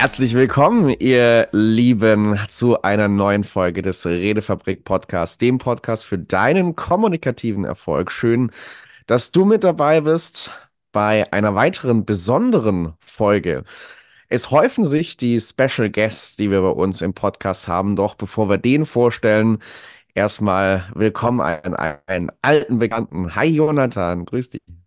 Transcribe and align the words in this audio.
Herzlich 0.00 0.32
willkommen, 0.32 0.88
ihr 0.98 1.48
Lieben, 1.52 2.40
zu 2.48 2.80
einer 2.80 3.06
neuen 3.06 3.44
Folge 3.44 3.82
des 3.82 4.06
Redefabrik 4.06 4.82
Podcasts, 4.82 5.36
dem 5.36 5.58
Podcast 5.58 6.06
für 6.06 6.16
deinen 6.16 6.74
kommunikativen 6.74 7.66
Erfolg. 7.66 8.10
Schön, 8.10 8.50
dass 9.06 9.30
du 9.30 9.44
mit 9.44 9.62
dabei 9.62 10.00
bist 10.00 10.52
bei 10.90 11.30
einer 11.34 11.54
weiteren 11.54 12.06
besonderen 12.06 12.94
Folge. 13.04 13.64
Es 14.30 14.50
häufen 14.50 14.86
sich 14.86 15.18
die 15.18 15.38
Special 15.38 15.90
Guests, 15.90 16.34
die 16.34 16.50
wir 16.50 16.62
bei 16.62 16.70
uns 16.70 17.02
im 17.02 17.12
Podcast 17.12 17.68
haben. 17.68 17.94
Doch 17.94 18.14
bevor 18.14 18.48
wir 18.48 18.56
den 18.56 18.86
vorstellen, 18.86 19.58
erstmal 20.14 20.88
willkommen 20.94 21.42
einen, 21.42 21.74
einen 22.06 22.32
alten 22.40 22.78
Bekannten. 22.78 23.34
Hi 23.34 23.48
Jonathan, 23.48 24.24
grüß 24.24 24.48
dich. 24.48 24.79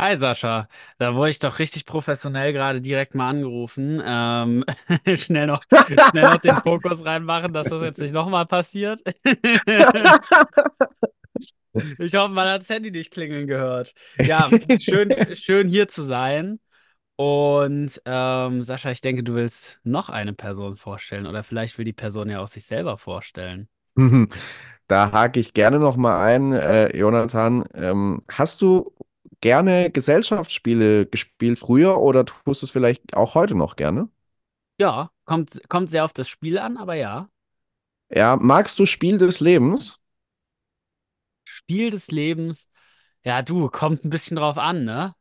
Hi 0.00 0.16
Sascha, 0.18 0.66
da 0.96 1.14
wurde 1.14 1.28
ich 1.28 1.40
doch 1.40 1.58
richtig 1.58 1.84
professionell 1.84 2.54
gerade 2.54 2.80
direkt 2.80 3.14
mal 3.14 3.28
angerufen. 3.28 4.00
Ähm, 4.02 4.64
schnell 5.14 5.46
noch, 5.46 5.62
schnell 5.66 6.24
noch 6.24 6.38
den 6.38 6.56
Fokus 6.56 7.04
reinmachen, 7.04 7.52
dass 7.52 7.68
das 7.68 7.82
jetzt 7.82 8.00
nicht 8.00 8.14
nochmal 8.14 8.46
passiert. 8.46 9.02
ich 11.98 12.14
hoffe, 12.14 12.32
man 12.32 12.48
hat 12.48 12.62
das 12.62 12.70
Handy 12.70 12.90
nicht 12.90 13.10
klingeln 13.10 13.46
gehört. 13.46 13.92
Ja, 14.18 14.48
schön, 14.80 15.14
schön 15.36 15.68
hier 15.68 15.86
zu 15.88 16.02
sein. 16.02 16.60
Und 17.16 18.00
ähm, 18.06 18.62
Sascha, 18.62 18.90
ich 18.92 19.02
denke, 19.02 19.22
du 19.22 19.34
willst 19.34 19.80
noch 19.84 20.08
eine 20.08 20.32
Person 20.32 20.78
vorstellen 20.78 21.26
oder 21.26 21.42
vielleicht 21.42 21.76
will 21.76 21.84
die 21.84 21.92
Person 21.92 22.30
ja 22.30 22.40
auch 22.40 22.48
sich 22.48 22.64
selber 22.64 22.96
vorstellen. 22.96 23.68
Da 24.86 25.12
hake 25.12 25.38
ich 25.38 25.52
gerne 25.54 25.78
noch 25.78 25.96
mal 25.96 26.20
ein, 26.20 26.52
äh, 26.52 26.96
Jonathan. 26.96 27.64
Ähm, 27.74 28.24
hast 28.28 28.60
du 28.60 28.92
gerne 29.40 29.90
Gesellschaftsspiele 29.90 31.06
gespielt 31.06 31.58
früher 31.58 31.98
oder 32.00 32.24
tust 32.24 32.62
du 32.62 32.66
es 32.66 32.70
vielleicht 32.70 33.16
auch 33.16 33.34
heute 33.34 33.54
noch 33.54 33.76
gerne? 33.76 34.08
Ja, 34.78 35.10
kommt, 35.24 35.60
kommt 35.68 35.90
sehr 35.90 36.04
auf 36.04 36.12
das 36.12 36.28
Spiel 36.28 36.58
an, 36.58 36.76
aber 36.76 36.94
ja. 36.94 37.28
Ja, 38.08 38.36
magst 38.36 38.78
du 38.78 38.86
Spiel 38.86 39.18
des 39.18 39.40
Lebens? 39.40 39.98
Spiel 41.44 41.90
des 41.90 42.08
Lebens, 42.10 42.70
ja, 43.24 43.42
du, 43.42 43.68
kommt 43.68 44.04
ein 44.04 44.10
bisschen 44.10 44.36
drauf 44.36 44.58
an, 44.58 44.84
ne? 44.84 45.14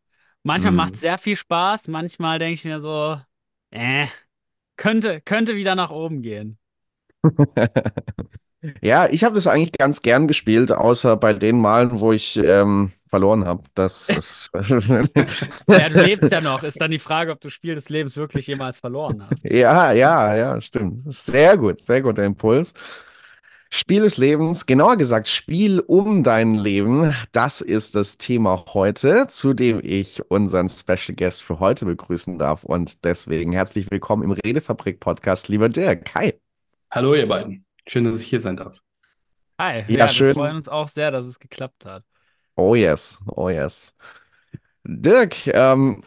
Manchmal 0.44 0.72
macht 0.74 0.96
es 0.96 1.02
sehr 1.02 1.18
viel 1.18 1.36
Spaß, 1.36 1.88
manchmal 1.88 2.40
denke 2.40 2.54
ich 2.56 2.66
mir 2.66 2.80
so, 2.80 3.20
äh, 3.72 4.08
könnte, 4.78 5.22
könnte 5.22 5.56
wieder 5.56 5.76
nach 5.76 5.92
oben 5.92 6.22
gehen. 6.22 6.60
Ja, 8.82 9.08
ich 9.10 9.24
habe 9.24 9.36
das 9.36 9.48
eigentlich 9.48 9.72
ganz 9.72 10.02
gern 10.02 10.28
gespielt, 10.28 10.72
außer 10.72 11.16
bei 11.16 11.34
den 11.34 11.60
Malen, 11.60 12.00
wo 12.00 12.12
ich 12.12 12.38
ähm, 12.38 12.92
verloren 13.08 13.46
habe. 13.46 13.64
Das 13.74 14.10
ist. 14.10 14.52
Ja, 15.68 15.90
du 15.90 16.04
lebst 16.04 16.32
ja 16.32 16.42
noch, 16.42 16.64
ist 16.64 16.82
dann 16.82 16.92
die 16.92 17.00
Frage, 17.00 17.32
ob 17.32 17.40
du 17.40 17.50
Spiel 17.50 17.76
des 17.76 17.90
Lebens 17.90 18.18
wirklich 18.18 18.48
jemals 18.48 18.78
verloren 18.78 19.26
hast. 19.30 19.46
Ja, 19.46 19.92
ja, 19.92 20.36
ja, 20.36 20.62
stimmt. 20.62 21.04
Sehr 21.14 21.58
gut, 21.58 21.82
sehr 21.82 22.02
guter 22.02 22.26
Impuls. 22.26 22.74
Spiel 23.72 24.02
des 24.02 24.18
Lebens, 24.18 24.66
genauer 24.66 24.98
gesagt, 24.98 25.28
Spiel 25.28 25.80
um 25.80 26.24
dein 26.24 26.56
Leben. 26.56 27.14
Das 27.32 27.62
ist 27.62 27.96
das 27.96 28.18
Thema 28.18 28.66
heute, 28.74 29.28
zu 29.28 29.54
dem 29.54 29.80
ich 29.84 30.24
unseren 30.30 30.70
Special 30.70 31.16
Guest 31.16 31.44
für 31.44 31.60
heute 31.60 31.86
begrüßen 31.86 32.40
darf. 32.40 32.64
Und 32.64 33.06
deswegen 33.06 33.54
herzlich 33.54 33.92
willkommen 33.92 34.24
im 34.24 34.32
Redefabrik 34.32 35.00
Podcast, 35.00 35.50
lieber 35.50 35.70
Dirk. 35.70 36.16
Hi. 36.16 36.34
Hallo, 36.90 37.14
ihr 37.14 37.28
beiden. 37.28 37.69
Schön, 37.90 38.06
dass 38.06 38.22
ich 38.22 38.30
hier 38.30 38.40
sein 38.42 38.56
darf. 38.56 38.82
Hi, 39.60 39.86
Ja, 39.88 40.08
ja, 40.08 40.16
wir 40.16 40.26
schön. 40.26 40.34
freuen 40.34 40.56
uns 40.56 40.70
auch 40.70 40.88
sehr, 40.88 41.12
dass 41.12 41.26
es 41.26 41.40
geklappt 41.40 41.86
hat. 41.86 42.04
Oh 42.58 42.76
yes, 42.76 43.20
oh 43.36 43.50
yes. 43.50 43.94
Dirk, 44.86 45.48
ähm, 45.48 46.04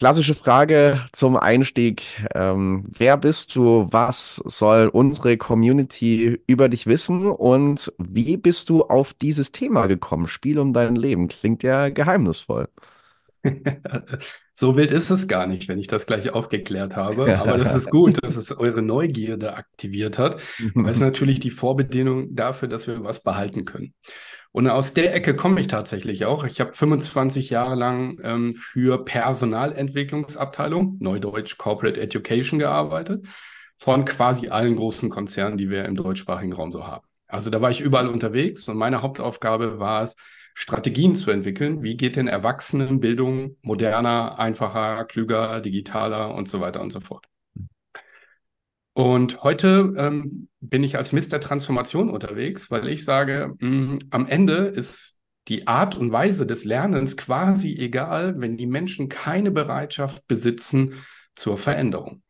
klassische 0.00 0.34
Frage 0.34 1.04
zum 1.12 1.36
Einstieg. 1.36 2.02
Ähm, 2.34 2.84
wer 2.88 3.16
bist 3.16 3.54
du? 3.56 3.86
Was 3.90 4.36
soll 4.36 4.88
unsere 4.88 5.36
Community 5.36 6.40
über 6.46 6.68
dich 6.68 6.86
wissen? 6.86 7.26
Und 7.26 7.92
wie 7.98 8.36
bist 8.36 8.68
du 8.70 8.82
auf 8.84 9.14
dieses 9.14 9.52
Thema 9.52 9.86
gekommen? 9.86 10.26
Spiel 10.28 10.58
um 10.58 10.72
dein 10.72 10.96
Leben. 10.96 11.28
Klingt 11.28 11.62
ja 11.62 11.88
geheimnisvoll. 11.90 12.68
So 14.56 14.76
wild 14.76 14.92
ist 14.92 15.10
es 15.10 15.26
gar 15.26 15.46
nicht, 15.46 15.68
wenn 15.68 15.80
ich 15.80 15.88
das 15.88 16.06
gleich 16.06 16.30
aufgeklärt 16.30 16.94
habe. 16.94 17.38
Aber 17.38 17.58
das 17.58 17.74
ist 17.74 17.90
gut, 17.90 18.22
dass 18.22 18.36
es 18.36 18.56
eure 18.56 18.82
Neugierde 18.82 19.56
aktiviert 19.56 20.18
hat, 20.18 20.40
weil 20.74 20.92
es 20.92 21.00
natürlich 21.00 21.40
die 21.40 21.50
Vorbedingung 21.50 22.34
dafür, 22.36 22.68
dass 22.68 22.86
wir 22.86 23.02
was 23.02 23.22
behalten 23.22 23.64
können. 23.64 23.94
Und 24.52 24.68
aus 24.68 24.94
der 24.94 25.12
Ecke 25.12 25.34
komme 25.34 25.60
ich 25.60 25.66
tatsächlich 25.66 26.26
auch. 26.26 26.44
Ich 26.44 26.60
habe 26.60 26.72
25 26.72 27.50
Jahre 27.50 27.74
lang 27.74 28.20
ähm, 28.22 28.54
für 28.54 29.04
Personalentwicklungsabteilung, 29.04 30.98
Neudeutsch 31.00 31.58
Corporate 31.58 32.00
Education, 32.00 32.60
gearbeitet, 32.60 33.26
von 33.76 34.04
quasi 34.04 34.50
allen 34.50 34.76
großen 34.76 35.10
Konzernen, 35.10 35.58
die 35.58 35.70
wir 35.70 35.84
im 35.86 35.96
deutschsprachigen 35.96 36.52
Raum 36.52 36.70
so 36.70 36.86
haben. 36.86 37.04
Also 37.26 37.50
da 37.50 37.60
war 37.60 37.72
ich 37.72 37.80
überall 37.80 38.06
unterwegs 38.06 38.68
und 38.68 38.76
meine 38.76 39.02
Hauptaufgabe 39.02 39.80
war 39.80 40.04
es, 40.04 40.14
Strategien 40.54 41.14
zu 41.16 41.30
entwickeln. 41.30 41.82
Wie 41.82 41.96
geht 41.96 42.16
denn 42.16 42.28
Erwachsenenbildung 42.28 43.56
moderner, 43.62 44.38
einfacher, 44.38 45.04
klüger, 45.04 45.60
digitaler 45.60 46.34
und 46.34 46.48
so 46.48 46.60
weiter 46.60 46.80
und 46.80 46.90
so 46.90 47.00
fort. 47.00 47.26
Und 48.92 49.42
heute 49.42 49.92
ähm, 49.96 50.48
bin 50.60 50.84
ich 50.84 50.96
als 50.96 51.12
Mr. 51.12 51.40
Transformation 51.40 52.08
unterwegs, 52.08 52.70
weil 52.70 52.88
ich 52.88 53.04
sage, 53.04 53.54
mh, 53.58 53.98
am 54.10 54.26
Ende 54.26 54.66
ist 54.66 55.20
die 55.48 55.66
Art 55.66 55.96
und 55.98 56.12
Weise 56.12 56.46
des 56.46 56.64
Lernens 56.64 57.16
quasi 57.16 57.74
egal, 57.76 58.40
wenn 58.40 58.56
die 58.56 58.66
Menschen 58.66 59.08
keine 59.08 59.50
Bereitschaft 59.50 60.26
besitzen 60.28 60.94
zur 61.34 61.58
Veränderung. 61.58 62.23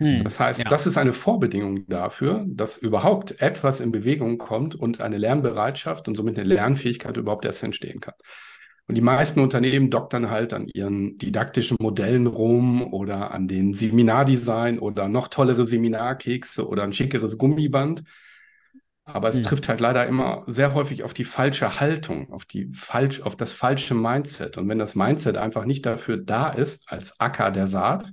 Hm, 0.00 0.24
Das 0.24 0.40
heißt, 0.40 0.64
ja. 0.64 0.70
das 0.70 0.86
ist 0.86 0.98
eine 0.98 1.12
Vorbedingung 1.12 1.86
dafür, 1.88 2.44
dass 2.48 2.76
überhaupt 2.78 3.40
etwas 3.40 3.80
in 3.80 3.92
Bewegung 3.92 4.38
kommt 4.38 4.74
und 4.74 5.00
eine 5.00 5.18
Lernbereitschaft 5.18 6.08
und 6.08 6.14
somit 6.16 6.38
eine 6.38 6.48
Lernfähigkeit 6.48 7.16
überhaupt 7.16 7.44
erst 7.44 7.62
entstehen 7.62 8.00
kann. 8.00 8.14
Und 8.86 8.96
die 8.96 9.00
meisten 9.02 9.40
Unternehmen 9.40 9.90
doktern 9.90 10.30
halt 10.30 10.52
an 10.52 10.66
ihren 10.68 11.16
didaktischen 11.18 11.76
Modellen 11.80 12.26
rum 12.26 12.92
oder 12.92 13.30
an 13.30 13.46
den 13.46 13.72
Seminardesign 13.74 14.78
oder 14.80 15.08
noch 15.08 15.28
tollere 15.28 15.66
Seminarkekse 15.66 16.66
oder 16.66 16.82
ein 16.82 16.92
schickeres 16.92 17.38
Gummiband. 17.38 18.02
Aber 19.04 19.28
es 19.28 19.36
Hm. 19.38 19.42
trifft 19.42 19.68
halt 19.68 19.80
leider 19.80 20.06
immer 20.06 20.44
sehr 20.46 20.74
häufig 20.74 21.02
auf 21.02 21.14
die 21.14 21.24
falsche 21.24 21.80
Haltung, 21.80 22.32
auf 22.32 22.44
die 22.44 22.70
falsch, 22.74 23.22
auf 23.22 23.34
das 23.36 23.52
falsche 23.52 23.94
Mindset. 23.94 24.56
Und 24.58 24.68
wenn 24.68 24.78
das 24.78 24.94
Mindset 24.94 25.36
einfach 25.36 25.64
nicht 25.64 25.84
dafür 25.86 26.16
da 26.16 26.50
ist, 26.50 26.84
als 26.90 27.18
Acker 27.18 27.50
der 27.50 27.66
Saat, 27.66 28.12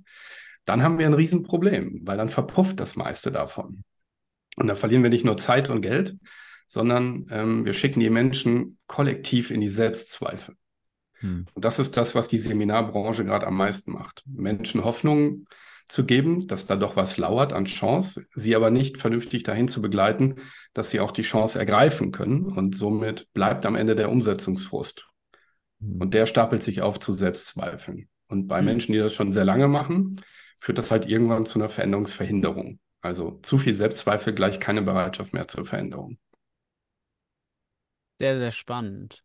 dann 0.67 0.83
haben 0.83 0.99
wir 0.99 1.07
ein 1.07 1.13
Riesenproblem, 1.13 2.01
weil 2.03 2.17
dann 2.17 2.29
verpufft 2.29 2.79
das 2.79 2.97
meiste 2.97 3.31
davon. 3.31 3.83
Und 4.57 4.67
dann 4.67 4.75
verlieren 4.75 5.01
wir 5.01 5.09
nicht 5.09 5.23
nur 5.23 5.37
Zeit 5.37 5.69
und 5.69 5.81
Geld, 5.81 6.17
sondern 6.67 7.25
ähm, 7.31 7.65
wir 7.65 7.73
schicken 7.73 8.01
die 8.01 8.09
Menschen 8.09 8.77
kollektiv 8.85 9.49
in 9.49 9.61
die 9.61 9.69
Selbstzweifel. 9.69 10.55
Hm. 11.19 11.45
Und 11.53 11.65
das 11.65 11.79
ist 11.79 11.95
das, 11.95 12.15
was 12.15 12.27
die 12.27 12.37
Seminarbranche 12.37 13.23
gerade 13.23 13.47
am 13.47 13.55
meisten 13.55 13.93
macht. 13.93 14.23
Menschen 14.25 14.83
Hoffnung 14.83 15.45
zu 15.87 16.05
geben, 16.05 16.45
dass 16.47 16.65
da 16.65 16.75
doch 16.75 16.97
was 16.97 17.17
lauert 17.17 17.53
an 17.53 17.63
Chance, 17.63 18.25
sie 18.35 18.53
aber 18.53 18.69
nicht 18.69 18.97
vernünftig 18.97 19.43
dahin 19.43 19.69
zu 19.69 19.81
begleiten, 19.81 20.35
dass 20.73 20.89
sie 20.89 20.99
auch 20.99 21.11
die 21.11 21.21
Chance 21.21 21.57
ergreifen 21.57 22.11
können. 22.11 22.43
Und 22.45 22.75
somit 22.75 23.31
bleibt 23.31 23.65
am 23.65 23.75
Ende 23.75 23.95
der 23.95 24.11
Umsetzungsfrust. 24.11 25.07
Und 25.79 26.13
der 26.13 26.25
stapelt 26.25 26.61
sich 26.61 26.81
auf 26.81 26.99
zu 26.99 27.13
Selbstzweifeln. 27.13 28.09
Und 28.27 28.47
bei 28.47 28.57
Hm. 28.59 28.65
Menschen, 28.65 28.91
die 28.91 28.99
das 28.99 29.13
schon 29.13 29.31
sehr 29.31 29.45
lange 29.45 29.69
machen, 29.69 30.19
führt 30.57 30.77
das 30.77 30.91
halt 30.91 31.05
irgendwann 31.07 31.45
zu 31.45 31.59
einer 31.59 31.69
Veränderungsverhinderung. 31.69 32.79
Also 33.01 33.39
zu 33.43 33.57
viel 33.57 33.75
Selbstzweifel 33.75 34.33
gleich 34.33 34.59
keine 34.59 34.81
Bereitschaft 34.81 35.33
mehr 35.33 35.47
zur 35.47 35.65
Veränderung. 35.65 36.17
Sehr, 38.19 38.39
sehr 38.39 38.51
spannend. 38.51 39.23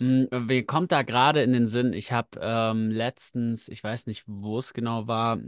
Hm, 0.00 0.28
Mir 0.46 0.66
kommt 0.66 0.92
da 0.92 1.02
gerade 1.02 1.42
in 1.42 1.52
den 1.52 1.68
Sinn, 1.68 1.92
ich 1.92 2.12
habe 2.12 2.38
ähm, 2.40 2.90
letztens, 2.90 3.68
ich 3.68 3.82
weiß 3.84 4.06
nicht, 4.06 4.24
wo 4.26 4.58
es 4.58 4.74
genau 4.74 5.06
war, 5.06 5.38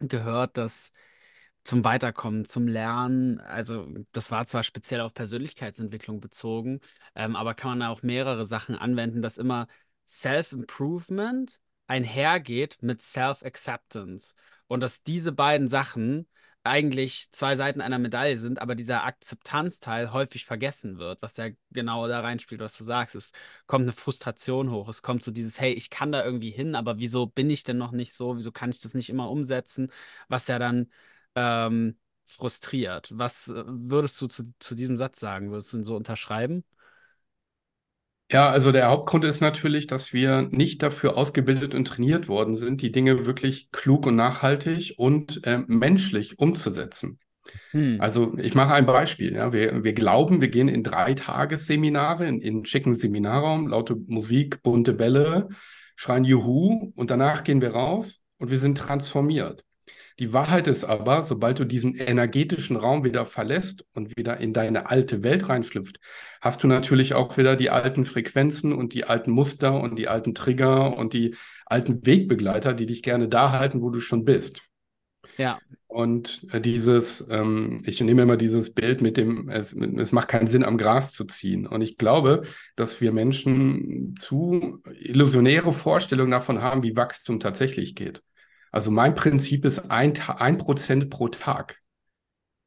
gehört, 0.00 0.56
dass 0.56 0.92
zum 1.64 1.84
Weiterkommen, 1.84 2.44
zum 2.46 2.68
Lernen, 2.68 3.40
also 3.40 3.88
das 4.12 4.30
war 4.30 4.46
zwar 4.46 4.62
speziell 4.64 5.00
auf 5.02 5.14
Persönlichkeitsentwicklung 5.14 6.20
bezogen, 6.20 6.80
ähm, 7.14 7.36
aber 7.36 7.54
kann 7.54 7.72
man 7.72 7.80
da 7.80 7.88
auch 7.90 8.02
mehrere 8.02 8.44
Sachen 8.46 8.76
anwenden, 8.76 9.22
dass 9.22 9.38
immer 9.38 9.66
Self-Improvement 10.08 11.60
einhergeht 11.88 12.78
mit 12.82 13.02
Self-Acceptance 13.02 14.34
und 14.70 14.80
dass 14.80 15.02
diese 15.02 15.32
beiden 15.32 15.66
Sachen 15.68 16.28
eigentlich 16.62 17.30
zwei 17.32 17.56
Seiten 17.56 17.80
einer 17.80 17.98
Medaille 17.98 18.38
sind, 18.38 18.60
aber 18.60 18.74
dieser 18.76 19.04
Akzeptanzteil 19.04 20.12
häufig 20.12 20.44
vergessen 20.44 20.98
wird, 20.98 21.20
was 21.22 21.36
ja 21.38 21.48
genau 21.70 22.06
da 22.06 22.20
reinspielt, 22.20 22.60
was 22.60 22.76
du 22.76 22.84
sagst. 22.84 23.14
Es 23.16 23.32
kommt 23.66 23.82
eine 23.84 23.92
Frustration 23.92 24.70
hoch, 24.70 24.88
es 24.88 25.02
kommt 25.02 25.24
so 25.24 25.30
dieses, 25.32 25.58
hey, 25.60 25.72
ich 25.72 25.90
kann 25.90 26.12
da 26.12 26.24
irgendwie 26.24 26.50
hin, 26.50 26.74
aber 26.76 26.98
wieso 26.98 27.26
bin 27.26 27.50
ich 27.50 27.64
denn 27.64 27.78
noch 27.78 27.92
nicht 27.92 28.12
so? 28.14 28.36
Wieso 28.36 28.52
kann 28.52 28.70
ich 28.70 28.80
das 28.80 28.94
nicht 28.94 29.10
immer 29.10 29.30
umsetzen? 29.30 29.90
Was 30.28 30.46
ja 30.48 30.58
dann 30.60 30.90
ähm, 31.34 31.98
frustriert. 32.26 33.10
Was 33.12 33.48
äh, 33.48 33.64
würdest 33.66 34.20
du 34.20 34.28
zu, 34.28 34.52
zu 34.60 34.74
diesem 34.76 34.96
Satz 34.98 35.18
sagen? 35.20 35.50
Würdest 35.50 35.72
du 35.72 35.78
ihn 35.78 35.84
so 35.84 35.96
unterschreiben? 35.96 36.64
Ja, 38.32 38.48
also 38.48 38.70
der 38.70 38.88
Hauptgrund 38.88 39.24
ist 39.24 39.40
natürlich, 39.40 39.88
dass 39.88 40.12
wir 40.12 40.42
nicht 40.42 40.82
dafür 40.82 41.16
ausgebildet 41.16 41.74
und 41.74 41.86
trainiert 41.86 42.28
worden 42.28 42.54
sind, 42.54 42.80
die 42.80 42.92
Dinge 42.92 43.26
wirklich 43.26 43.72
klug 43.72 44.06
und 44.06 44.14
nachhaltig 44.14 44.94
und 44.96 45.44
äh, 45.44 45.58
menschlich 45.66 46.38
umzusetzen. 46.38 47.18
Hm. 47.72 48.00
Also 48.00 48.38
ich 48.38 48.54
mache 48.54 48.74
ein 48.74 48.86
Beispiel. 48.86 49.34
Ja. 49.34 49.52
Wir, 49.52 49.82
wir 49.82 49.94
glauben, 49.94 50.40
wir 50.40 50.48
gehen 50.48 50.68
in 50.68 50.84
drei 50.84 51.14
Tagesseminare, 51.14 52.26
in, 52.26 52.40
in 52.40 52.64
schicken 52.64 52.94
Seminarraum, 52.94 53.66
laute 53.66 53.96
Musik, 53.96 54.62
bunte 54.62 54.92
Bälle, 54.92 55.48
schreien 55.96 56.24
Juhu 56.24 56.92
und 56.94 57.10
danach 57.10 57.42
gehen 57.42 57.60
wir 57.60 57.72
raus 57.72 58.22
und 58.38 58.52
wir 58.52 58.58
sind 58.58 58.78
transformiert. 58.78 59.64
Die 60.20 60.34
Wahrheit 60.34 60.66
ist 60.66 60.84
aber, 60.84 61.22
sobald 61.22 61.58
du 61.60 61.64
diesen 61.64 61.94
energetischen 61.96 62.76
Raum 62.76 63.04
wieder 63.04 63.24
verlässt 63.24 63.86
und 63.94 64.18
wieder 64.18 64.36
in 64.36 64.52
deine 64.52 64.90
alte 64.90 65.22
Welt 65.22 65.48
reinschlüpft, 65.48 65.98
hast 66.42 66.62
du 66.62 66.68
natürlich 66.68 67.14
auch 67.14 67.38
wieder 67.38 67.56
die 67.56 67.70
alten 67.70 68.04
Frequenzen 68.04 68.74
und 68.74 68.92
die 68.92 69.04
alten 69.04 69.30
Muster 69.30 69.80
und 69.80 69.98
die 69.98 70.08
alten 70.08 70.34
Trigger 70.34 70.94
und 70.94 71.14
die 71.14 71.36
alten 71.64 72.04
Wegbegleiter, 72.04 72.74
die 72.74 72.84
dich 72.84 73.02
gerne 73.02 73.30
da 73.30 73.52
halten, 73.52 73.80
wo 73.80 73.88
du 73.88 74.00
schon 74.00 74.26
bist. 74.26 74.60
Ja. 75.38 75.58
Und 75.86 76.46
äh, 76.52 76.60
dieses, 76.60 77.26
ähm, 77.30 77.78
ich 77.84 78.02
nehme 78.02 78.20
immer 78.20 78.36
dieses 78.36 78.74
Bild 78.74 79.00
mit 79.00 79.16
dem, 79.16 79.48
es, 79.48 79.72
es 79.72 80.12
macht 80.12 80.28
keinen 80.28 80.48
Sinn, 80.48 80.64
am 80.64 80.76
Gras 80.76 81.14
zu 81.14 81.24
ziehen. 81.24 81.66
Und 81.66 81.80
ich 81.80 81.96
glaube, 81.96 82.42
dass 82.76 83.00
wir 83.00 83.10
Menschen 83.10 84.14
zu 84.18 84.82
illusionäre 84.92 85.72
Vorstellungen 85.72 86.30
davon 86.30 86.60
haben, 86.60 86.82
wie 86.82 86.94
Wachstum 86.94 87.40
tatsächlich 87.40 87.94
geht. 87.94 88.22
Also 88.70 88.90
mein 88.90 89.14
Prinzip 89.14 89.64
ist 89.64 89.90
ein, 89.90 90.18
ein 90.28 90.58
Prozent 90.58 91.10
pro 91.10 91.28
Tag. 91.28 91.78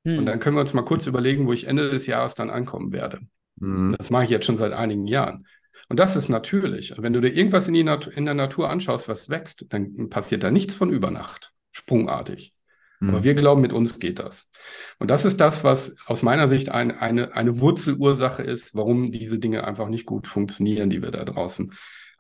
Hm. 0.05 0.19
Und 0.19 0.25
dann 0.25 0.39
können 0.39 0.55
wir 0.55 0.61
uns 0.61 0.73
mal 0.73 0.83
kurz 0.83 1.07
überlegen, 1.07 1.47
wo 1.47 1.53
ich 1.53 1.67
Ende 1.67 1.89
des 1.89 2.07
Jahres 2.07 2.35
dann 2.35 2.49
ankommen 2.49 2.91
werde. 2.91 3.19
Hm. 3.59 3.95
Das 3.97 4.09
mache 4.09 4.25
ich 4.25 4.29
jetzt 4.29 4.45
schon 4.45 4.57
seit 4.57 4.73
einigen 4.73 5.07
Jahren. 5.07 5.47
Und 5.89 5.99
das 5.99 6.15
ist 6.15 6.29
natürlich. 6.29 6.93
Wenn 6.97 7.13
du 7.13 7.21
dir 7.21 7.33
irgendwas 7.33 7.67
in, 7.67 7.75
in, 7.75 8.25
der 8.25 8.33
Natur 8.33 8.69
anschaust, 8.69 9.07
was 9.07 9.29
wächst, 9.29 9.67
dann 9.69 10.09
passiert 10.09 10.43
da 10.43 10.51
nichts 10.51 10.75
von 10.75 10.89
über 10.89 11.11
Nacht, 11.11 11.53
sprungartig. 11.71 12.53
Hm. 12.99 13.09
Aber 13.09 13.23
wir 13.23 13.33
glauben, 13.33 13.61
mit 13.61 13.73
uns 13.73 13.99
geht 13.99 14.19
das. 14.19 14.51
Und 14.99 15.09
das 15.09 15.25
ist 15.25 15.39
das, 15.39 15.63
was 15.63 15.95
aus 16.05 16.21
meiner 16.21 16.47
Sicht 16.47 16.69
ein, 16.69 16.91
eine, 16.91 17.33
eine 17.35 17.59
Wurzelursache 17.59 18.43
ist, 18.43 18.75
warum 18.75 19.11
diese 19.11 19.39
Dinge 19.39 19.65
einfach 19.65 19.87
nicht 19.87 20.05
gut 20.05 20.27
funktionieren, 20.27 20.89
die 20.89 21.01
wir 21.01 21.11
da 21.11 21.23
draußen 21.23 21.73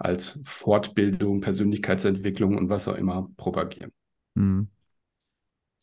als 0.03 0.39
Fortbildung, 0.43 1.41
Persönlichkeitsentwicklung 1.41 2.57
und 2.57 2.69
was 2.69 2.87
auch 2.87 2.95
immer 2.95 3.29
propagieren. 3.37 3.91
Hm. 4.35 4.67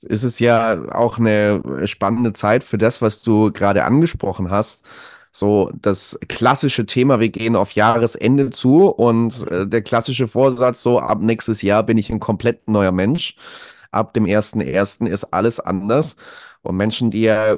Es 0.09 0.25
ist 0.25 0.41
ja 0.41 0.81
auch 0.93 1.19
eine 1.19 1.87
spannende 1.87 2.33
Zeit 2.33 2.65
für 2.65 2.79
das, 2.79 3.03
was 3.03 3.23
du 3.23 3.53
gerade 3.53 3.85
angesprochen 3.85 4.51
hast. 4.51 4.85
So 5.33 5.71
das 5.81 6.19
klassische 6.29 6.87
Thema, 6.87 7.21
wir 7.21 7.29
gehen 7.29 7.55
auf 7.55 7.73
Jahresende 7.73 8.51
zu 8.51 8.87
und 8.87 9.47
äh, 9.51 9.67
der 9.67 9.83
klassische 9.83 10.27
Vorsatz, 10.27 10.83
so 10.83 10.99
ab 10.99 11.21
nächstes 11.21 11.63
Jahr 11.63 11.83
bin 11.85 11.99
ich 11.99 12.11
ein 12.11 12.19
komplett 12.19 12.69
neuer 12.69 12.93
Mensch. 12.93 13.37
Ab 13.93 14.15
dem 14.15 14.25
1.1. 14.25 15.07
ist 15.07 15.25
alles 15.25 15.61
anders. 15.61 16.17
Und 16.63 16.77
Menschen, 16.77 17.11
die 17.11 17.23
ja 17.23 17.57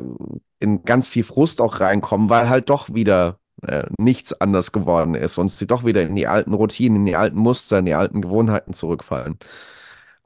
in 0.61 0.85
ganz 0.85 1.09
viel 1.09 1.25
Frust 1.25 1.61
auch 1.61 1.81
reinkommen, 1.81 2.29
weil 2.31 2.49
halt 2.49 2.71
doch 2.71 2.93
wieder 2.95 3.39
äh, 3.67 3.85
nichts 3.99 4.33
anders 4.41 4.73
geworden 4.73 5.15
ist 5.15 5.39
und 5.39 5.51
sie 5.51 5.67
doch 5.67 5.85
wieder 5.85 6.03
in 6.03 6.17
die 6.17 6.27
alten 6.29 6.55
Routinen, 6.55 6.97
in 6.99 7.07
die 7.07 7.17
alten 7.17 7.39
Muster, 7.39 7.79
in 7.79 7.87
die 7.87 7.95
alten 7.95 8.23
Gewohnheiten 8.23 8.73
zurückfallen. 8.73 9.39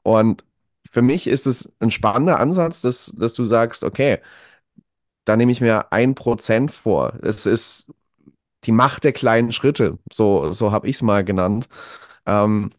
Und 0.03 0.45
für 0.89 1.01
mich 1.01 1.27
ist 1.27 1.47
es 1.47 1.73
ein 1.79 1.91
spannender 1.91 2.39
Ansatz, 2.39 2.81
dass, 2.81 3.13
dass 3.17 3.33
du 3.33 3.45
sagst, 3.45 3.83
okay, 3.83 4.19
da 5.25 5.35
nehme 5.35 5.51
ich 5.51 5.61
mir 5.61 5.91
ein 5.91 6.15
Prozent 6.15 6.71
vor. 6.71 7.13
Es 7.21 7.45
ist 7.45 7.91
die 8.65 8.71
Macht 8.71 9.03
der 9.05 9.13
kleinen 9.13 9.51
Schritte, 9.51 9.99
so, 10.13 10.51
so 10.51 10.71
habe 10.73 10.89
ich 10.89 10.97
es 10.97 11.01
mal 11.03 11.23
genannt. 11.25 11.69
Ähm, 12.25 12.71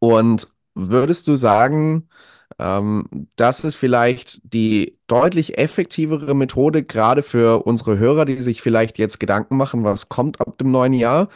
und 0.00 0.48
würdest 0.74 1.28
du 1.28 1.36
sagen, 1.36 2.08
ähm, 2.58 3.28
das 3.36 3.64
ist 3.64 3.76
vielleicht 3.76 4.40
die 4.52 4.98
deutlich 5.06 5.58
effektivere 5.58 6.34
Methode, 6.34 6.82
gerade 6.84 7.22
für 7.22 7.66
unsere 7.66 7.98
Hörer, 7.98 8.24
die 8.24 8.42
sich 8.42 8.62
vielleicht 8.62 8.98
jetzt 8.98 9.20
Gedanken 9.20 9.56
machen, 9.56 9.84
was 9.84 10.08
kommt 10.08 10.40
ab 10.40 10.58
dem 10.58 10.70
neuen 10.70 10.92
Jahr. 10.94 11.28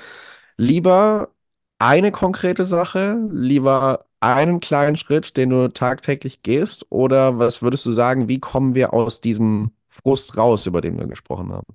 Lieber 0.56 1.30
eine 1.78 2.12
konkrete 2.12 2.64
Sache, 2.66 3.18
lieber 3.30 4.06
einen 4.20 4.60
kleinen 4.60 4.96
Schritt, 4.96 5.36
den 5.36 5.50
du 5.50 5.68
tagtäglich 5.68 6.42
gehst, 6.42 6.86
oder 6.90 7.38
was 7.38 7.62
würdest 7.62 7.84
du 7.86 7.92
sagen, 7.92 8.28
wie 8.28 8.38
kommen 8.40 8.74
wir 8.74 8.94
aus 8.94 9.20
diesem 9.20 9.72
Frust 9.88 10.36
raus, 10.36 10.66
über 10.66 10.80
den 10.80 10.98
wir 10.98 11.06
gesprochen 11.06 11.52
haben? 11.52 11.66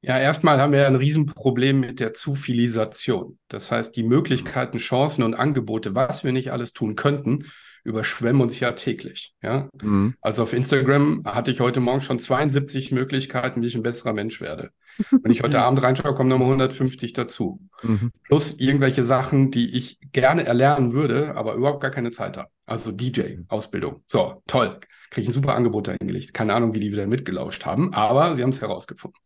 Ja, 0.00 0.18
erstmal 0.18 0.60
haben 0.60 0.72
wir 0.72 0.86
ein 0.86 0.94
Riesenproblem 0.94 1.80
mit 1.80 1.98
der 2.00 2.14
Zufilisation. 2.14 3.38
Das 3.48 3.72
heißt, 3.72 3.96
die 3.96 4.04
Möglichkeiten, 4.04 4.78
Chancen 4.78 5.24
und 5.24 5.34
Angebote, 5.34 5.94
was 5.94 6.22
wir 6.22 6.32
nicht 6.32 6.52
alles 6.52 6.72
tun 6.72 6.94
könnten, 6.94 7.46
überschwemmen 7.88 8.42
uns 8.42 8.60
ja 8.60 8.72
täglich. 8.72 9.34
Ja? 9.42 9.68
Mhm. 9.82 10.14
Also 10.20 10.42
auf 10.42 10.52
Instagram 10.52 11.22
hatte 11.24 11.50
ich 11.50 11.60
heute 11.60 11.80
Morgen 11.80 12.00
schon 12.00 12.18
72 12.18 12.92
Möglichkeiten, 12.92 13.62
wie 13.62 13.66
ich 13.66 13.74
ein 13.74 13.82
besserer 13.82 14.12
Mensch 14.12 14.40
werde. 14.40 14.70
Wenn 15.10 15.32
ich 15.32 15.42
heute 15.42 15.60
Abend 15.62 15.82
reinschaue, 15.82 16.14
kommen 16.14 16.28
nochmal 16.28 16.48
150 16.48 17.12
dazu. 17.12 17.60
Mhm. 17.82 18.12
Plus 18.24 18.58
irgendwelche 18.58 19.04
Sachen, 19.04 19.50
die 19.50 19.76
ich 19.76 19.98
gerne 20.12 20.44
erlernen 20.46 20.92
würde, 20.92 21.34
aber 21.34 21.54
überhaupt 21.54 21.80
gar 21.80 21.90
keine 21.90 22.10
Zeit 22.10 22.36
habe. 22.36 22.50
Also 22.66 22.92
DJ, 22.92 23.38
Ausbildung. 23.48 24.02
So, 24.06 24.42
toll. 24.46 24.78
Kriege 25.10 25.22
ich 25.22 25.28
ein 25.28 25.32
super 25.32 25.54
Angebot 25.54 25.88
dahingelegt. 25.88 26.34
Keine 26.34 26.54
Ahnung, 26.54 26.74
wie 26.74 26.80
die 26.80 26.92
wieder 26.92 27.06
mitgelauscht 27.06 27.64
haben, 27.64 27.94
aber 27.94 28.36
sie 28.36 28.42
haben 28.42 28.50
es 28.50 28.60
herausgefunden. 28.60 29.18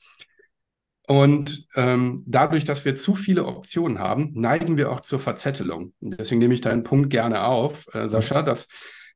Und 1.08 1.66
ähm, 1.74 2.22
dadurch, 2.26 2.64
dass 2.64 2.84
wir 2.84 2.94
zu 2.94 3.14
viele 3.14 3.44
Optionen 3.44 3.98
haben, 3.98 4.32
neigen 4.34 4.76
wir 4.76 4.92
auch 4.92 5.00
zur 5.00 5.18
Verzettelung. 5.18 5.94
Und 6.00 6.18
deswegen 6.18 6.38
nehme 6.38 6.54
ich 6.54 6.60
deinen 6.60 6.84
Punkt 6.84 7.10
gerne 7.10 7.44
auf, 7.44 7.92
äh, 7.92 8.08
Sascha, 8.08 8.42
dass 8.42 8.68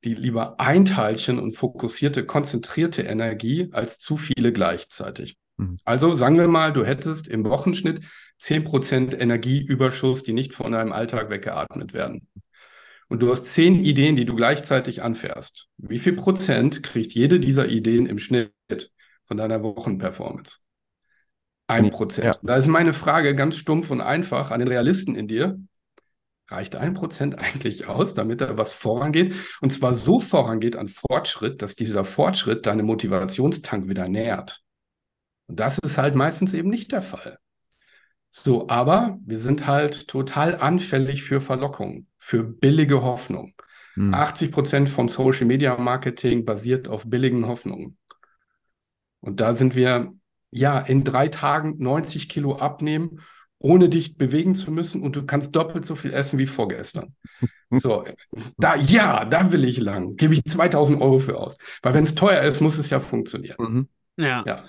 die 0.04 0.14
lieber 0.14 0.60
Einteilchen 0.60 1.38
und 1.38 1.52
fokussierte, 1.52 2.26
konzentrierte 2.26 3.02
Energie 3.02 3.68
als 3.72 3.98
zu 3.98 4.16
viele 4.16 4.52
gleichzeitig. 4.52 5.36
Mhm. 5.56 5.78
Also 5.84 6.14
sagen 6.14 6.38
wir 6.38 6.48
mal, 6.48 6.72
du 6.72 6.84
hättest 6.84 7.28
im 7.28 7.44
Wochenschnitt 7.44 8.04
10% 8.40 9.14
Energieüberschuss, 9.14 10.22
die 10.22 10.32
nicht 10.32 10.54
von 10.54 10.72
deinem 10.72 10.92
Alltag 10.92 11.30
weggeatmet 11.30 11.94
werden. 11.94 12.28
Und 13.08 13.20
du 13.20 13.30
hast 13.30 13.46
zehn 13.46 13.82
Ideen, 13.84 14.16
die 14.16 14.24
du 14.24 14.34
gleichzeitig 14.34 15.02
anfährst. 15.02 15.68
Wie 15.76 16.00
viel 16.00 16.14
Prozent 16.14 16.82
kriegt 16.82 17.12
jede 17.14 17.38
dieser 17.38 17.68
Ideen 17.68 18.06
im 18.06 18.18
Schnitt 18.18 18.52
von 19.24 19.36
deiner 19.36 19.62
Wochenperformance? 19.62 20.65
Ein 21.66 21.90
Prozent. 21.90 22.26
Ja. 22.26 22.36
Da 22.42 22.56
ist 22.56 22.68
meine 22.68 22.92
Frage 22.92 23.34
ganz 23.34 23.56
stumpf 23.56 23.90
und 23.90 24.00
einfach 24.00 24.50
an 24.50 24.60
den 24.60 24.68
Realisten 24.68 25.16
in 25.16 25.26
dir. 25.26 25.58
Reicht 26.48 26.76
ein 26.76 26.94
Prozent 26.94 27.38
eigentlich 27.38 27.88
aus, 27.88 28.14
damit 28.14 28.40
da 28.40 28.56
was 28.56 28.72
vorangeht? 28.72 29.34
Und 29.60 29.72
zwar 29.72 29.94
so 29.94 30.20
vorangeht 30.20 30.76
an 30.76 30.88
Fortschritt, 30.88 31.62
dass 31.62 31.74
dieser 31.74 32.04
Fortschritt 32.04 32.66
deine 32.66 32.82
Motivationstank 32.82 33.88
wieder 33.88 34.08
nährt. 34.08 34.62
Und 35.48 35.60
das 35.60 35.78
ist 35.78 35.98
halt 35.98 36.14
meistens 36.14 36.54
eben 36.54 36.70
nicht 36.70 36.92
der 36.92 37.02
Fall. 37.02 37.38
So, 38.30 38.68
aber 38.68 39.18
wir 39.24 39.38
sind 39.38 39.66
halt 39.66 40.08
total 40.08 40.56
anfällig 40.56 41.22
für 41.22 41.40
Verlockung, 41.40 42.06
für 42.18 42.42
billige 42.42 43.02
Hoffnung. 43.02 43.54
Hm. 43.94 44.12
80 44.12 44.52
Prozent 44.52 44.88
vom 44.88 45.08
Social 45.08 45.46
Media 45.46 45.76
Marketing 45.78 46.44
basiert 46.44 46.86
auf 46.86 47.04
billigen 47.06 47.46
Hoffnungen. 47.46 47.96
Und 49.20 49.40
da 49.40 49.54
sind 49.54 49.74
wir 49.74 50.12
ja, 50.56 50.78
in 50.78 51.04
drei 51.04 51.28
Tagen 51.28 51.76
90 51.78 52.28
Kilo 52.28 52.56
abnehmen, 52.56 53.20
ohne 53.58 53.88
dich 53.88 54.16
bewegen 54.16 54.54
zu 54.54 54.70
müssen 54.70 55.02
und 55.02 55.16
du 55.16 55.24
kannst 55.24 55.54
doppelt 55.54 55.86
so 55.86 55.94
viel 55.94 56.12
essen 56.12 56.38
wie 56.38 56.46
vorgestern. 56.46 57.14
So, 57.68 58.04
da, 58.58 58.76
ja, 58.76 59.24
da 59.24 59.50
will 59.50 59.64
ich 59.64 59.80
lang. 59.80 60.14
Gebe 60.14 60.34
ich 60.34 60.44
2000 60.44 61.02
Euro 61.02 61.18
für 61.18 61.36
aus. 61.36 61.58
Weil 61.82 61.94
wenn 61.94 62.04
es 62.04 62.14
teuer 62.14 62.42
ist, 62.42 62.60
muss 62.60 62.78
es 62.78 62.90
ja 62.90 63.00
funktionieren. 63.00 63.56
Mhm. 63.58 63.88
Ja. 64.16 64.44
ja. 64.46 64.64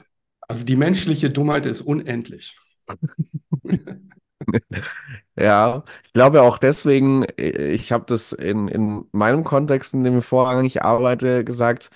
Also 0.47 0.65
die 0.65 0.75
menschliche 0.75 1.29
Dummheit 1.29 1.67
ist 1.67 1.81
unendlich. 1.81 2.57
Ja, 5.37 5.83
ich 6.05 6.13
glaube 6.13 6.41
auch 6.41 6.57
deswegen, 6.57 7.25
ich 7.37 7.91
habe 7.91 8.05
das 8.07 8.31
in, 8.31 8.67
in 8.67 9.05
meinem 9.11 9.43
Kontext, 9.43 9.93
in 9.93 10.03
dem 10.03 10.19
ich 10.19 10.25
vorrangig 10.25 10.83
arbeite, 10.83 11.43
gesagt, 11.43 11.91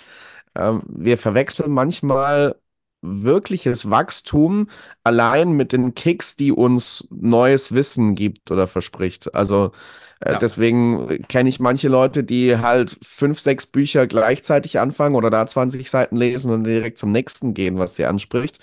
äh, 0.55 0.73
wir 0.87 1.17
verwechseln 1.17 1.71
manchmal 1.71 2.55
wirkliches 3.01 3.89
Wachstum 3.89 4.67
allein 5.03 5.51
mit 5.51 5.71
den 5.71 5.95
Kicks, 5.95 6.35
die 6.35 6.51
uns 6.51 7.07
neues 7.09 7.73
Wissen 7.73 8.15
gibt 8.15 8.51
oder 8.51 8.67
verspricht. 8.67 9.33
Also 9.33 9.71
äh, 10.19 10.33
ja. 10.33 10.37
deswegen 10.39 11.23
kenne 11.27 11.49
ich 11.49 11.59
manche 11.59 11.87
Leute, 11.87 12.23
die 12.23 12.57
halt 12.57 12.97
fünf, 13.01 13.39
sechs 13.39 13.65
Bücher 13.67 14.07
gleichzeitig 14.07 14.79
anfangen 14.79 15.15
oder 15.15 15.29
da 15.29 15.45
20 15.47 15.89
Seiten 15.89 16.15
lesen 16.15 16.51
und 16.51 16.63
direkt 16.63 16.97
zum 16.97 17.11
nächsten 17.11 17.53
gehen, 17.53 17.79
was 17.79 17.95
sie 17.95 18.05
anspricht. 18.05 18.59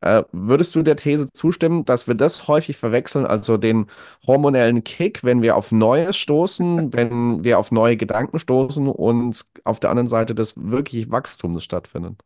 Äh, 0.00 0.24
würdest 0.32 0.74
du 0.74 0.82
der 0.82 0.96
These 0.96 1.30
zustimmen, 1.32 1.84
dass 1.84 2.06
wir 2.08 2.14
das 2.14 2.48
häufig 2.48 2.76
verwechseln, 2.76 3.26
also 3.26 3.56
den 3.56 3.86
hormonellen 4.26 4.84
Kick, 4.84 5.24
wenn 5.24 5.42
wir 5.42 5.56
auf 5.56 5.72
Neues 5.72 6.16
stoßen, 6.16 6.92
wenn 6.92 7.44
wir 7.44 7.58
auf 7.58 7.72
neue 7.72 7.96
Gedanken 7.96 8.38
stoßen 8.38 8.88
und 8.88 9.46
auf 9.64 9.80
der 9.80 9.90
anderen 9.90 10.08
Seite 10.08 10.34
das 10.34 10.54
wirkliche 10.56 11.10
Wachstum, 11.10 11.54
das 11.54 11.64
stattfindet? 11.64 12.22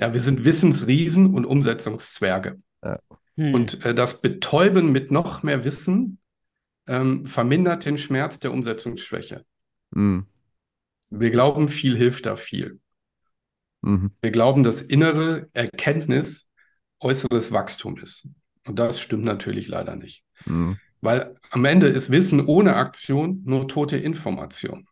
Ja, 0.00 0.12
wir 0.12 0.20
sind 0.20 0.44
Wissensriesen 0.44 1.34
und 1.34 1.44
Umsetzungszwerge. 1.44 2.60
Ja. 2.82 2.98
Hm. 3.36 3.54
Und 3.54 3.84
äh, 3.84 3.94
das 3.94 4.20
Betäuben 4.20 4.92
mit 4.92 5.10
noch 5.10 5.42
mehr 5.42 5.64
Wissen 5.64 6.18
ähm, 6.86 7.26
vermindert 7.26 7.84
den 7.84 7.98
Schmerz 7.98 8.38
der 8.38 8.52
Umsetzungsschwäche. 8.52 9.44
Hm. 9.94 10.26
Wir 11.10 11.30
glauben, 11.30 11.68
viel 11.68 11.96
hilft 11.96 12.26
da 12.26 12.36
viel. 12.36 12.80
Mhm. 13.82 14.10
Wir 14.20 14.30
glauben, 14.30 14.62
dass 14.62 14.82
innere 14.82 15.48
Erkenntnis 15.52 16.50
äußeres 17.00 17.52
Wachstum 17.52 17.96
ist. 17.98 18.28
Und 18.66 18.78
das 18.78 19.00
stimmt 19.00 19.24
natürlich 19.24 19.68
leider 19.68 19.96
nicht. 19.96 20.24
Mhm. 20.44 20.78
Weil 21.00 21.36
am 21.50 21.64
Ende 21.64 21.86
ist 21.86 22.10
Wissen 22.10 22.44
ohne 22.44 22.74
Aktion 22.76 23.42
nur 23.44 23.68
tote 23.68 23.96
Information. 23.96 24.86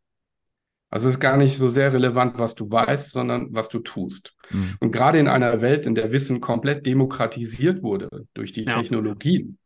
Also 0.97 1.11
es 1.11 1.17
ist 1.17 1.21
gar 1.21 1.37
nicht 1.37 1.59
so 1.59 1.69
sehr 1.69 1.93
relevant, 1.93 2.39
was 2.39 2.55
du 2.55 2.71
weißt, 2.71 3.13
sondern 3.13 3.49
was 3.51 3.69
du 3.69 3.81
tust. 3.81 4.35
Mhm. 4.49 4.77
Und 4.81 4.93
gerade 4.93 5.19
in 5.19 5.29
einer 5.29 5.61
Welt, 5.61 5.85
in 5.85 5.95
der 5.95 6.11
Wissen 6.11 6.41
komplett 6.41 6.87
demokratisiert 6.87 7.83
wurde 7.83 8.09
durch 8.33 8.53
die 8.53 8.65
ja. 8.65 8.81
Technologien, 8.81 9.59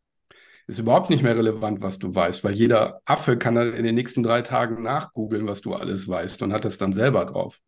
ist 0.67 0.79
überhaupt 0.79 1.09
nicht 1.09 1.23
mehr 1.23 1.37
relevant, 1.37 1.81
was 1.81 1.99
du 1.99 2.13
weißt, 2.13 2.43
weil 2.43 2.51
jeder 2.51 2.99
Affe 3.05 3.37
kann 3.37 3.55
dann 3.55 3.73
in 3.73 3.85
den 3.85 3.95
nächsten 3.95 4.23
drei 4.23 4.41
Tagen 4.41 4.83
nachgoogeln, 4.83 5.47
was 5.47 5.61
du 5.61 5.73
alles 5.73 6.05
weißt 6.05 6.43
und 6.43 6.51
hat 6.51 6.65
das 6.65 6.77
dann 6.77 6.91
selber 6.91 7.23
drauf. 7.23 7.59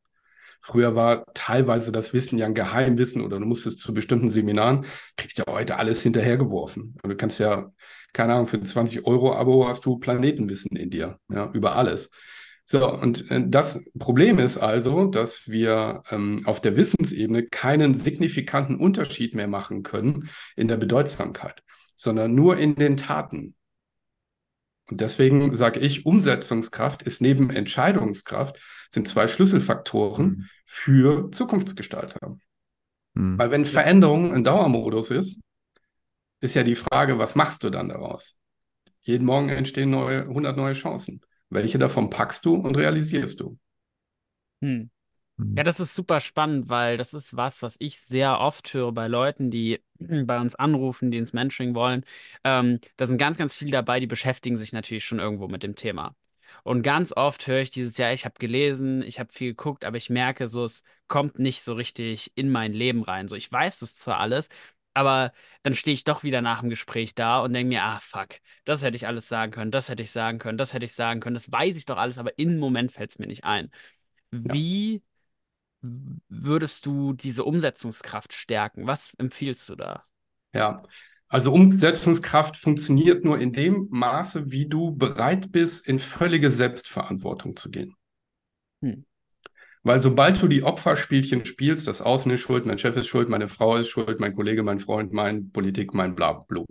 Früher 0.59 0.93
war 0.93 1.23
teilweise 1.33 1.93
das 1.93 2.11
Wissen 2.11 2.37
ja 2.37 2.45
ein 2.47 2.53
Geheimwissen 2.53 3.21
oder 3.21 3.39
du 3.39 3.45
musstest 3.45 3.79
zu 3.79 3.93
bestimmten 3.93 4.29
Seminaren, 4.29 4.85
kriegst 5.15 5.37
ja 5.37 5.45
heute 5.47 5.77
alles 5.77 6.03
hinterhergeworfen. 6.03 6.97
Und 7.01 7.09
du 7.09 7.15
kannst 7.15 7.39
ja, 7.39 7.71
keine 8.11 8.33
Ahnung, 8.33 8.47
für 8.47 8.61
20 8.61 9.07
Euro 9.07 9.33
Abo 9.33 9.69
hast 9.69 9.85
du 9.85 9.99
Planetenwissen 9.99 10.75
in 10.75 10.89
dir, 10.89 11.17
ja, 11.29 11.49
über 11.53 11.77
alles. 11.77 12.11
So, 12.65 12.91
und 12.91 13.29
äh, 13.29 13.43
das 13.45 13.89
Problem 13.99 14.39
ist 14.39 14.57
also, 14.57 15.05
dass 15.05 15.49
wir 15.49 16.03
ähm, 16.11 16.41
auf 16.45 16.61
der 16.61 16.77
Wissensebene 16.77 17.43
keinen 17.43 17.97
signifikanten 17.97 18.77
Unterschied 18.77 19.35
mehr 19.35 19.47
machen 19.47 19.83
können 19.83 20.29
in 20.55 20.67
der 20.67 20.77
Bedeutsamkeit, 20.77 21.61
sondern 21.95 22.33
nur 22.35 22.57
in 22.57 22.75
den 22.75 22.97
Taten. 22.97 23.55
Und 24.89 25.01
deswegen 25.01 25.55
sage 25.55 25.79
ich, 25.79 26.05
Umsetzungskraft 26.05 27.03
ist 27.03 27.21
neben 27.21 27.49
Entscheidungskraft, 27.49 28.59
sind 28.89 29.07
zwei 29.07 29.27
Schlüsselfaktoren 29.27 30.25
mhm. 30.25 30.49
für 30.65 31.31
Zukunftsgestalter. 31.31 32.37
Mhm. 33.13 33.37
Weil 33.37 33.51
wenn 33.51 33.65
Veränderung 33.65 34.33
ein 34.33 34.43
Dauermodus 34.43 35.11
ist, 35.11 35.41
ist 36.41 36.55
ja 36.55 36.63
die 36.63 36.75
Frage, 36.75 37.17
was 37.17 37.35
machst 37.35 37.63
du 37.63 37.69
dann 37.69 37.89
daraus? 37.89 38.39
Jeden 39.01 39.25
Morgen 39.25 39.49
entstehen 39.49 39.89
neue, 39.89 40.21
100 40.21 40.55
neue 40.55 40.73
Chancen. 40.73 41.21
Welche 41.53 41.77
davon 41.79 42.09
packst 42.09 42.45
du 42.45 42.55
und 42.55 42.75
realisierst 42.75 43.39
du? 43.39 43.57
Hm. 44.61 44.89
Ja, 45.57 45.63
das 45.63 45.79
ist 45.79 45.95
super 45.95 46.19
spannend, 46.21 46.69
weil 46.69 46.97
das 46.97 47.13
ist 47.13 47.37
was, 47.37 47.61
was 47.63 47.77
ich 47.79 47.99
sehr 47.99 48.39
oft 48.41 48.73
höre 48.73 48.91
bei 48.93 49.07
Leuten, 49.07 49.51
die 49.51 49.81
bei 50.25 50.39
uns 50.39 50.55
anrufen, 50.55 51.11
die 51.11 51.17
ins 51.19 51.33
Mentoring 51.33 51.75
wollen. 51.75 52.05
Ähm, 52.43 52.79
da 52.97 53.07
sind 53.07 53.19
ganz, 53.19 53.37
ganz 53.37 53.55
viele 53.55 53.71
dabei, 53.71 53.99
die 53.99 54.07
beschäftigen 54.07 54.57
sich 54.57 54.73
natürlich 54.73 55.05
schon 55.05 55.19
irgendwo 55.19 55.47
mit 55.49 55.63
dem 55.63 55.75
Thema. 55.75 56.15
Und 56.63 56.83
ganz 56.83 57.13
oft 57.15 57.47
höre 57.47 57.61
ich 57.61 57.71
dieses 57.71 57.97
Jahr, 57.97 58.13
ich 58.13 58.25
habe 58.25 58.35
gelesen, 58.39 59.03
ich 59.03 59.19
habe 59.19 59.33
viel 59.33 59.49
geguckt, 59.51 59.85
aber 59.85 59.97
ich 59.97 60.09
merke 60.09 60.47
so, 60.47 60.65
es 60.65 60.83
kommt 61.07 61.39
nicht 61.39 61.63
so 61.63 61.73
richtig 61.75 62.31
in 62.35 62.51
mein 62.51 62.73
Leben 62.73 63.03
rein. 63.03 63.27
So, 63.29 63.35
ich 63.35 63.51
weiß 63.51 63.81
es 63.83 63.95
zwar 63.97 64.19
alles, 64.19 64.49
aber 64.93 65.31
dann 65.63 65.73
stehe 65.73 65.93
ich 65.93 66.03
doch 66.03 66.23
wieder 66.23 66.41
nach 66.41 66.61
dem 66.61 66.69
Gespräch 66.69 67.15
da 67.15 67.39
und 67.39 67.53
denke 67.53 67.69
mir, 67.69 67.83
ah, 67.83 67.99
fuck, 67.99 68.39
das 68.65 68.83
hätte 68.83 68.95
ich 68.95 69.07
alles 69.07 69.27
sagen 69.27 69.51
können, 69.51 69.71
das 69.71 69.89
hätte 69.89 70.03
ich 70.03 70.11
sagen 70.11 70.39
können, 70.39 70.57
das 70.57 70.73
hätte 70.73 70.85
ich 70.85 70.93
sagen 70.93 71.19
können, 71.19 71.33
das 71.33 71.51
weiß 71.51 71.77
ich 71.77 71.85
doch 71.85 71.97
alles, 71.97 72.17
aber 72.17 72.37
im 72.37 72.59
Moment 72.59 72.91
fällt 72.91 73.11
es 73.11 73.19
mir 73.19 73.27
nicht 73.27 73.43
ein. 73.43 73.71
Wie 74.31 75.01
ja. 75.81 75.89
würdest 76.29 76.85
du 76.85 77.13
diese 77.13 77.43
Umsetzungskraft 77.43 78.33
stärken? 78.33 78.87
Was 78.87 79.13
empfiehlst 79.15 79.67
du 79.69 79.75
da? 79.75 80.03
Ja, 80.53 80.83
also 81.27 81.51
Umsetzungskraft 81.51 82.57
funktioniert 82.57 83.25
nur 83.25 83.39
in 83.39 83.53
dem 83.53 83.87
Maße, 83.89 84.51
wie 84.51 84.67
du 84.67 84.95
bereit 84.95 85.51
bist, 85.51 85.87
in 85.87 85.97
völlige 85.97 86.51
Selbstverantwortung 86.51 87.55
zu 87.55 87.71
gehen. 87.71 87.95
Hm. 88.81 89.05
Weil 89.83 90.01
sobald 90.01 90.41
du 90.41 90.47
die 90.47 90.63
Opferspielchen 90.63 91.43
spielst, 91.45 91.87
das 91.87 92.01
Außen 92.01 92.31
ist 92.31 92.39
schuld, 92.39 92.65
mein 92.65 92.77
Chef 92.77 92.95
ist 92.95 93.07
schuld, 93.07 93.27
meine 93.27 93.49
Frau 93.49 93.75
ist 93.75 93.89
schuld, 93.89 94.19
mein 94.19 94.33
Kollege, 94.33 94.63
mein 94.63 94.79
Freund, 94.79 95.11
mein 95.11 95.51
Politik, 95.51 95.93
mein 95.93 96.15
Blabla, 96.15 96.63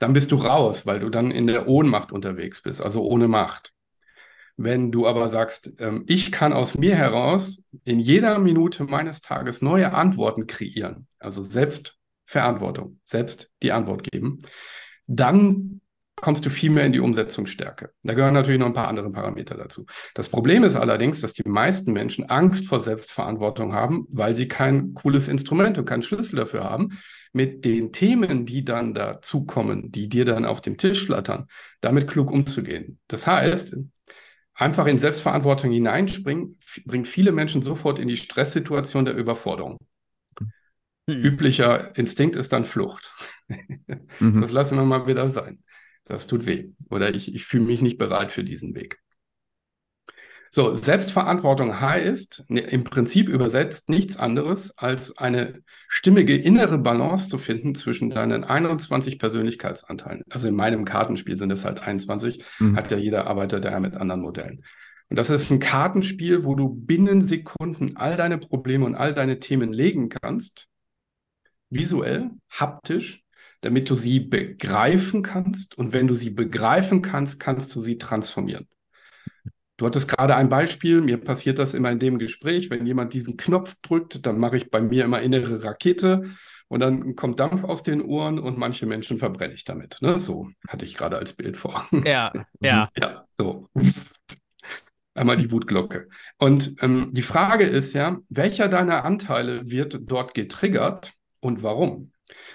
dann 0.00 0.12
bist 0.12 0.32
du 0.32 0.36
raus, 0.36 0.84
weil 0.84 0.98
du 0.98 1.08
dann 1.08 1.30
in 1.30 1.46
der 1.46 1.68
Ohnmacht 1.68 2.10
unterwegs 2.10 2.60
bist, 2.62 2.82
also 2.82 3.02
ohne 3.04 3.28
Macht. 3.28 3.72
Wenn 4.56 4.90
du 4.90 5.06
aber 5.06 5.28
sagst, 5.28 5.72
ähm, 5.78 6.02
ich 6.08 6.32
kann 6.32 6.52
aus 6.52 6.76
mir 6.76 6.96
heraus 6.96 7.64
in 7.84 8.00
jeder 8.00 8.40
Minute 8.40 8.84
meines 8.84 9.20
Tages 9.20 9.62
neue 9.62 9.94
Antworten 9.94 10.48
kreieren, 10.48 11.06
also 11.20 11.44
Selbstverantwortung, 11.44 12.98
selbst 13.04 13.52
die 13.62 13.70
Antwort 13.70 14.02
geben, 14.02 14.38
dann 15.06 15.80
kommst 16.20 16.44
du 16.44 16.50
viel 16.50 16.70
mehr 16.70 16.84
in 16.84 16.92
die 16.92 17.00
Umsetzungsstärke. 17.00 17.90
Da 18.02 18.14
gehören 18.14 18.34
natürlich 18.34 18.60
noch 18.60 18.66
ein 18.66 18.72
paar 18.72 18.88
andere 18.88 19.10
Parameter 19.10 19.56
dazu. 19.56 19.86
Das 20.14 20.28
Problem 20.28 20.64
ist 20.64 20.76
allerdings, 20.76 21.20
dass 21.20 21.32
die 21.32 21.48
meisten 21.48 21.92
Menschen 21.92 22.28
Angst 22.30 22.66
vor 22.66 22.80
Selbstverantwortung 22.80 23.72
haben, 23.72 24.06
weil 24.10 24.34
sie 24.34 24.48
kein 24.48 24.94
cooles 24.94 25.28
Instrument 25.28 25.78
und 25.78 25.84
keinen 25.84 26.02
Schlüssel 26.02 26.36
dafür 26.36 26.64
haben, 26.64 26.98
mit 27.32 27.64
den 27.64 27.92
Themen, 27.92 28.46
die 28.46 28.64
dann 28.64 28.94
dazukommen, 28.94 29.92
die 29.92 30.08
dir 30.08 30.24
dann 30.24 30.44
auf 30.44 30.60
dem 30.60 30.76
Tisch 30.76 31.04
flattern, 31.06 31.46
damit 31.80 32.08
klug 32.08 32.30
umzugehen. 32.30 32.98
Das 33.06 33.26
heißt, 33.26 33.76
einfach 34.54 34.86
in 34.86 34.98
Selbstverantwortung 34.98 35.70
hineinspringen, 35.70 36.58
bringt 36.84 37.06
viele 37.06 37.32
Menschen 37.32 37.62
sofort 37.62 37.98
in 37.98 38.08
die 38.08 38.16
Stresssituation 38.16 39.04
der 39.04 39.14
Überforderung. 39.14 39.78
Hm. 40.38 41.20
Üblicher 41.22 41.96
Instinkt 41.96 42.36
ist 42.36 42.52
dann 42.52 42.64
Flucht. 42.64 43.14
Mhm. 44.20 44.42
Das 44.42 44.52
lassen 44.52 44.76
wir 44.76 44.84
mal 44.84 45.06
wieder 45.06 45.28
sein. 45.28 45.62
Das 46.08 46.26
tut 46.26 46.46
weh. 46.46 46.70
Oder 46.90 47.14
ich, 47.14 47.34
ich 47.34 47.44
fühle 47.44 47.64
mich 47.64 47.82
nicht 47.82 47.98
bereit 47.98 48.32
für 48.32 48.44
diesen 48.44 48.74
Weg. 48.74 48.98
So, 50.50 50.74
Selbstverantwortung 50.74 51.78
heißt 51.78 52.44
ne, 52.48 52.60
im 52.60 52.82
Prinzip 52.82 53.28
übersetzt 53.28 53.90
nichts 53.90 54.16
anderes, 54.16 54.76
als 54.78 55.18
eine 55.18 55.62
stimmige 55.88 56.36
innere 56.36 56.78
Balance 56.78 57.28
zu 57.28 57.36
finden 57.36 57.74
zwischen 57.74 58.08
deinen 58.08 58.44
21 58.44 59.18
Persönlichkeitsanteilen. 59.18 60.24
Also 60.30 60.48
in 60.48 60.54
meinem 60.54 60.86
Kartenspiel 60.86 61.36
sind 61.36 61.52
es 61.52 61.66
halt 61.66 61.80
21, 61.80 62.42
mhm. 62.60 62.76
hat 62.76 62.90
ja 62.90 62.96
jeder 62.96 63.26
Arbeiter 63.26 63.60
der 63.60 63.78
mit 63.80 63.94
anderen 63.94 64.22
Modellen. 64.22 64.64
Und 65.10 65.16
das 65.16 65.28
ist 65.28 65.50
ein 65.50 65.58
Kartenspiel, 65.58 66.44
wo 66.44 66.54
du 66.54 66.68
binnen 66.68 67.22
Sekunden 67.22 67.96
all 67.96 68.16
deine 68.16 68.38
Probleme 68.38 68.86
und 68.86 68.94
all 68.94 69.14
deine 69.14 69.40
Themen 69.40 69.72
legen 69.72 70.08
kannst, 70.08 70.68
visuell, 71.70 72.30
haptisch, 72.50 73.22
damit 73.60 73.90
du 73.90 73.96
sie 73.96 74.20
begreifen 74.20 75.22
kannst. 75.22 75.76
Und 75.76 75.92
wenn 75.92 76.06
du 76.06 76.14
sie 76.14 76.30
begreifen 76.30 77.02
kannst, 77.02 77.40
kannst 77.40 77.74
du 77.74 77.80
sie 77.80 77.98
transformieren. 77.98 78.68
Du 79.76 79.86
hattest 79.86 80.08
gerade 80.08 80.34
ein 80.34 80.48
Beispiel, 80.48 81.00
mir 81.00 81.18
passiert 81.18 81.58
das 81.58 81.72
immer 81.72 81.90
in 81.90 82.00
dem 82.00 82.18
Gespräch, 82.18 82.68
wenn 82.68 82.84
jemand 82.84 83.14
diesen 83.14 83.36
Knopf 83.36 83.76
drückt, 83.80 84.26
dann 84.26 84.38
mache 84.38 84.56
ich 84.56 84.70
bei 84.70 84.80
mir 84.80 85.04
immer 85.04 85.20
innere 85.20 85.62
Rakete 85.62 86.24
und 86.66 86.80
dann 86.80 87.14
kommt 87.14 87.38
Dampf 87.38 87.62
aus 87.62 87.84
den 87.84 88.02
Ohren 88.02 88.40
und 88.40 88.58
manche 88.58 88.86
Menschen 88.86 89.18
verbrenne 89.18 89.54
ich 89.54 89.64
damit. 89.64 89.98
Ne? 90.00 90.18
So 90.18 90.50
hatte 90.66 90.84
ich 90.84 90.96
gerade 90.96 91.16
als 91.16 91.32
Bild 91.32 91.56
vor. 91.56 91.88
Ja, 92.04 92.32
ja. 92.60 92.90
Ja, 92.96 93.24
so. 93.30 93.68
Einmal 95.14 95.36
die 95.36 95.50
Wutglocke. 95.50 96.08
Und 96.38 96.74
ähm, 96.82 97.08
die 97.12 97.22
Frage 97.22 97.64
ist 97.64 97.92
ja, 97.92 98.18
welcher 98.28 98.68
deiner 98.68 99.04
Anteile 99.04 99.70
wird 99.70 99.98
dort 100.02 100.34
getriggert 100.34 101.12
und 101.40 101.62
warum? 101.62 102.12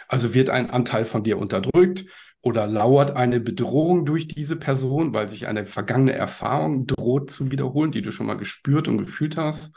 Also 0.08 0.34
wird 0.34 0.50
ein 0.50 0.70
Anteil 0.70 1.06
von 1.06 1.24
dir 1.24 1.38
unterdrückt 1.38 2.06
oder 2.42 2.68
lauert 2.68 3.12
eine 3.16 3.40
Bedrohung 3.40 4.06
durch 4.06 4.28
diese 4.28 4.58
Person, 4.58 5.14
weil 5.14 5.30
sich 5.30 5.48
eine 5.48 5.66
vergangene 5.66 6.14
Erfahrung 6.14 6.86
droht 6.86 7.32
zu 7.32 7.52
wiederholen, 7.52 7.92
die 7.92 8.02
du 8.02 8.12
schon 8.12 8.28
mal 8.28 8.38
gespürt 8.38 8.88
und 8.88 8.98
gefühlt 8.98 9.38
hast? 9.38 9.74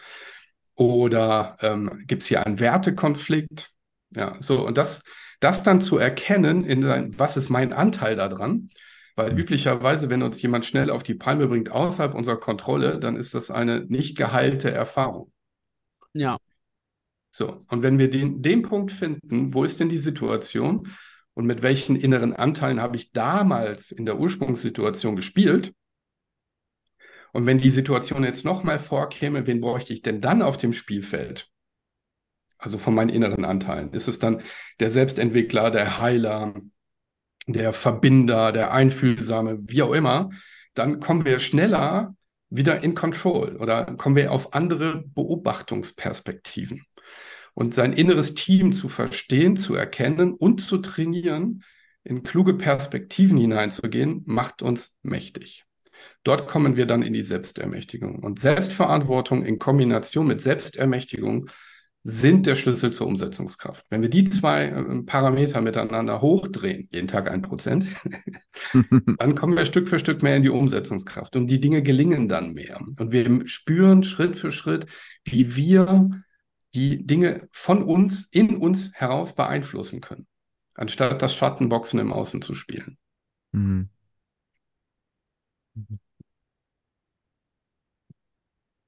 Oder 0.74 1.56
ähm, 1.60 2.02
gibt 2.06 2.22
es 2.22 2.28
hier 2.28 2.44
einen 2.44 2.58
Wertekonflikt? 2.58 3.70
Ja, 4.14 4.36
so, 4.40 4.66
und 4.66 4.76
das, 4.78 5.02
das 5.40 5.62
dann 5.62 5.80
zu 5.80 5.98
erkennen, 5.98 6.64
in 6.64 6.82
dein, 6.82 7.18
was 7.18 7.36
ist 7.36 7.50
mein 7.50 7.72
Anteil 7.72 8.16
daran? 8.16 8.68
Weil 9.14 9.32
mhm. 9.32 9.38
üblicherweise, 9.38 10.10
wenn 10.10 10.22
uns 10.22 10.42
jemand 10.42 10.66
schnell 10.66 10.90
auf 10.90 11.02
die 11.02 11.14
Palme 11.14 11.46
bringt 11.46 11.70
außerhalb 11.70 12.14
unserer 12.14 12.38
Kontrolle, 12.38 12.98
dann 12.98 13.16
ist 13.16 13.34
das 13.34 13.50
eine 13.50 13.86
nicht 13.86 14.16
geheilte 14.16 14.70
Erfahrung. 14.70 15.32
Ja. 16.12 16.38
So, 17.36 17.66
und 17.68 17.82
wenn 17.82 17.98
wir 17.98 18.08
den, 18.08 18.40
den 18.40 18.62
Punkt 18.62 18.90
finden, 18.90 19.52
wo 19.52 19.62
ist 19.62 19.78
denn 19.78 19.90
die 19.90 19.98
Situation 19.98 20.88
und 21.34 21.44
mit 21.44 21.60
welchen 21.60 21.94
inneren 21.94 22.32
Anteilen 22.32 22.80
habe 22.80 22.96
ich 22.96 23.12
damals 23.12 23.90
in 23.90 24.06
der 24.06 24.18
Ursprungssituation 24.18 25.16
gespielt? 25.16 25.74
Und 27.34 27.44
wenn 27.44 27.58
die 27.58 27.68
Situation 27.68 28.24
jetzt 28.24 28.46
nochmal 28.46 28.78
vorkäme, 28.78 29.46
wen 29.46 29.60
bräuchte 29.60 29.92
ich 29.92 30.00
denn 30.00 30.22
dann 30.22 30.40
auf 30.40 30.56
dem 30.56 30.72
Spielfeld? 30.72 31.50
Also 32.56 32.78
von 32.78 32.94
meinen 32.94 33.10
inneren 33.10 33.44
Anteilen. 33.44 33.92
Ist 33.92 34.08
es 34.08 34.18
dann 34.18 34.40
der 34.80 34.88
Selbstentwickler, 34.88 35.70
der 35.70 36.00
Heiler, 36.00 36.54
der 37.46 37.74
Verbinder, 37.74 38.50
der 38.50 38.72
Einfühlsame, 38.72 39.58
wie 39.60 39.82
auch 39.82 39.92
immer? 39.92 40.30
Dann 40.72 41.00
kommen 41.00 41.26
wir 41.26 41.38
schneller 41.38 42.16
wieder 42.48 42.82
in 42.82 42.94
Control 42.94 43.56
oder 43.56 43.84
kommen 43.96 44.16
wir 44.16 44.32
auf 44.32 44.54
andere 44.54 45.04
Beobachtungsperspektiven. 45.06 46.86
Und 47.56 47.72
sein 47.72 47.94
inneres 47.94 48.34
Team 48.34 48.72
zu 48.72 48.90
verstehen, 48.90 49.56
zu 49.56 49.74
erkennen 49.74 50.34
und 50.34 50.60
zu 50.60 50.76
trainieren, 50.76 51.64
in 52.04 52.22
kluge 52.22 52.52
Perspektiven 52.52 53.38
hineinzugehen, 53.38 54.22
macht 54.26 54.60
uns 54.60 54.98
mächtig. 55.02 55.64
Dort 56.22 56.48
kommen 56.48 56.76
wir 56.76 56.84
dann 56.84 57.02
in 57.02 57.14
die 57.14 57.22
Selbstermächtigung. 57.22 58.22
Und 58.22 58.40
Selbstverantwortung 58.40 59.42
in 59.46 59.58
Kombination 59.58 60.26
mit 60.26 60.42
Selbstermächtigung 60.42 61.48
sind 62.02 62.44
der 62.44 62.56
Schlüssel 62.56 62.92
zur 62.92 63.06
Umsetzungskraft. 63.06 63.86
Wenn 63.88 64.02
wir 64.02 64.10
die 64.10 64.24
zwei 64.24 64.66
äh, 64.66 65.02
Parameter 65.04 65.62
miteinander 65.62 66.20
hochdrehen, 66.20 66.90
jeden 66.92 67.08
Tag 67.08 67.30
ein 67.30 67.40
Prozent, 67.40 67.86
dann 69.18 69.34
kommen 69.34 69.56
wir 69.56 69.64
Stück 69.64 69.88
für 69.88 69.98
Stück 69.98 70.22
mehr 70.22 70.36
in 70.36 70.42
die 70.42 70.50
Umsetzungskraft 70.50 71.36
und 71.36 71.46
die 71.46 71.58
Dinge 71.58 71.82
gelingen 71.82 72.28
dann 72.28 72.52
mehr. 72.52 72.82
Und 72.98 73.12
wir 73.12 73.48
spüren 73.48 74.02
Schritt 74.02 74.38
für 74.38 74.50
Schritt, 74.50 74.84
wie 75.24 75.56
wir 75.56 76.10
die 76.74 77.06
Dinge 77.06 77.48
von 77.52 77.82
uns, 77.82 78.28
in 78.30 78.56
uns 78.56 78.92
heraus 78.94 79.34
beeinflussen 79.34 80.00
können, 80.00 80.26
anstatt 80.74 81.22
das 81.22 81.34
Schattenboxen 81.34 82.00
im 82.00 82.12
Außen 82.12 82.42
zu 82.42 82.54
spielen. 82.54 82.98
Mhm. 83.52 83.88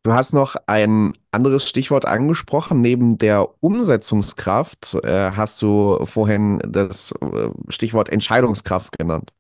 Du 0.05 0.15
hast 0.15 0.33
noch 0.33 0.57
ein 0.67 1.13
anderes 1.33 1.69
Stichwort 1.69 2.07
angesprochen. 2.07 2.81
Neben 2.81 3.19
der 3.19 3.47
Umsetzungskraft 3.63 4.95
äh, 5.05 5.33
hast 5.33 5.61
du 5.61 6.05
vorhin 6.07 6.61
das 6.67 7.13
äh, 7.21 7.51
Stichwort 7.69 8.09
Entscheidungskraft 8.09 8.97
genannt. 8.97 9.35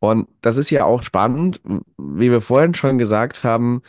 Und 0.00 0.28
das 0.42 0.56
ist 0.56 0.70
ja 0.70 0.84
auch 0.84 1.02
spannend, 1.02 1.60
wie 1.96 2.30
wir 2.30 2.40
vorhin 2.40 2.74
schon 2.74 2.98
gesagt 2.98 3.44
haben, 3.44 3.82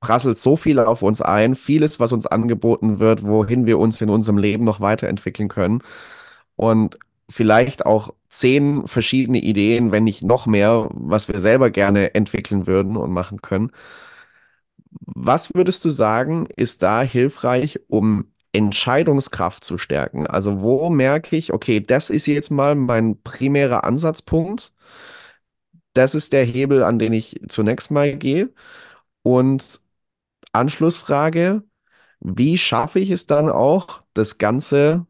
prasselt 0.00 0.38
so 0.38 0.56
viel 0.56 0.78
auf 0.78 1.02
uns 1.02 1.20
ein, 1.22 1.54
vieles, 1.54 2.00
was 2.00 2.12
uns 2.12 2.26
angeboten 2.26 2.98
wird, 2.98 3.22
wohin 3.22 3.66
wir 3.66 3.78
uns 3.78 4.00
in 4.00 4.10
unserem 4.10 4.38
Leben 4.38 4.64
noch 4.64 4.80
weiterentwickeln 4.80 5.48
können. 5.48 5.82
Und 6.56 6.98
vielleicht 7.30 7.86
auch 7.86 8.14
zehn 8.28 8.86
verschiedene 8.86 9.38
Ideen, 9.40 9.92
wenn 9.92 10.04
nicht 10.04 10.22
noch 10.22 10.46
mehr, 10.46 10.88
was 10.92 11.28
wir 11.28 11.40
selber 11.40 11.70
gerne 11.70 12.14
entwickeln 12.14 12.66
würden 12.66 12.96
und 12.96 13.12
machen 13.12 13.42
können. 13.42 13.70
Was 14.90 15.54
würdest 15.54 15.84
du 15.84 15.90
sagen, 15.90 16.46
ist 16.56 16.82
da 16.82 17.02
hilfreich, 17.02 17.80
um 17.88 18.26
Entscheidungskraft 18.52 19.64
zu 19.64 19.78
stärken? 19.78 20.26
Also 20.26 20.60
wo 20.60 20.90
merke 20.90 21.36
ich, 21.36 21.52
okay, 21.52 21.80
das 21.80 22.10
ist 22.10 22.26
jetzt 22.26 22.50
mal 22.50 22.74
mein 22.74 23.22
primärer 23.22 23.84
Ansatzpunkt. 23.84 24.72
Das 25.92 26.14
ist 26.14 26.32
der 26.32 26.44
Hebel, 26.44 26.82
an 26.82 26.98
den 26.98 27.12
ich 27.12 27.40
zunächst 27.48 27.90
mal 27.90 28.16
gehe. 28.16 28.50
Und 29.22 29.80
Anschlussfrage, 30.52 31.62
wie 32.20 32.58
schaffe 32.58 33.00
ich 33.00 33.10
es 33.10 33.26
dann 33.26 33.48
auch, 33.48 34.02
das 34.14 34.38
Ganze 34.38 35.06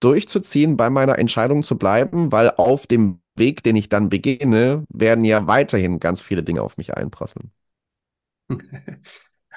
durchzuziehen, 0.00 0.76
bei 0.76 0.90
meiner 0.90 1.18
Entscheidung 1.18 1.64
zu 1.64 1.78
bleiben, 1.78 2.32
weil 2.32 2.50
auf 2.50 2.86
dem 2.86 3.20
Weg, 3.36 3.62
den 3.64 3.76
ich 3.76 3.88
dann 3.88 4.08
beginne, 4.10 4.84
werden 4.88 5.24
ja 5.24 5.46
weiterhin 5.46 6.00
ganz 6.00 6.20
viele 6.22 6.42
Dinge 6.44 6.62
auf 6.62 6.76
mich 6.76 6.94
einprasseln. 6.94 7.52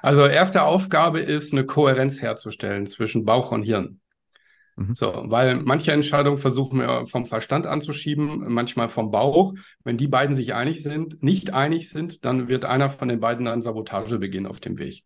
Also 0.01 0.27
erste 0.27 0.61
Aufgabe 0.61 1.19
ist, 1.19 1.53
eine 1.53 1.65
Kohärenz 1.65 2.21
herzustellen 2.21 2.85
zwischen 2.85 3.25
Bauch 3.25 3.51
und 3.51 3.63
Hirn. 3.63 3.99
Mhm. 4.77 4.93
So, 4.93 5.23
weil 5.25 5.57
manche 5.57 5.91
Entscheidungen 5.91 6.37
versuchen 6.37 6.79
wir 6.79 7.07
vom 7.07 7.25
Verstand 7.25 7.65
anzuschieben, 7.65 8.53
manchmal 8.53 8.89
vom 8.89 9.11
Bauch. 9.11 9.53
Wenn 9.83 9.97
die 9.97 10.07
beiden 10.07 10.35
sich 10.35 10.53
einig 10.53 10.83
sind, 10.83 11.21
nicht 11.21 11.53
einig 11.53 11.89
sind, 11.89 12.23
dann 12.25 12.47
wird 12.47 12.63
einer 12.63 12.91
von 12.91 13.09
den 13.09 13.19
beiden 13.19 13.45
dann 13.45 13.61
Sabotage 13.61 14.19
beginnen 14.19 14.45
auf 14.45 14.59
dem 14.59 14.77
Weg. 14.77 15.03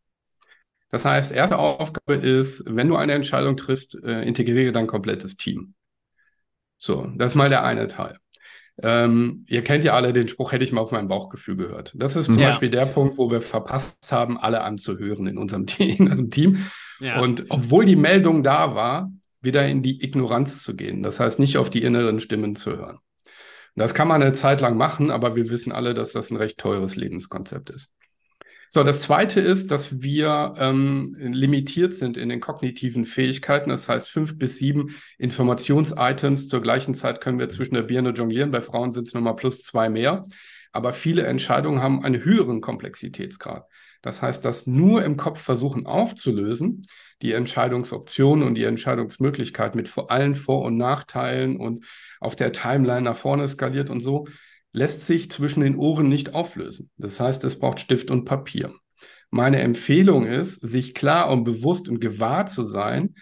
Das 0.89 1.05
heißt, 1.05 1.31
erste 1.31 1.57
Aufgabe 1.57 2.15
ist, 2.15 2.65
wenn 2.67 2.89
du 2.89 2.97
eine 2.97 3.13
Entscheidung 3.13 3.55
triffst, 3.55 3.97
äh, 4.03 4.23
integriere 4.23 4.73
dein 4.73 4.87
komplettes 4.87 5.37
Team. 5.37 5.73
So, 6.77 7.09
das 7.15 7.31
ist 7.31 7.35
mal 7.35 7.49
der 7.49 7.63
eine 7.63 7.87
Teil. 7.87 8.17
Ähm, 8.83 9.45
ihr 9.47 9.63
kennt 9.63 9.85
ja 9.85 9.93
alle 9.93 10.11
den 10.11 10.27
Spruch, 10.27 10.51
hätte 10.51 10.65
ich 10.65 10.73
mal 10.73 10.81
auf 10.81 10.91
mein 10.91 11.07
Bauchgefühl 11.07 11.55
gehört. 11.55 11.93
Das 11.95 12.17
ist 12.17 12.27
zum 12.27 12.39
ja. 12.39 12.47
Beispiel 12.47 12.69
der 12.69 12.87
Punkt, 12.87 13.17
wo 13.17 13.31
wir 13.31 13.41
verpasst 13.41 14.11
haben, 14.11 14.37
alle 14.37 14.61
anzuhören 14.63 15.27
in 15.27 15.37
unserem 15.37 15.65
Team. 15.67 16.65
Ja. 16.99 17.21
Und 17.21 17.45
obwohl 17.49 17.85
die 17.85 17.95
Meldung 17.95 18.43
da 18.43 18.75
war, 18.75 19.11
wieder 19.41 19.67
in 19.67 19.81
die 19.81 20.03
Ignoranz 20.03 20.63
zu 20.63 20.75
gehen. 20.75 21.03
Das 21.03 21.19
heißt, 21.19 21.39
nicht 21.39 21.57
auf 21.57 21.69
die 21.69 21.83
inneren 21.83 22.19
Stimmen 22.19 22.55
zu 22.55 22.77
hören. 22.77 22.99
Das 23.75 23.93
kann 23.93 24.07
man 24.07 24.21
eine 24.21 24.33
Zeit 24.33 24.61
lang 24.61 24.77
machen, 24.77 25.11
aber 25.11 25.35
wir 25.35 25.49
wissen 25.49 25.71
alle, 25.71 25.93
dass 25.93 26.11
das 26.11 26.29
ein 26.29 26.37
recht 26.37 26.57
teures 26.57 26.95
Lebenskonzept 26.95 27.69
ist. 27.69 27.93
So, 28.73 28.83
das 28.85 29.01
zweite 29.01 29.41
ist, 29.41 29.69
dass 29.69 30.01
wir 30.01 30.53
ähm, 30.57 31.13
limitiert 31.19 31.93
sind 31.93 32.15
in 32.15 32.29
den 32.29 32.39
kognitiven 32.39 33.05
Fähigkeiten. 33.05 33.69
Das 33.69 33.89
heißt, 33.89 34.09
fünf 34.09 34.37
bis 34.37 34.59
sieben 34.59 34.95
Informationsitems 35.17 36.47
zur 36.47 36.61
gleichen 36.61 36.95
Zeit 36.95 37.19
können 37.19 37.37
wir 37.37 37.49
zwischen 37.49 37.73
der 37.73 37.81
Birne 37.81 38.11
jonglieren. 38.11 38.51
Bei 38.51 38.61
Frauen 38.61 38.93
sind 38.93 39.09
es 39.09 39.13
nochmal 39.13 39.35
plus 39.35 39.63
zwei 39.63 39.89
mehr. 39.89 40.23
Aber 40.71 40.93
viele 40.93 41.23
Entscheidungen 41.23 41.81
haben 41.81 42.05
einen 42.05 42.23
höheren 42.23 42.61
Komplexitätsgrad. 42.61 43.67
Das 44.01 44.21
heißt, 44.21 44.45
das 44.45 44.67
nur 44.67 45.03
im 45.03 45.17
Kopf 45.17 45.41
versuchen 45.41 45.85
aufzulösen, 45.85 46.81
die 47.21 47.33
Entscheidungsoptionen 47.33 48.47
und 48.47 48.55
die 48.55 48.63
Entscheidungsmöglichkeit 48.63 49.75
mit 49.75 49.87
vor 49.87 50.11
allen 50.11 50.35
Vor- 50.35 50.63
und 50.63 50.77
Nachteilen 50.77 51.57
und 51.57 51.85
auf 52.19 52.35
der 52.35 52.51
Timeline 52.51 53.01
nach 53.01 53.17
vorne 53.17 53.47
skaliert 53.47 53.89
und 53.89 53.99
so, 53.99 54.27
lässt 54.73 55.05
sich 55.05 55.29
zwischen 55.29 55.61
den 55.61 55.75
Ohren 55.75 56.07
nicht 56.09 56.33
auflösen. 56.33 56.89
Das 56.97 57.19
heißt, 57.19 57.43
es 57.43 57.59
braucht 57.59 57.79
Stift 57.79 58.09
und 58.09 58.25
Papier. 58.25 58.73
Meine 59.29 59.61
Empfehlung 59.61 60.25
ist, 60.25 60.55
sich 60.61 60.93
klar 60.93 61.29
und 61.29 61.43
bewusst 61.43 61.87
und 61.87 61.99
gewahr 61.99 62.45
zu 62.45 62.63
sein, 62.63 63.15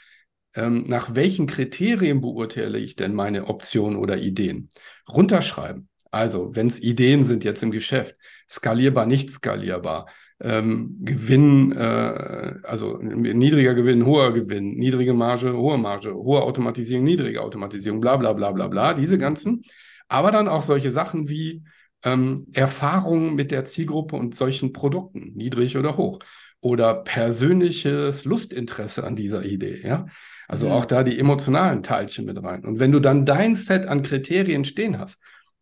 ähm, 0.55 0.85
nach 0.88 1.13
welchen 1.15 1.45
Kriterien 1.45 2.21
beurteile 2.21 2.79
ich 2.79 2.95
denn 2.95 3.13
meine 3.13 3.47
Optionen 3.47 3.97
oder 3.97 4.17
Ideen? 4.17 4.69
Runterschreiben. 5.07 5.89
Also, 6.12 6.55
wenn 6.55 6.67
es 6.67 6.79
Ideen 6.79 7.23
sind 7.23 7.43
jetzt 7.43 7.62
im 7.62 7.69
Geschäft, 7.69 8.15
skalierbar, 8.49 9.05
nicht 9.05 9.29
skalierbar, 9.29 10.07
ähm, 10.41 10.97
Gewinn, 11.02 11.71
äh, 11.71 12.56
also 12.63 12.97
niedriger 12.97 13.73
Gewinn, 13.73 14.06
hoher 14.06 14.34
Gewinn, 14.34 14.75
niedrige 14.75 15.13
Marge, 15.13 15.54
hohe 15.54 15.78
Marge, 15.78 16.13
hohe 16.13 16.41
Automatisierung, 16.41 17.04
niedrige 17.04 17.41
Automatisierung, 17.41 17.99
bla 17.99 18.17
bla 18.17 18.34
bla 18.34 18.52
bla 18.52 18.67
bla, 18.67 18.93
diese 18.93 19.17
ganzen 19.17 19.63
aber 20.10 20.32
dann 20.32 20.47
auch 20.47 20.63
solche 20.63 20.91
Sachen 20.91 21.30
wie 21.30 21.63
ähm, 22.04 22.47
Erfahrungen 22.54 23.36
mit 23.36 23.52
der 23.52 23.65
Zielgruppe 23.65 24.15
und 24.15 24.36
solchen 24.36 24.73
Produkten, 24.73 25.34
niedrig 25.36 25.78
oder 25.78 25.95
hoch. 25.95 26.19
Oder 26.62 26.95
persönliches 26.95 28.25
Lustinteresse 28.25 29.06
an 29.06 29.15
dieser 29.15 29.45
Idee, 29.45 29.82
ja. 29.82 30.08
Also 30.47 30.65
mhm. 30.65 30.71
auch 30.73 30.86
da 30.86 31.04
die 31.04 31.17
emotionalen 31.17 31.84
Teilchen 31.84 32.25
mit 32.25 32.43
rein. 32.43 32.65
Und 32.65 32.80
wenn 32.80 32.91
du 32.91 32.99
dann 32.99 33.25
dein 33.25 33.56
Set 33.56 33.86
an 33.86 34.02
Kriterien 34.02 34.65
stehen 34.65 34.99
hast, 34.99 35.21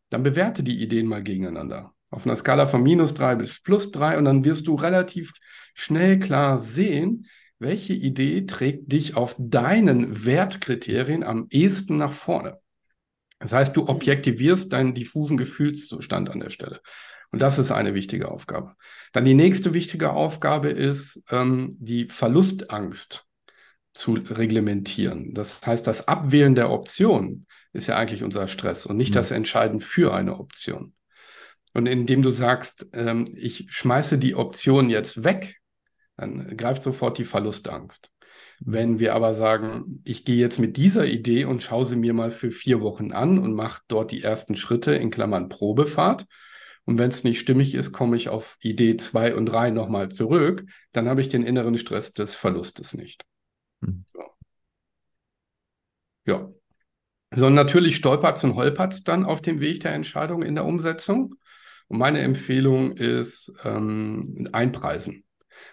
dann 0.10 0.24
bewerte 0.24 0.64
die 0.64 0.82
Ideen 0.82 1.06
mal 1.06 1.22
gegeneinander. 1.22 1.94
Auf 2.10 2.26
einer 2.26 2.36
Skala 2.36 2.66
von 2.66 2.84
minus 2.84 3.14
drei 3.14 3.36
bis 3.36 3.62
plus 3.62 3.92
drei 3.92 4.18
und 4.18 4.26
dann 4.26 4.46
wirst 4.46 4.68
du 4.68 4.76
relativ 4.76 5.34
schnell 5.74 6.20
klar 6.20 6.60
sehen, 6.60 7.28
welche 7.60 7.94
Idee 7.94 8.46
trägt 8.46 8.92
dich 8.92 9.16
auf 9.16 9.36
deinen 9.38 10.26
Wertkriterien 10.26 11.24
am 11.24 11.48
ehesten 11.50 11.98
nach 11.98 12.14
vorne. 12.14 12.60
Das 13.40 13.54
heißt, 13.54 13.76
du 13.76 13.88
objektivierst 13.88 14.72
deinen 14.74 14.94
diffusen 14.94 15.38
Gefühlszustand 15.38 16.30
an 16.30 16.40
der 16.40 16.50
Stelle. 16.50 16.82
Und 17.32 17.42
das 17.42 17.60
ist 17.60 17.72
eine 17.72 17.94
wichtige 17.94 18.32
Aufgabe. 18.32 18.76
Dann 19.12 19.26
die 19.26 19.34
nächste 19.34 19.74
wichtige 19.74 20.12
Aufgabe 20.12 20.70
ist, 20.70 21.24
ähm, 21.30 21.76
die 21.80 22.08
Verlustangst 22.10 23.26
zu 23.94 24.14
reglementieren. 24.14 25.34
Das 25.34 25.66
heißt, 25.66 25.86
das 25.86 26.08
Abwählen 26.08 26.56
der 26.56 26.70
Option 26.70 27.46
ist 27.74 27.88
ja 27.88 27.98
eigentlich 27.98 28.24
unser 28.24 28.48
Stress 28.48 28.86
und 28.86 28.98
nicht 28.98 29.12
mhm. 29.12 29.16
das 29.16 29.32
Entscheiden 29.32 29.82
für 29.82 30.14
eine 30.14 30.40
Option. 30.40 30.94
Und 31.78 31.86
indem 31.86 32.24
du 32.24 32.32
sagst, 32.32 32.88
ähm, 32.94 33.30
ich 33.36 33.68
schmeiße 33.70 34.18
die 34.18 34.34
Option 34.34 34.90
jetzt 34.90 35.24
weg, 35.24 35.58
dann 36.16 36.58
greift 36.58 36.82
sofort 36.82 37.20
die 37.20 37.24
Verlustangst. 37.24 38.12
Wenn 38.60 38.98
wir 38.98 39.14
aber 39.14 39.36
sagen, 39.36 40.02
ich 40.04 40.26
gehe 40.26 40.38
jetzt 40.38 40.58
mit 40.58 40.76
dieser 40.76 41.06
Idee 41.06 41.46
und 41.46 41.62
schaue 41.62 41.86
sie 41.86 41.96
mir 41.96 42.16
mal 42.16 42.32
für 42.32 42.50
vier 42.50 42.82
Wochen 42.82 43.12
an 43.12 43.38
und 43.38 43.54
mache 43.54 43.84
dort 43.90 44.10
die 44.10 44.24
ersten 44.24 44.56
Schritte 44.56 44.96
in 44.96 45.12
Klammern 45.12 45.50
Probefahrt. 45.50 46.26
Und 46.86 46.98
wenn 46.98 47.12
es 47.12 47.24
nicht 47.24 47.40
stimmig 47.40 47.76
ist, 47.76 47.92
komme 47.92 48.18
ich 48.18 48.30
auf 48.30 48.58
Idee 48.62 48.98
zwei 48.98 49.36
und 49.36 49.46
drei 49.46 49.70
nochmal 49.70 50.10
zurück. 50.10 50.66
Dann 50.94 51.08
habe 51.08 51.22
ich 51.22 51.30
den 51.30 51.44
inneren 51.44 51.78
Stress 51.78 52.12
des 52.12 52.34
Verlustes 52.34 52.96
nicht. 52.96 53.24
Hm. 53.84 54.04
So. 54.12 54.24
Ja. 56.26 56.50
So, 57.30 57.52
natürlich 57.52 57.98
stolpert 57.98 58.38
es 58.38 58.44
und 58.44 58.56
holpert 58.56 58.94
es 58.94 59.04
dann 59.04 59.26
auf 59.26 59.44
dem 59.44 59.60
Weg 59.60 59.82
der 59.82 59.94
Entscheidung 59.94 60.42
in 60.42 60.56
der 60.56 60.66
Umsetzung. 60.66 61.36
Und 61.88 62.00
meine 62.00 62.20
Empfehlung 62.20 62.92
ist 62.94 63.54
ähm, 63.64 64.48
einpreisen. 64.52 65.24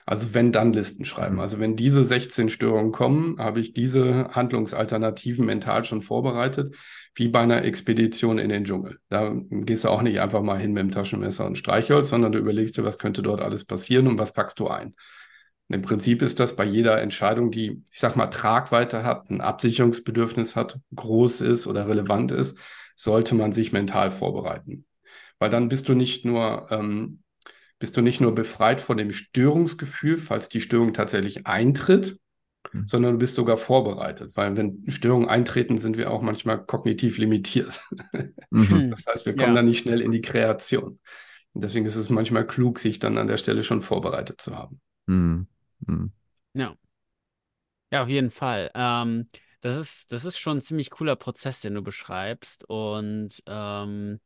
Also 0.06 0.34
wenn 0.34 0.52
dann 0.52 0.72
Listen 0.72 1.04
schreiben. 1.04 1.34
Mhm. 1.34 1.40
Also 1.40 1.60
wenn 1.60 1.76
diese 1.76 2.04
16 2.04 2.48
Störungen 2.48 2.92
kommen, 2.92 3.38
habe 3.38 3.60
ich 3.60 3.72
diese 3.72 4.28
Handlungsalternativen 4.30 5.44
mental 5.44 5.84
schon 5.84 6.02
vorbereitet, 6.02 6.74
wie 7.14 7.28
bei 7.28 7.40
einer 7.40 7.64
Expedition 7.64 8.38
in 8.38 8.48
den 8.48 8.64
Dschungel. 8.64 8.98
Da 9.08 9.34
gehst 9.50 9.84
du 9.84 9.88
auch 9.88 10.02
nicht 10.02 10.20
einfach 10.20 10.42
mal 10.42 10.58
hin 10.58 10.72
mit 10.72 10.82
dem 10.82 10.90
Taschenmesser 10.90 11.46
und 11.46 11.58
Streichholz, 11.58 12.08
sondern 12.08 12.32
du 12.32 12.38
überlegst 12.38 12.76
dir, 12.76 12.84
was 12.84 12.98
könnte 12.98 13.22
dort 13.22 13.40
alles 13.40 13.64
passieren 13.64 14.06
und 14.06 14.18
was 14.18 14.32
packst 14.32 14.58
du 14.60 14.68
ein. 14.68 14.94
Im 15.68 15.80
Prinzip 15.80 16.20
ist 16.20 16.40
das 16.40 16.56
bei 16.56 16.64
jeder 16.64 17.00
Entscheidung, 17.00 17.50
die, 17.50 17.82
ich 17.90 17.98
sag 17.98 18.16
mal, 18.16 18.26
Tragweite 18.26 19.02
hat, 19.02 19.30
ein 19.30 19.40
Absicherungsbedürfnis 19.40 20.56
hat, 20.56 20.78
groß 20.94 21.40
ist 21.40 21.66
oder 21.66 21.88
relevant 21.88 22.32
ist, 22.32 22.58
sollte 22.96 23.34
man 23.34 23.50
sich 23.50 23.72
mental 23.72 24.10
vorbereiten. 24.10 24.84
Weil 25.44 25.50
dann 25.50 25.68
bist 25.68 25.90
du 25.90 25.94
nicht 25.94 26.24
nur, 26.24 26.68
ähm, 26.70 27.22
bist 27.78 27.98
du 27.98 28.00
nicht 28.00 28.18
nur 28.18 28.34
befreit 28.34 28.80
von 28.80 28.96
dem 28.96 29.12
Störungsgefühl, 29.12 30.16
falls 30.16 30.48
die 30.48 30.62
Störung 30.62 30.94
tatsächlich 30.94 31.46
eintritt, 31.46 32.18
mhm. 32.72 32.88
sondern 32.88 33.12
du 33.12 33.18
bist 33.18 33.34
sogar 33.34 33.58
vorbereitet. 33.58 34.38
Weil 34.38 34.56
wenn 34.56 34.90
Störungen 34.90 35.28
eintreten, 35.28 35.76
sind 35.76 35.98
wir 35.98 36.10
auch 36.10 36.22
manchmal 36.22 36.64
kognitiv 36.64 37.18
limitiert. 37.18 37.84
Mhm. 38.50 38.88
Das 38.90 39.04
heißt, 39.06 39.26
wir 39.26 39.36
kommen 39.36 39.48
ja. 39.48 39.56
dann 39.56 39.66
nicht 39.66 39.82
schnell 39.82 40.00
in 40.00 40.12
die 40.12 40.22
Kreation. 40.22 40.98
Und 41.52 41.62
deswegen 41.62 41.84
ist 41.84 41.96
es 41.96 42.08
manchmal 42.08 42.46
klug, 42.46 42.78
sich 42.78 42.98
dann 42.98 43.18
an 43.18 43.26
der 43.26 43.36
Stelle 43.36 43.64
schon 43.64 43.82
vorbereitet 43.82 44.40
zu 44.40 44.56
haben. 44.56 44.80
Mhm. 45.04 45.46
Mhm. 45.86 46.10
Ja. 46.54 46.74
Ja, 47.92 48.02
auf 48.02 48.08
jeden 48.08 48.30
Fall. 48.30 48.70
Ähm, 48.74 49.28
das 49.60 49.74
ist, 49.74 50.10
das 50.10 50.24
ist 50.24 50.38
schon 50.38 50.56
ein 50.56 50.62
ziemlich 50.62 50.88
cooler 50.88 51.16
Prozess, 51.16 51.60
den 51.60 51.74
du 51.74 51.82
beschreibst. 51.82 52.64
Und 52.66 53.42
ähm, 53.44 54.20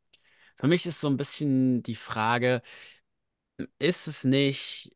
für 0.59 0.67
mich 0.67 0.85
ist 0.85 0.99
so 1.01 1.07
ein 1.07 1.17
bisschen 1.17 1.83
die 1.83 1.95
Frage, 1.95 2.61
ist 3.79 4.07
es 4.07 4.23
nicht 4.23 4.95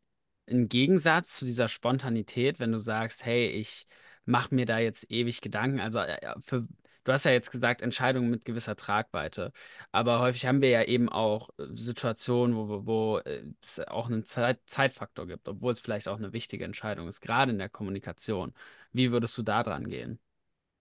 ein 0.50 0.68
Gegensatz 0.70 1.40
zu 1.40 1.46
dieser 1.46 1.70
Spontanität, 1.70 2.60
wenn 2.60 2.72
du 2.72 2.78
sagst, 2.80 3.26
hey, 3.26 3.48
ich 3.48 3.86
mache 4.26 4.54
mir 4.54 4.66
da 4.66 4.80
jetzt 4.80 5.10
ewig 5.12 5.42
Gedanken? 5.42 5.80
Also 5.80 6.00
äh, 6.00 6.36
für, 6.42 6.68
Du 7.06 7.12
hast 7.12 7.26
ja 7.26 7.32
jetzt 7.32 7.52
gesagt, 7.52 7.82
Entscheidungen 7.82 8.30
mit 8.30 8.46
gewisser 8.46 8.78
Tragweite. 8.78 9.52
Aber 9.92 10.20
häufig 10.20 10.46
haben 10.46 10.62
wir 10.62 10.70
ja 10.70 10.84
eben 10.84 11.10
auch 11.10 11.50
äh, 11.58 11.66
Situationen, 11.76 12.56
wo, 12.56 12.86
wo 12.86 13.18
äh, 13.20 13.44
es 13.62 13.80
auch 13.82 14.08
einen 14.08 14.24
Zeit 14.24 14.60
Zeitfaktor 14.66 15.28
gibt, 15.28 15.48
obwohl 15.50 15.74
es 15.74 15.82
vielleicht 15.82 16.08
auch 16.08 16.18
eine 16.18 16.32
wichtige 16.32 16.64
Entscheidung 16.64 17.08
ist, 17.10 17.20
gerade 17.20 17.52
in 17.52 17.58
der 17.58 17.70
Kommunikation. 17.70 18.54
Wie 18.94 19.12
würdest 19.12 19.38
du 19.38 19.44
da 19.44 19.64
dran 19.64 19.90
gehen? 19.90 20.20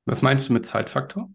Was 0.05 0.23
meinst 0.23 0.49
du 0.49 0.53
mit 0.53 0.65
Zeitfaktor? 0.65 1.29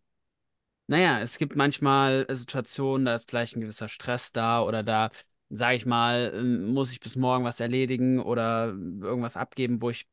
Naja, 0.87 1.19
es 1.21 1.37
gibt 1.37 1.55
manchmal 1.55 2.25
Situationen, 2.29 3.05
da 3.05 3.15
ist 3.15 3.29
vielleicht 3.29 3.55
ein 3.55 3.61
gewisser 3.61 3.89
Stress 3.89 4.31
da 4.31 4.61
oder 4.63 4.83
da, 4.83 5.09
sage 5.49 5.75
ich 5.75 5.85
mal, 5.85 6.31
ähm, 6.33 6.67
muss 6.73 6.91
ich 6.93 6.99
bis 7.01 7.15
morgen 7.17 7.43
was 7.43 7.59
erledigen 7.59 8.19
oder 8.21 8.67
irgendwas 8.67 9.35
abgeben, 9.37 9.81
wo 9.81 9.89
ich 9.89 10.07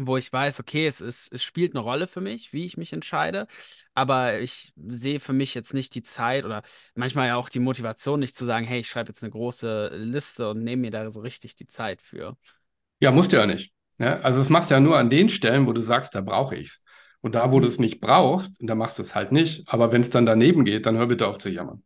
wo 0.00 0.16
ich 0.16 0.32
weiß, 0.32 0.60
okay, 0.60 0.86
es, 0.86 1.00
ist, 1.00 1.32
es 1.32 1.42
spielt 1.42 1.74
eine 1.74 1.80
Rolle 1.82 2.06
für 2.06 2.20
mich, 2.20 2.52
wie 2.52 2.64
ich 2.64 2.76
mich 2.76 2.92
entscheide, 2.92 3.48
aber 3.94 4.40
ich 4.40 4.72
sehe 4.88 5.20
für 5.20 5.32
mich 5.32 5.54
jetzt 5.54 5.74
nicht 5.74 5.94
die 5.94 6.02
Zeit 6.02 6.44
oder 6.44 6.62
manchmal 6.94 7.28
ja 7.28 7.36
auch 7.36 7.48
die 7.48 7.58
Motivation, 7.60 8.20
nicht 8.20 8.36
zu 8.36 8.44
sagen, 8.44 8.66
hey, 8.66 8.80
ich 8.80 8.88
schreibe 8.88 9.10
jetzt 9.10 9.22
eine 9.24 9.32
große 9.32 9.90
Liste 9.94 10.50
und 10.50 10.64
nehme 10.64 10.82
mir 10.82 10.90
da 10.92 11.10
so 11.10 11.20
richtig 11.20 11.56
die 11.56 11.66
Zeit 11.66 12.00
für. 12.02 12.36
Ja, 13.00 13.10
musst 13.10 13.32
du 13.32 13.36
ja 13.36 13.46
nicht. 13.46 13.72
Ja, 13.98 14.20
also 14.20 14.40
es 14.40 14.48
machst 14.48 14.70
du 14.70 14.74
ja 14.74 14.80
nur 14.80 14.98
an 14.98 15.10
den 15.10 15.28
Stellen, 15.28 15.66
wo 15.66 15.72
du 15.72 15.80
sagst, 15.80 16.14
da 16.14 16.20
brauche 16.20 16.56
ich 16.56 16.68
es. 16.68 16.84
Und 17.20 17.34
da, 17.34 17.50
wo 17.50 17.58
mhm. 17.58 17.62
du 17.62 17.68
es 17.68 17.78
nicht 17.78 18.00
brauchst, 18.00 18.56
da 18.60 18.74
machst 18.74 18.98
du 18.98 19.02
es 19.02 19.14
halt 19.14 19.32
nicht. 19.32 19.68
Aber 19.68 19.92
wenn 19.92 20.00
es 20.00 20.10
dann 20.10 20.26
daneben 20.26 20.64
geht, 20.64 20.86
dann 20.86 20.96
hör 20.96 21.06
bitte 21.06 21.26
auf 21.26 21.38
zu 21.38 21.50
jammern. 21.50 21.82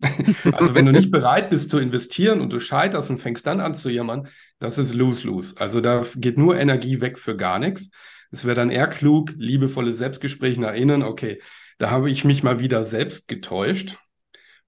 also 0.52 0.74
wenn 0.74 0.86
du 0.86 0.92
nicht 0.92 1.10
bereit 1.12 1.50
bist 1.50 1.70
zu 1.70 1.78
investieren 1.78 2.40
und 2.40 2.52
du 2.52 2.60
scheiterst 2.60 3.10
und 3.10 3.20
fängst 3.20 3.46
dann 3.46 3.60
an 3.60 3.74
zu 3.74 3.90
jammern, 3.90 4.28
das 4.58 4.78
ist 4.78 4.94
lose-lose. 4.94 5.54
Also 5.58 5.80
da 5.80 6.04
geht 6.16 6.38
nur 6.38 6.56
Energie 6.56 7.00
weg 7.00 7.18
für 7.18 7.36
gar 7.36 7.58
nichts. 7.58 7.90
Es 8.30 8.44
wäre 8.44 8.56
dann 8.56 8.70
eher 8.70 8.88
klug, 8.88 9.32
liebevolle 9.36 9.92
Selbstgespräche 9.92 10.60
nach 10.60 10.74
innen. 10.74 11.02
Okay, 11.02 11.40
da 11.78 11.90
habe 11.90 12.10
ich 12.10 12.24
mich 12.24 12.42
mal 12.42 12.60
wieder 12.60 12.84
selbst 12.84 13.28
getäuscht. 13.28 13.96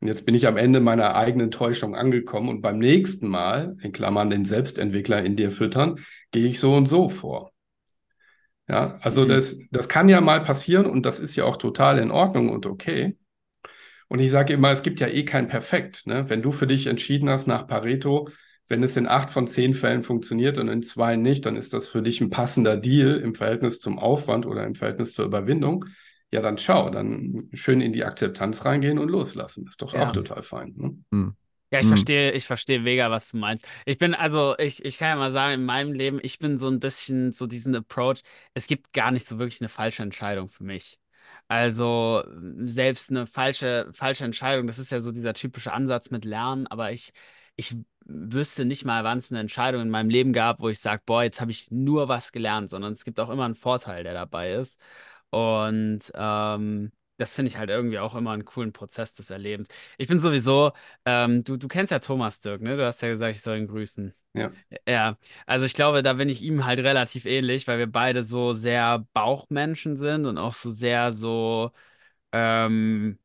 Und 0.00 0.08
jetzt 0.08 0.26
bin 0.26 0.34
ich 0.34 0.46
am 0.46 0.56
Ende 0.56 0.80
meiner 0.80 1.14
eigenen 1.14 1.50
Täuschung 1.50 1.94
angekommen 1.96 2.48
und 2.50 2.60
beim 2.60 2.78
nächsten 2.78 3.28
Mal, 3.28 3.76
in 3.80 3.92
Klammern 3.92 4.28
den 4.28 4.44
Selbstentwickler 4.44 5.22
in 5.22 5.36
dir 5.36 5.50
füttern, 5.50 5.98
gehe 6.32 6.46
ich 6.46 6.60
so 6.60 6.74
und 6.74 6.86
so 6.86 7.08
vor. 7.08 7.52
Ja, 8.68 8.98
also 9.00 9.24
mhm. 9.24 9.28
das, 9.28 9.58
das 9.70 9.88
kann 9.88 10.08
ja 10.08 10.20
mal 10.20 10.42
passieren 10.42 10.86
und 10.86 11.06
das 11.06 11.18
ist 11.18 11.36
ja 11.36 11.44
auch 11.44 11.56
total 11.56 11.98
in 11.98 12.10
Ordnung 12.10 12.48
und 12.48 12.66
okay. 12.66 13.16
Und 14.08 14.20
ich 14.20 14.30
sage 14.30 14.52
immer, 14.52 14.70
es 14.70 14.82
gibt 14.82 15.00
ja 15.00 15.08
eh 15.08 15.24
kein 15.24 15.48
Perfekt. 15.48 16.06
Ne? 16.06 16.28
Wenn 16.28 16.42
du 16.42 16.52
für 16.52 16.66
dich 16.66 16.86
entschieden 16.86 17.28
hast 17.28 17.46
nach 17.46 17.66
Pareto, 17.66 18.28
wenn 18.68 18.82
es 18.82 18.96
in 18.96 19.06
acht 19.06 19.30
von 19.30 19.46
zehn 19.46 19.74
Fällen 19.74 20.02
funktioniert 20.02 20.58
und 20.58 20.68
in 20.68 20.82
zwei 20.82 21.16
nicht, 21.16 21.46
dann 21.46 21.56
ist 21.56 21.72
das 21.72 21.88
für 21.88 22.02
dich 22.02 22.20
ein 22.20 22.30
passender 22.30 22.76
Deal 22.76 23.16
im 23.16 23.34
Verhältnis 23.34 23.80
zum 23.80 23.98
Aufwand 23.98 24.46
oder 24.46 24.64
im 24.64 24.74
Verhältnis 24.74 25.12
zur 25.12 25.24
Überwindung. 25.24 25.84
Ja, 26.32 26.42
dann 26.42 26.58
schau, 26.58 26.90
dann 26.90 27.48
schön 27.52 27.80
in 27.80 27.92
die 27.92 28.04
Akzeptanz 28.04 28.64
reingehen 28.64 28.98
und 28.98 29.08
loslassen. 29.08 29.66
Ist 29.68 29.82
doch 29.82 29.94
ja. 29.94 30.06
auch 30.06 30.12
total 30.12 30.42
fein. 30.42 30.74
Ne? 30.76 30.96
Hm. 31.12 31.36
Ja, 31.72 31.80
ich 31.80 31.86
hm. 31.86 31.90
verstehe, 31.90 32.32
ich 32.32 32.46
verstehe 32.46 32.80
mega, 32.80 33.10
was 33.10 33.30
du 33.30 33.38
meinst. 33.38 33.66
Ich 33.84 33.98
bin, 33.98 34.14
also, 34.14 34.56
ich, 34.58 34.84
ich 34.84 34.98
kann 34.98 35.08
ja 35.08 35.16
mal 35.16 35.32
sagen, 35.32 35.54
in 35.54 35.64
meinem 35.64 35.92
Leben, 35.92 36.20
ich 36.22 36.38
bin 36.38 36.58
so 36.58 36.68
ein 36.68 36.78
bisschen 36.80 37.32
so 37.32 37.46
diesen 37.46 37.74
Approach, 37.74 38.22
es 38.54 38.66
gibt 38.68 38.92
gar 38.92 39.10
nicht 39.10 39.26
so 39.26 39.38
wirklich 39.38 39.60
eine 39.60 39.68
falsche 39.68 40.02
Entscheidung 40.02 40.48
für 40.48 40.64
mich. 40.64 41.00
Also 41.48 42.24
selbst 42.64 43.10
eine 43.10 43.26
falsche, 43.26 43.88
falsche 43.92 44.24
Entscheidung, 44.24 44.66
das 44.66 44.78
ist 44.78 44.90
ja 44.90 45.00
so 45.00 45.12
dieser 45.12 45.34
typische 45.34 45.72
Ansatz 45.72 46.10
mit 46.10 46.24
Lernen, 46.24 46.66
aber 46.66 46.92
ich, 46.92 47.12
ich 47.56 47.76
wüsste 48.04 48.64
nicht 48.64 48.84
mal, 48.84 49.04
wann 49.04 49.18
es 49.18 49.30
eine 49.32 49.40
Entscheidung 49.40 49.82
in 49.82 49.90
meinem 49.90 50.10
Leben 50.10 50.32
gab, 50.32 50.60
wo 50.60 50.68
ich 50.68 50.80
sage, 50.80 51.02
boah, 51.06 51.22
jetzt 51.22 51.40
habe 51.40 51.50
ich 51.50 51.70
nur 51.70 52.08
was 52.08 52.32
gelernt, 52.32 52.68
sondern 52.68 52.92
es 52.92 53.04
gibt 53.04 53.20
auch 53.20 53.30
immer 53.30 53.44
einen 53.44 53.54
Vorteil, 53.54 54.04
der 54.04 54.14
dabei 54.14 54.52
ist. 54.54 54.80
Und 55.30 56.00
ähm, 56.14 56.92
das 57.18 57.32
finde 57.32 57.48
ich 57.50 57.56
halt 57.58 57.70
irgendwie 57.70 57.98
auch 57.98 58.14
immer 58.14 58.32
einen 58.32 58.44
coolen 58.44 58.72
Prozess 58.72 59.14
des 59.14 59.30
Erlebens. 59.30 59.68
Ich 59.98 60.08
bin 60.08 60.20
sowieso, 60.20 60.72
ähm, 61.04 61.44
du, 61.44 61.56
du 61.56 61.68
kennst 61.68 61.90
ja 61.92 61.98
Thomas 61.98 62.40
Dirk, 62.40 62.60
ne? 62.62 62.76
Du 62.76 62.84
hast 62.84 63.00
ja 63.02 63.08
gesagt, 63.08 63.36
ich 63.36 63.42
soll 63.42 63.58
ihn 63.58 63.66
grüßen. 63.68 64.14
Ja. 64.34 64.52
Ja, 64.88 65.18
also 65.46 65.64
ich 65.66 65.74
glaube, 65.74 66.02
da 66.02 66.14
bin 66.14 66.28
ich 66.28 66.42
ihm 66.42 66.64
halt 66.66 66.78
relativ 66.80 67.24
ähnlich, 67.26 67.66
weil 67.68 67.78
wir 67.78 67.86
beide 67.90 68.22
so 68.22 68.52
sehr 68.54 69.06
Bauchmenschen 69.14 69.96
sind 69.96 70.26
und 70.26 70.38
auch 70.38 70.52
so 70.54 70.72
sehr 70.72 71.12
so, 71.12 71.72
ähm, 72.32 73.18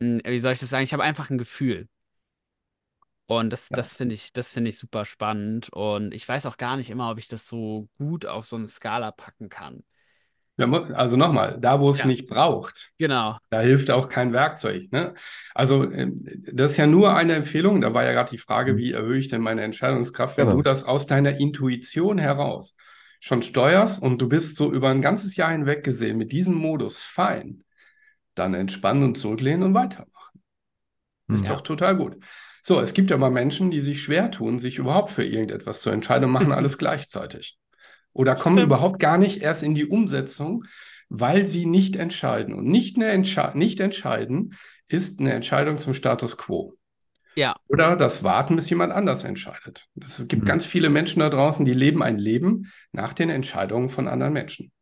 hm, 0.00 0.22
wie 0.26 0.40
soll 0.40 0.52
ich 0.54 0.60
das 0.60 0.70
sagen? 0.70 0.84
Ich 0.84 0.92
habe 0.94 1.02
einfach 1.04 1.30
ein 1.30 1.38
Gefühl. 1.38 1.88
Und 3.26 3.50
das, 3.50 3.70
Ja. 3.70 3.78
das 3.78 3.94
finde 3.94 4.14
ich, 4.14 4.32
das 4.32 4.50
finde 4.50 4.70
ich 4.70 4.78
super 4.78 5.04
spannend. 5.04 5.70
Und 5.72 6.12
ich 6.14 6.28
weiß 6.28 6.46
auch 6.46 6.56
gar 6.56 6.76
nicht 6.76 6.90
immer, 6.90 7.10
ob 7.10 7.18
ich 7.18 7.28
das 7.28 7.48
so 7.48 7.88
gut 7.98 8.26
auf 8.26 8.44
so 8.46 8.56
eine 8.56 8.68
Skala 8.68 9.10
packen 9.12 9.48
kann. 9.48 9.84
Ja, 10.58 10.66
Also 10.94 11.16
nochmal, 11.16 11.58
da 11.60 11.80
wo 11.80 11.90
es 11.90 11.98
Ja, 11.98 12.06
nicht 12.06 12.28
braucht, 12.28 12.92
genau. 12.98 13.38
da 13.50 13.60
hilft 13.60 13.90
auch 13.90 14.08
kein 14.08 14.32
Werkzeug. 14.32 14.92
Ne? 14.92 15.14
Also 15.54 15.90
ähm, 15.90 16.16
das 16.52 16.72
ist 16.72 16.76
ja 16.76 16.86
nur 16.86 17.14
eine 17.16 17.34
Empfehlung. 17.34 17.80
Da 17.80 17.94
war 17.94 18.04
ja 18.04 18.12
gerade 18.12 18.30
die 18.30 18.38
Frage, 18.38 18.72
Mhm. 18.72 18.78
wie 18.78 18.92
erhöhe 18.92 19.18
ich 19.18 19.28
denn 19.28 19.40
meine 19.42 19.62
Entscheidungskraft? 19.62 20.36
Wenn 20.38 20.50
du 20.50 20.56
Genau. 20.56 20.62
das 20.62 20.84
aus 20.84 21.06
deiner 21.06 21.38
Intuition 21.38 22.18
heraus 22.18 22.76
schon 23.20 23.42
steuerst 23.42 24.02
und 24.02 24.20
du 24.20 24.28
bist 24.28 24.56
so 24.56 24.72
über 24.72 24.90
ein 24.90 25.00
ganzes 25.00 25.36
Jahr 25.36 25.52
hinweg 25.52 25.84
gesehen 25.84 26.18
mit 26.18 26.32
diesem 26.32 26.54
Modus 26.54 27.00
fein, 27.02 27.64
dann 28.34 28.54
entspannen 28.54 29.04
und 29.04 29.18
zurücklehnen 29.18 29.64
und 29.64 29.74
weitermachen. 29.74 30.42
Ist 31.30 31.44
Mhm. 31.44 31.50
doch 31.50 31.62
total 31.62 31.96
gut. 31.96 32.16
So, 32.62 32.80
es 32.80 32.94
gibt 32.94 33.10
aber 33.12 33.30
Menschen, 33.30 33.70
die 33.70 33.80
sich 33.80 34.02
schwer 34.02 34.30
tun, 34.30 34.58
sich 34.60 34.78
überhaupt 34.78 35.10
für 35.10 35.24
irgendetwas 35.24 35.80
zu 35.82 35.90
entscheiden 35.90 36.26
und 36.26 36.30
machen 36.32 36.52
alles 36.52 36.78
gleichzeitig. 36.78 37.58
Oder 38.12 38.34
kommen 38.36 38.58
Stimmt. 38.58 38.66
überhaupt 38.66 38.98
gar 38.98 39.18
nicht 39.18 39.42
erst 39.42 39.62
in 39.62 39.74
die 39.74 39.86
Umsetzung, 39.86 40.64
weil 41.08 41.46
sie 41.46 41.66
nicht 41.66 41.96
entscheiden. 41.96 42.54
Und 42.54 42.66
nicht, 42.66 42.96
eine 42.96 43.08
Entsche 43.08 43.50
nicht 43.54 43.80
entscheiden 43.80 44.54
ist 44.88 45.20
eine 45.20 45.32
Entscheidung 45.32 45.76
zum 45.76 45.94
Status 45.94 46.36
quo. 46.36 46.74
Ja, 47.34 47.56
Oder 47.68 47.96
das 47.96 48.22
Warten, 48.22 48.56
bis 48.56 48.70
jemand 48.70 48.92
anders 48.92 49.24
entscheidet. 49.24 49.88
Es 50.04 50.28
gibt 50.28 50.42
Mhm. 50.42 50.46
ganz 50.46 50.66
viele 50.66 50.90
Menschen 50.90 51.20
da 51.20 51.30
draußen, 51.30 51.64
die 51.64 51.72
leben 51.72 52.02
ein 52.02 52.18
Leben 52.18 52.70
nach 52.92 53.14
den 53.14 53.30
Entscheidungen 53.30 53.90
von 53.90 54.08
anderen 54.08 54.32
Menschen. 54.34 54.72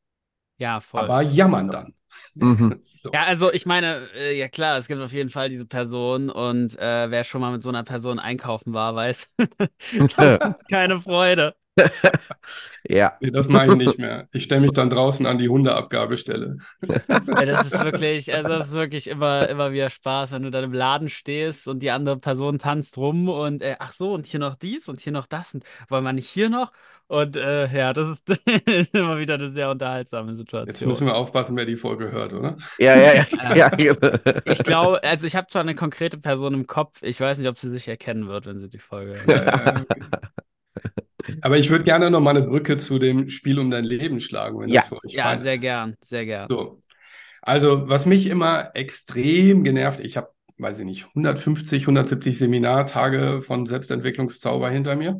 ja, 0.59 0.81
voll. 0.81 1.01
Aber 1.03 1.23
jammern 1.23 1.71
dann. 1.71 1.95
Mhm. 2.35 2.79
So. 2.83 3.11
Ja, 3.12 3.25
also 3.25 3.53
ich 3.53 3.66
meine, 3.66 4.09
äh, 4.14 4.38
ja 4.38 4.49
klar, 4.49 4.79
es 4.79 4.87
gibt 4.87 5.01
auf 5.01 5.12
jeden 5.12 5.31
Fall 5.31 5.49
diese 5.49 5.66
Person 5.66 6.31
und 6.31 6.79
äh, 6.79 7.11
wer 7.11 7.25
schon 7.25 7.40
mal 7.40 7.51
mit 7.51 7.62
so 7.62 7.69
einer 7.71 7.83
Person 7.83 8.21
einkaufen 8.21 8.73
war, 8.73 8.95
weiß, 8.95 9.35
das 10.16 10.38
ist 10.40 10.69
keine 10.71 11.01
Freude. 11.01 11.57
Ja. 12.89 13.17
Nee, 13.21 13.31
das 13.31 13.49
mache 13.49 13.67
ich 13.67 13.77
nicht 13.77 13.99
mehr. 13.99 14.29
Ich 14.33 14.45
stelle 14.45 14.63
mich 14.63 14.73
dann 14.73 14.91
draußen 14.91 15.27
an 15.27 15.39
die 15.39 15.49
Hundeabgabestelle. 15.49 16.59
Ja, 16.89 17.45
das 17.45 17.67
ist 17.67 17.85
wirklich, 17.85 18.33
also 18.35 18.49
das 18.49 18.69
ist 18.69 18.75
wirklich 18.75 19.07
immer, 19.09 19.49
immer 19.49 19.73
wieder 19.73 19.91
Spaß, 19.91 20.33
wenn 20.33 20.43
du 20.43 20.51
dann 20.51 20.65
im 20.65 20.73
Laden 20.73 21.09
stehst 21.09 21.69
und 21.69 21.83
die 21.83 21.91
andere 21.91 22.19
Person 22.19 22.59
tanzt 22.59 22.97
rum 22.97 23.29
und 23.29 23.63
äh, 23.63 23.77
ach 23.79 23.93
so, 23.93 24.13
und 24.15 24.27
hier 24.27 24.41
noch 24.41 24.55
dies 24.55 24.89
und 24.89 25.01
hier 25.01 25.13
noch 25.13 25.27
das 25.27 25.55
und 25.55 25.65
wollen 25.89 26.05
wir 26.05 26.13
nicht 26.13 26.29
hier 26.29 26.49
noch? 26.49 26.73
Und 27.07 27.37
äh, 27.37 27.67
ja, 27.77 27.93
das 27.93 28.21
ist, 28.21 28.29
ist 28.69 28.95
immer 28.95 29.19
wieder 29.19 29.35
eine 29.35 29.49
sehr 29.49 29.69
unterhaltsame 29.71 30.29
Jetzt 30.29 30.39
Situation. 30.39 30.89
müssen 30.89 31.07
wir 31.07 31.17
aufpassen, 31.17 31.57
wer 31.57 31.67
die 31.67 31.77
Folge 31.77 32.13
hört, 32.13 32.33
oder? 32.33 32.57
Ja, 32.79 32.97
ja, 32.97 33.27
ja. 33.57 33.77
ja. 33.77 33.97
Ich 34.45 34.63
glaube, 34.63 35.03
also 35.03 35.27
ich 35.27 35.35
habe 35.35 35.49
zwar 35.49 35.63
eine 35.63 35.75
konkrete 35.75 36.19
Person 36.19 36.55
im 36.55 36.69
Kopf, 36.69 37.03
ich 37.03 37.21
weiß 37.21 37.39
nicht, 37.39 37.49
ob 37.49 37.59
sie 37.59 37.69
sich 37.71 37.89
erkennen 37.89 38.29
wird, 38.29 38.47
wenn 38.47 38.61
sie 38.61 38.69
die 38.69 38.79
Folge 38.79 39.15
hört. 39.27 39.47
Ja. 39.47 39.85
Aber 41.41 41.59
ich 41.59 41.71
würde 41.71 41.85
gerne 41.85 42.11
noch 42.11 42.21
mal 42.21 42.37
eine 42.37 42.47
Brücke 42.47 42.77
zu 42.77 42.99
dem 42.99 43.29
Spiel 43.31 43.59
um 43.59 43.71
dein 43.71 43.85
Leben 43.85 44.21
schlagen, 44.21 44.59
wenn 44.61 44.69
Ja. 44.69 44.81
das 44.81 44.89
für 44.89 44.97
euch 45.05 45.13
Ja, 45.15 45.37
sehr 45.37 45.55
ist. 45.55 45.61
gern, 45.61 45.95
sehr 46.03 46.25
gern. 46.27 46.49
So. 46.51 46.79
Also, 47.43 47.89
was 47.89 48.07
mich 48.07 48.27
immer 48.27 48.71
extrem 48.75 49.65
genervt, 49.65 50.01
ich 50.01 50.17
habe, 50.17 50.29
weiß 50.59 50.79
ich 50.81 50.85
nicht, 50.85 51.07
150, 51.15 51.87
170 51.87 52.39
Seminartage 52.39 53.41
von 53.43 53.67
Selbstentwicklungszauber 53.67 54.69
hinter 54.71 54.97
mir. 54.97 55.19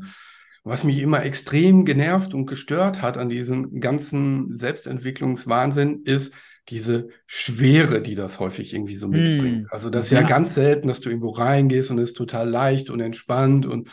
Was 0.63 0.85
mich 0.85 0.99
immer 0.99 1.25
extrem 1.25 1.87
genervt 1.87 2.35
und 2.35 2.45
gestört 2.45 3.01
hat 3.01 3.17
an 3.17 3.31
diesem 3.31 3.81
ganzen 3.81 4.55
Selbstentwicklungswahnsinn, 4.55 6.03
ist 6.05 6.35
diese 6.69 7.09
Schwere, 7.27 8.03
die 8.03 8.15
das 8.15 8.39
häufig 8.39 8.75
irgendwie 8.75 8.95
so 8.95 9.09
mitbringt. 9.09 9.63
Hm. 9.63 9.69
Also 9.71 9.89
das 9.89 10.07
ist 10.07 10.11
ja 10.13 10.21
Ja. 10.21 10.27
ganz 10.27 10.55
selten, 10.55 10.89
dass 10.89 11.01
du 11.01 11.09
irgendwo 11.09 11.31
reingehst 11.31 11.91
und 11.91 11.99
es 11.99 12.11
ist 12.11 12.17
total 12.19 12.49
leicht 12.49 12.91
und 12.91 13.01
entspannt 13.01 13.65
und 13.65 13.89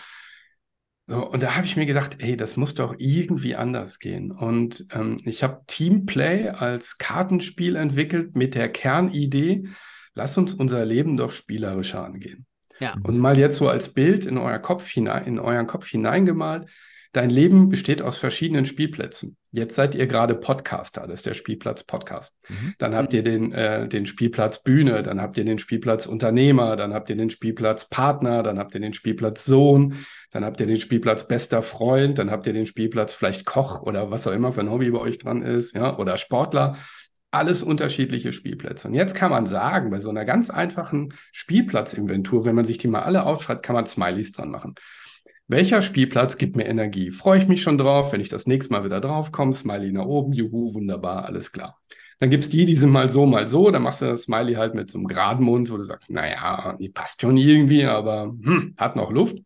so, 1.10 1.26
und 1.26 1.42
da 1.42 1.56
habe 1.56 1.66
ich 1.66 1.78
mir 1.78 1.86
gedacht, 1.86 2.18
ey, 2.20 2.36
das 2.36 2.58
muss 2.58 2.76
doch 2.76 2.94
irgendwie 2.98 3.56
anders 3.56 4.00
gehen. 4.00 4.32
Und 4.32 4.86
ähm, 4.92 5.18
ich 5.24 5.42
habe 5.42 5.62
Teamplay 5.66 6.50
als 6.50 6.98
Kartenspiel 6.98 7.78
entwickelt 7.78 8.36
mit 8.36 8.56
der 8.56 8.70
Kernidee, 8.70 9.70
lass 10.14 10.38
uns 10.38 10.54
unser 10.54 10.86
Leben 10.86 11.16
doch 11.16 11.32
spielerischer 11.32 12.04
angehen. 12.04 12.46
Ja. 12.80 12.96
Und 13.04 13.18
mal 13.20 13.38
jetzt 13.38 13.56
so 13.56 13.70
als 13.70 13.94
Bild 13.94 14.26
in 14.26 14.38
euer 14.38 14.60
Kopf 14.60 14.90
hinein, 14.90 15.26
in 15.26 15.40
euren 15.40 15.66
Kopf 15.66 15.88
hineingemalt. 15.88 16.70
Dein 17.14 17.30
Leben 17.30 17.70
besteht 17.70 18.02
aus 18.02 18.18
verschiedenen 18.18 18.66
Spielplätzen. 18.66 19.38
Jetzt 19.52 19.76
seid 19.76 19.96
ihr 19.96 20.08
gerade 20.08 20.36
Podcaster, 20.36 21.08
das 21.08 21.22
ist 21.22 21.26
der 21.26 21.34
Spielplatz 21.34 21.84
Podcast. 21.84 22.38
Mhm. 22.50 22.74
Dann 22.78 22.96
habt 22.96 23.14
ihr 23.14 23.24
den, 23.24 23.54
äh, 23.54 23.88
den 23.88 24.06
Spielplatz 24.06 24.62
Bühne, 24.62 25.04
dann 25.04 25.22
habt 25.22 25.38
ihr 25.38 25.46
den 25.46 25.58
Spielplatz 25.58 26.06
Unternehmer, 26.06 26.76
dann 26.76 26.94
habt 26.94 27.10
ihr 27.10 27.16
den 27.16 27.30
Spielplatz 27.30 27.88
Partner, 27.90 28.44
dann 28.44 28.60
habt 28.60 28.76
ihr 28.76 28.82
den 28.82 28.94
Spielplatz 28.94 29.46
Sohn, 29.46 29.96
dann 30.32 30.44
habt 30.44 30.60
ihr 30.60 30.68
den 30.68 30.80
Spielplatz 30.80 31.28
bester 31.28 31.64
Freund, 31.64 32.20
dann 32.20 32.30
habt 32.30 32.46
ihr 32.46 32.54
den 32.54 32.66
Spielplatz 32.66 33.14
vielleicht 33.14 33.46
Koch 33.46 33.82
oder 33.82 34.12
was 34.12 34.28
auch 34.28 34.34
immer 34.34 34.52
für 34.52 34.62
ein 34.62 34.70
Hobby 34.70 34.92
bei 34.92 35.00
euch 35.00 35.18
dran 35.18 35.42
ist, 35.42 35.76
ja, 35.76 35.98
oder 35.98 36.18
Sportler. 36.18 36.76
Alles 37.32 37.64
unterschiedliche 37.64 38.32
Spielplätze. 38.32 38.88
Und 38.88 38.94
jetzt 38.94 39.16
kann 39.16 39.32
man 39.32 39.46
sagen, 39.46 39.90
bei 39.92 40.00
so 40.00 40.10
einer 40.10 40.24
ganz 40.24 40.50
einfachen 40.50 41.14
Spielplatzinventur, 41.32 42.46
wenn 42.46 42.56
man 42.56 42.66
sich 42.66 42.78
die 42.78 42.88
mal 42.88 43.04
alle 43.04 43.26
aufschreibt, 43.26 43.64
kann 43.64 43.76
man 43.76 43.86
Smileys 43.86 44.32
dran 44.32 44.50
machen. 44.50 44.76
Welcher 45.50 45.82
Spielplatz 45.82 46.38
gibt 46.38 46.58
mir 46.58 46.66
Energie? 46.66 47.12
Freue 47.12 47.40
ich 47.40 47.48
mich 47.48 47.62
schon 47.62 47.78
drauf, 47.78 48.12
wenn 48.12 48.20
ich 48.20 48.28
das 48.28 48.48
nächste 48.48 48.74
Mal 48.74 48.84
wieder 48.84 49.00
drauf 49.00 49.32
komme? 49.32 49.54
Smiley 49.54 49.94
nach 49.94 50.06
oben, 50.06 50.34
juhu, 50.34 50.74
wunderbar, 50.74 51.24
alles 51.24 51.54
klar. 51.54 51.80
Dann 52.20 52.30
gibt 52.30 52.44
es 52.44 52.50
die, 52.50 52.66
die 52.66 52.76
sind 52.76 52.90
mal 52.90 53.10
so, 53.10 53.26
mal 53.26 53.48
so. 53.48 53.72
Dann 53.72 53.84
machst 53.84 54.02
du 54.02 54.06
das 54.06 54.24
Smiley 54.24 54.56
halt 54.56 54.76
mit 54.76 54.92
so 54.92 54.98
einem 54.98 55.08
geraden 55.08 55.46
Mund, 55.46 55.72
wo 55.72 55.78
du 55.78 55.84
sagst, 55.84 56.10
naja, 56.10 56.76
die 56.80 56.90
passt 56.90 57.22
schon 57.22 57.38
irgendwie, 57.38 57.86
aber 57.86 58.24
hm, 58.24 58.74
hat 58.78 58.98
noch 58.98 59.10
Luft. 59.12 59.38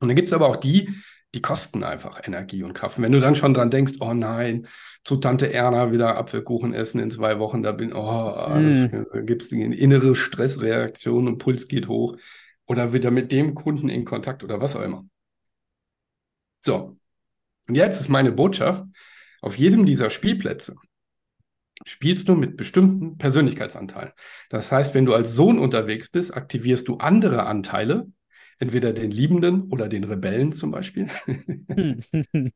Und 0.00 0.08
dann 0.08 0.16
gibt 0.16 0.28
es 0.28 0.32
aber 0.32 0.48
auch 0.48 0.56
die, 0.56 0.88
die 1.34 1.42
kosten 1.42 1.84
einfach 1.84 2.26
Energie 2.26 2.64
und 2.64 2.72
Kraft. 2.72 2.98
Und 2.98 3.04
wenn 3.04 3.12
du 3.12 3.20
dann 3.20 3.36
schon 3.36 3.54
dran 3.54 3.70
denkst, 3.70 3.94
oh 4.00 4.12
nein, 4.12 4.66
zu 5.04 5.16
Tante 5.16 5.52
Erna 5.52 5.92
wieder 5.92 6.16
Apfelkuchen 6.16 6.74
essen 6.74 6.98
in 6.98 7.12
zwei 7.12 7.38
Wochen, 7.38 7.62
da 7.62 7.70
bin, 7.70 7.92
oh, 7.92 8.34
das 8.34 8.90
gibt 9.24 9.42
es 9.42 9.52
eine 9.52 9.76
innere 9.76 10.16
Stressreaktion 10.16 11.28
und 11.28 11.38
Puls 11.38 11.68
geht 11.68 11.86
hoch. 11.86 12.16
Oder 12.66 12.92
wieder 12.92 13.10
mit 13.10 13.32
dem 13.32 13.54
Kunden 13.54 13.88
in 13.88 14.04
Kontakt 14.04 14.42
oder 14.42 14.60
was 14.60 14.76
auch 14.76 14.82
immer. 14.82 15.04
So. 16.60 16.98
Und 17.68 17.74
jetzt 17.74 18.00
ist 18.00 18.08
meine 18.08 18.32
Botschaft, 18.32 18.84
auf 19.40 19.56
jedem 19.56 19.86
dieser 19.86 20.10
Spielplätze 20.10 20.76
spielst 21.84 22.28
du 22.28 22.34
mit 22.34 22.56
bestimmten 22.56 23.18
Persönlichkeitsanteilen. 23.18 24.12
Das 24.50 24.72
heißt, 24.72 24.94
wenn 24.94 25.04
du 25.04 25.14
als 25.14 25.34
Sohn 25.34 25.58
unterwegs 25.58 26.10
bist, 26.10 26.34
aktivierst 26.34 26.88
du 26.88 26.96
andere 26.96 27.46
Anteile, 27.46 28.06
entweder 28.58 28.92
den 28.92 29.10
Liebenden 29.10 29.62
oder 29.70 29.88
den 29.88 30.04
Rebellen 30.04 30.52
zum 30.52 30.70
Beispiel. 30.70 31.08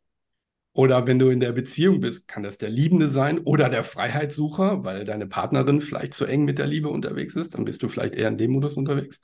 Oder 0.72 1.04
wenn 1.08 1.18
du 1.18 1.30
in 1.30 1.40
der 1.40 1.50
Beziehung 1.50 2.00
bist, 2.00 2.28
kann 2.28 2.44
das 2.44 2.56
der 2.56 2.70
Liebende 2.70 3.08
sein 3.08 3.40
oder 3.40 3.68
der 3.68 3.82
Freiheitssucher, 3.82 4.84
weil 4.84 5.04
deine 5.04 5.26
Partnerin 5.26 5.80
vielleicht 5.80 6.14
zu 6.14 6.26
eng 6.26 6.44
mit 6.44 6.60
der 6.60 6.68
Liebe 6.68 6.88
unterwegs 6.88 7.34
ist, 7.34 7.54
dann 7.54 7.64
bist 7.64 7.82
du 7.82 7.88
vielleicht 7.88 8.14
eher 8.14 8.28
in 8.28 8.38
dem 8.38 8.52
Modus 8.52 8.76
unterwegs. 8.76 9.20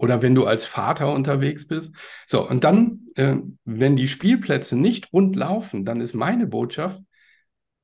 Oder 0.00 0.22
wenn 0.22 0.34
du 0.34 0.46
als 0.46 0.64
Vater 0.64 1.12
unterwegs 1.12 1.66
bist. 1.66 1.94
So, 2.26 2.48
und 2.48 2.64
dann, 2.64 3.00
äh, 3.16 3.36
wenn 3.66 3.96
die 3.96 4.08
Spielplätze 4.08 4.74
nicht 4.74 5.12
rund 5.12 5.36
laufen, 5.36 5.84
dann 5.84 6.00
ist 6.00 6.14
meine 6.14 6.46
Botschaft, 6.46 6.98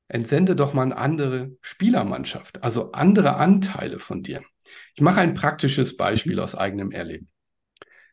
entsende 0.07 0.55
doch 0.55 0.73
mal 0.73 0.81
eine 0.81 0.97
andere 0.97 1.51
Spielermannschaft, 1.61 2.63
also 2.63 2.91
andere 2.93 3.35
Anteile 3.35 3.99
von 3.99 4.23
dir. 4.23 4.41
Ich 4.95 5.01
mache 5.01 5.21
ein 5.21 5.35
praktisches 5.35 5.95
Beispiel 5.95 6.39
aus 6.39 6.55
eigenem 6.55 6.89
Erleben. 6.89 7.29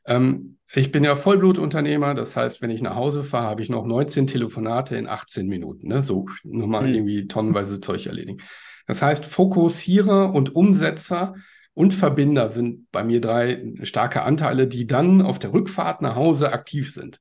Ähm, 0.04 0.58
ich 0.74 0.92
bin 0.92 1.02
ja 1.02 1.16
Vollblutunternehmer, 1.16 2.12
das 2.12 2.36
heißt, 2.36 2.60
wenn 2.60 2.68
ich 2.68 2.82
nach 2.82 2.96
Hause 2.96 3.24
fahre, 3.24 3.46
habe 3.46 3.62
ich 3.62 3.70
noch 3.70 3.86
19 3.86 4.26
Telefonate 4.26 4.96
in 4.96 5.06
18 5.08 5.46
Minuten. 5.46 5.88
Ne? 5.88 6.02
So 6.02 6.26
nochmal 6.42 6.88
Mhm. 6.88 6.94
irgendwie 6.94 7.26
tonnenweise 7.26 7.80
Zeug 7.80 8.04
erledigen. 8.04 8.42
Das 8.86 9.00
heißt, 9.00 9.24
Fokussierer 9.24 10.34
und 10.34 10.54
Umsetzer 10.54 11.36
und 11.74 11.92
Verbinder 11.92 12.50
sind 12.50 12.90
bei 12.92 13.04
mir 13.04 13.20
drei 13.20 13.72
starke 13.82 14.22
Anteile, 14.22 14.68
die 14.68 14.87
dann 14.87 15.20
auf 15.22 15.38
der 15.38 15.52
Rückfahrt 15.52 16.02
nach 16.02 16.14
Hause 16.14 16.52
aktiv 16.52 16.92
sind. 16.92 17.20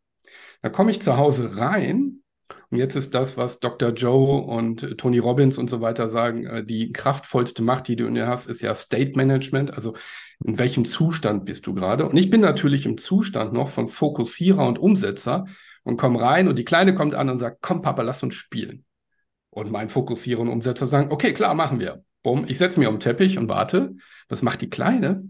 Da 0.61 0.69
komme 0.69 0.91
ich 0.91 1.01
zu 1.01 1.17
Hause 1.17 1.57
rein 1.57 2.23
und 2.73 2.79
jetzt 2.79 2.95
ist 2.95 3.13
das, 3.13 3.37
was 3.37 3.59
Dr. 3.59 3.91
Joe 3.91 4.41
und 4.41 4.97
Tony 4.97 5.19
Robbins 5.19 5.59
und 5.59 5.69
so 5.69 5.81
weiter 5.81 6.09
sagen, 6.09 6.45
äh, 6.45 6.65
die 6.65 6.91
kraftvollste 6.91 7.61
Macht, 7.61 7.87
die 7.87 7.95
du 7.95 8.07
in 8.07 8.15
dir 8.15 8.27
hast, 8.27 8.47
ist 8.47 8.61
ja 8.61 8.73
State 8.73 9.13
Management, 9.15 9.73
also 9.73 9.93
in 10.43 10.57
welchem 10.57 10.83
Zustand 10.85 11.45
bist 11.45 11.67
du 11.67 11.75
gerade? 11.75 12.07
Und 12.07 12.17
ich 12.17 12.31
bin 12.31 12.41
natürlich 12.41 12.87
im 12.87 12.97
Zustand 12.97 13.53
noch 13.53 13.69
von 13.69 13.87
Fokussierer 13.87 14.65
und 14.65 14.79
Umsetzer 14.79 15.45
und 15.83 15.97
komme 15.97 16.19
rein 16.19 16.47
und 16.47 16.57
die 16.57 16.65
Kleine 16.65 16.95
kommt 16.95 17.13
an 17.13 17.29
und 17.29 17.37
sagt, 17.37 17.57
komm 17.61 17.81
Papa, 17.83 18.01
lass 18.01 18.23
uns 18.23 18.33
spielen. 18.33 18.85
Und 19.51 19.71
mein 19.71 19.89
Fokussierer 19.89 20.41
und 20.41 20.49
Umsetzer 20.49 20.87
sagen, 20.87 21.11
okay, 21.11 21.33
klar, 21.33 21.53
machen 21.53 21.79
wir. 21.79 22.03
Bumm, 22.23 22.45
ich 22.47 22.57
setze 22.57 22.79
mich 22.79 22.87
auf 22.87 22.93
den 22.95 22.99
Teppich 23.01 23.37
und 23.37 23.49
warte. 23.49 23.95
Was 24.29 24.41
macht 24.41 24.61
die 24.61 24.69
Kleine? 24.69 25.29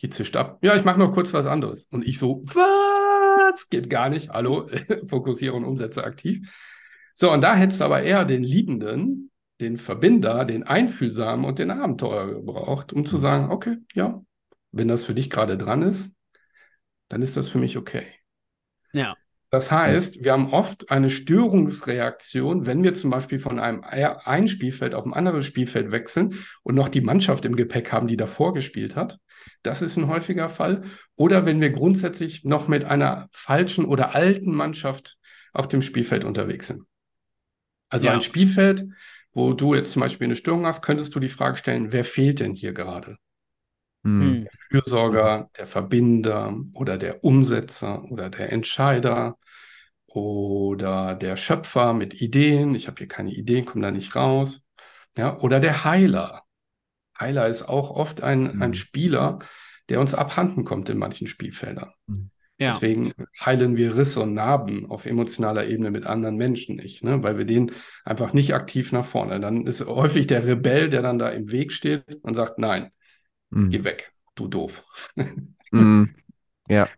Die 0.00 0.10
zischt 0.10 0.36
ab. 0.36 0.58
Ja, 0.62 0.76
ich 0.76 0.84
mache 0.84 0.98
noch 0.98 1.12
kurz 1.12 1.32
was 1.32 1.46
anderes. 1.46 1.86
Und 1.86 2.06
ich 2.06 2.18
so, 2.18 2.42
was? 2.44 3.68
Geht 3.70 3.88
gar 3.88 4.10
nicht. 4.10 4.30
Hallo, 4.30 4.68
Fokussierer 5.08 5.54
und 5.54 5.64
Umsetzer 5.64 6.04
aktiv. 6.04 6.52
So, 7.14 7.32
und 7.32 7.40
da 7.40 7.54
hättest 7.54 7.80
du 7.80 7.84
aber 7.84 8.02
eher 8.02 8.24
den 8.24 8.42
Liebenden, 8.42 9.30
den 9.60 9.78
Verbinder, 9.78 10.44
den 10.44 10.64
Einfühlsamen 10.64 11.44
und 11.44 11.58
den 11.58 11.70
Abenteurer 11.70 12.26
gebraucht, 12.34 12.92
um 12.92 13.06
zu 13.06 13.18
sagen, 13.18 13.50
okay, 13.50 13.78
ja, 13.94 14.22
wenn 14.72 14.88
das 14.88 15.04
für 15.04 15.14
dich 15.14 15.30
gerade 15.30 15.56
dran 15.56 15.82
ist, 15.82 16.16
dann 17.08 17.22
ist 17.22 17.36
das 17.36 17.48
für 17.48 17.58
mich 17.58 17.78
okay. 17.78 18.06
Ja. 18.92 19.16
Das 19.54 19.70
heißt, 19.70 20.24
wir 20.24 20.32
haben 20.32 20.52
oft 20.52 20.90
eine 20.90 21.08
Störungsreaktion, 21.08 22.66
wenn 22.66 22.82
wir 22.82 22.92
zum 22.94 23.10
Beispiel 23.10 23.38
von 23.38 23.60
einem 23.60 23.84
ein 23.84 24.48
Spielfeld 24.48 24.94
auf 24.94 25.06
ein 25.06 25.14
anderes 25.14 25.46
Spielfeld 25.46 25.92
wechseln 25.92 26.40
und 26.64 26.74
noch 26.74 26.88
die 26.88 27.02
Mannschaft 27.02 27.44
im 27.44 27.54
Gepäck 27.54 27.92
haben, 27.92 28.08
die 28.08 28.16
davor 28.16 28.52
gespielt 28.52 28.96
hat. 28.96 29.20
Das 29.62 29.80
ist 29.80 29.96
ein 29.96 30.08
häufiger 30.08 30.48
Fall. 30.48 30.82
Oder 31.14 31.46
wenn 31.46 31.60
wir 31.60 31.70
grundsätzlich 31.70 32.44
noch 32.44 32.66
mit 32.66 32.84
einer 32.84 33.28
falschen 33.30 33.84
oder 33.84 34.16
alten 34.16 34.52
Mannschaft 34.52 35.18
auf 35.52 35.68
dem 35.68 35.82
Spielfeld 35.82 36.24
unterwegs 36.24 36.66
sind. 36.66 36.82
Also 37.90 38.08
Ja. 38.08 38.14
ein 38.14 38.22
Spielfeld, 38.22 38.88
wo 39.34 39.52
du 39.52 39.76
jetzt 39.76 39.92
zum 39.92 40.00
Beispiel 40.00 40.24
eine 40.24 40.34
Störung 40.34 40.66
hast, 40.66 40.82
könntest 40.82 41.14
du 41.14 41.20
die 41.20 41.28
Frage 41.28 41.58
stellen, 41.58 41.92
wer 41.92 42.04
fehlt 42.04 42.40
denn 42.40 42.56
hier 42.56 42.72
gerade? 42.72 43.18
Hm. 44.02 44.42
Der 44.42 44.50
Fürsorger, 44.68 45.48
der 45.56 45.68
Verbinder 45.68 46.58
oder 46.72 46.98
der 46.98 47.22
Umsetzer 47.22 48.02
oder 48.10 48.30
der 48.30 48.52
Entscheider 48.52 49.38
oder 50.14 51.14
der 51.14 51.36
Schöpfer 51.36 51.94
mit 51.94 52.20
Ideen. 52.20 52.74
Ich 52.74 52.86
habe 52.88 52.98
hier 52.98 53.08
keine 53.08 53.32
Ideen, 53.32 53.64
komme 53.66 53.84
da 53.84 53.90
nicht 53.90 54.16
raus. 54.16 54.64
Ja, 55.16 55.38
oder 55.40 55.60
der 55.60 55.84
Heiler. 55.84 56.42
Heiler 57.18 57.48
ist 57.48 57.64
auch 57.64 57.90
oft 57.90 58.22
ein, 58.22 58.60
ein 58.60 58.70
Mhm. 58.70 58.74
Spieler, 58.74 59.40
der 59.88 60.00
uns 60.00 60.14
abhanden 60.14 60.64
kommt 60.64 60.88
in 60.88 60.98
manchen 60.98 61.26
Spielfeldern. 61.28 61.92
Ja. 62.58 62.70
Deswegen 62.72 63.12
heilen 63.44 63.76
wir 63.76 63.96
Risse 63.96 64.20
und 64.22 64.34
Narben 64.34 64.90
auf 64.90 65.06
emotionaler 65.06 65.66
Ebene 65.66 65.90
mit 65.90 66.06
anderen 66.06 66.36
Menschen 66.36 66.76
nicht, 66.76 67.04
ne? 67.04 67.22
weil 67.22 67.38
wir 67.38 67.44
den 67.44 67.72
einfach 68.04 68.32
nicht 68.32 68.54
aktiv 68.54 68.92
nach 68.92 69.04
vorne. 69.04 69.40
Dann 69.40 69.66
ist 69.66 69.86
häufig 69.86 70.26
der 70.28 70.46
Rebell, 70.46 70.88
der 70.90 71.02
dann 71.02 71.18
da 71.18 71.28
im 71.28 71.52
Weg 71.52 71.72
steht 71.72 72.04
und 72.22 72.34
sagt, 72.34 72.58
nein, 72.58 72.90
Hm. 73.52 73.70
geh 73.70 73.84
weg, 73.84 74.12
du 74.36 74.48
doof. 74.48 74.84
Hm. 75.72 76.04
Ja. 76.68 76.96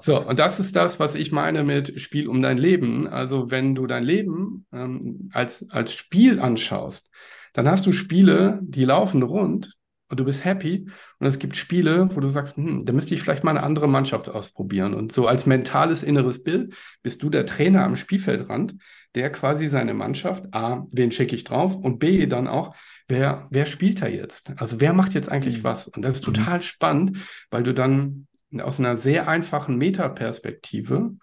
So, 0.00 0.20
und 0.20 0.38
das 0.38 0.60
ist 0.60 0.76
das, 0.76 0.98
was 0.98 1.14
ich 1.14 1.32
meine 1.32 1.62
mit 1.64 2.00
Spiel 2.00 2.28
um 2.28 2.42
dein 2.42 2.58
Leben. 2.58 3.06
Also 3.08 3.50
wenn 3.50 3.74
du 3.74 3.86
dein 3.86 4.04
Leben 4.04 4.66
ähm, 4.72 5.30
als, 5.32 5.68
als 5.70 5.94
Spiel 5.94 6.40
anschaust, 6.40 7.10
dann 7.52 7.68
hast 7.68 7.86
du 7.86 7.92
Spiele, 7.92 8.58
die 8.62 8.84
laufen 8.84 9.22
rund 9.22 9.72
und 10.08 10.20
du 10.20 10.24
bist 10.24 10.44
happy. 10.44 10.88
Und 11.18 11.26
es 11.26 11.38
gibt 11.38 11.56
Spiele, 11.56 12.08
wo 12.14 12.20
du 12.20 12.28
sagst, 12.28 12.56
hm, 12.56 12.84
da 12.84 12.92
müsste 12.92 13.14
ich 13.14 13.22
vielleicht 13.22 13.44
mal 13.44 13.50
eine 13.52 13.62
andere 13.62 13.88
Mannschaft 13.88 14.28
ausprobieren. 14.28 14.94
Und 14.94 15.12
so 15.12 15.26
als 15.26 15.46
mentales 15.46 16.02
inneres 16.02 16.42
Bild 16.42 16.74
bist 17.02 17.22
du 17.22 17.30
der 17.30 17.46
Trainer 17.46 17.84
am 17.84 17.96
Spielfeldrand, 17.96 18.76
der 19.14 19.30
quasi 19.30 19.68
seine 19.68 19.94
Mannschaft, 19.94 20.52
A, 20.52 20.86
wen 20.92 21.10
schicke 21.10 21.34
ich 21.34 21.44
drauf 21.44 21.74
und 21.76 21.98
B, 21.98 22.26
dann 22.26 22.46
auch, 22.48 22.74
wer, 23.08 23.48
wer 23.50 23.66
spielt 23.66 24.02
da 24.02 24.06
jetzt? 24.06 24.52
Also 24.56 24.80
wer 24.80 24.92
macht 24.92 25.14
jetzt 25.14 25.30
eigentlich 25.30 25.58
Mhm. 25.58 25.64
was? 25.64 25.88
Und 25.88 26.02
das 26.02 26.16
ist 26.16 26.24
total 26.24 26.60
spannend, 26.62 27.18
weil 27.50 27.62
du 27.62 27.72
dann 27.72 28.26
aus 28.60 28.78
einer 28.80 28.96
sehr 28.96 29.28
einfachen 29.28 29.76
Metaperspektive 29.76 31.16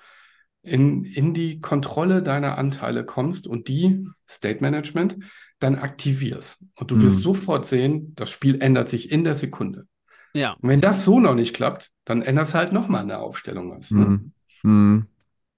in, 0.61 1.03
in 1.03 1.33
die 1.33 1.59
Kontrolle 1.59 2.21
deiner 2.23 2.57
Anteile 2.57 3.05
kommst 3.05 3.47
und 3.47 3.67
die 3.67 4.07
State 4.29 4.63
Management 4.63 5.17
dann 5.59 5.75
aktivierst. 5.75 6.63
Und 6.75 6.91
du 6.91 7.01
wirst 7.01 7.17
Mhm. 7.17 7.21
sofort 7.21 7.65
sehen, 7.65 8.13
das 8.15 8.29
Spiel 8.29 8.61
ändert 8.61 8.89
sich 8.89 9.11
in 9.11 9.23
der 9.23 9.35
Sekunde. 9.35 9.87
Ja. 10.33 10.53
Und 10.61 10.69
wenn 10.69 10.81
das 10.81 11.03
so 11.03 11.19
noch 11.19 11.35
nicht 11.35 11.53
klappt, 11.53 11.91
dann 12.05 12.21
änderst 12.21 12.53
du 12.53 12.57
halt 12.57 12.73
nochmal 12.73 13.01
eine 13.03 13.19
Aufstellung 13.19 13.71
was. 13.71 13.91
Ne? 13.91 14.05
Hm. 14.05 14.31
Hm. 14.61 15.05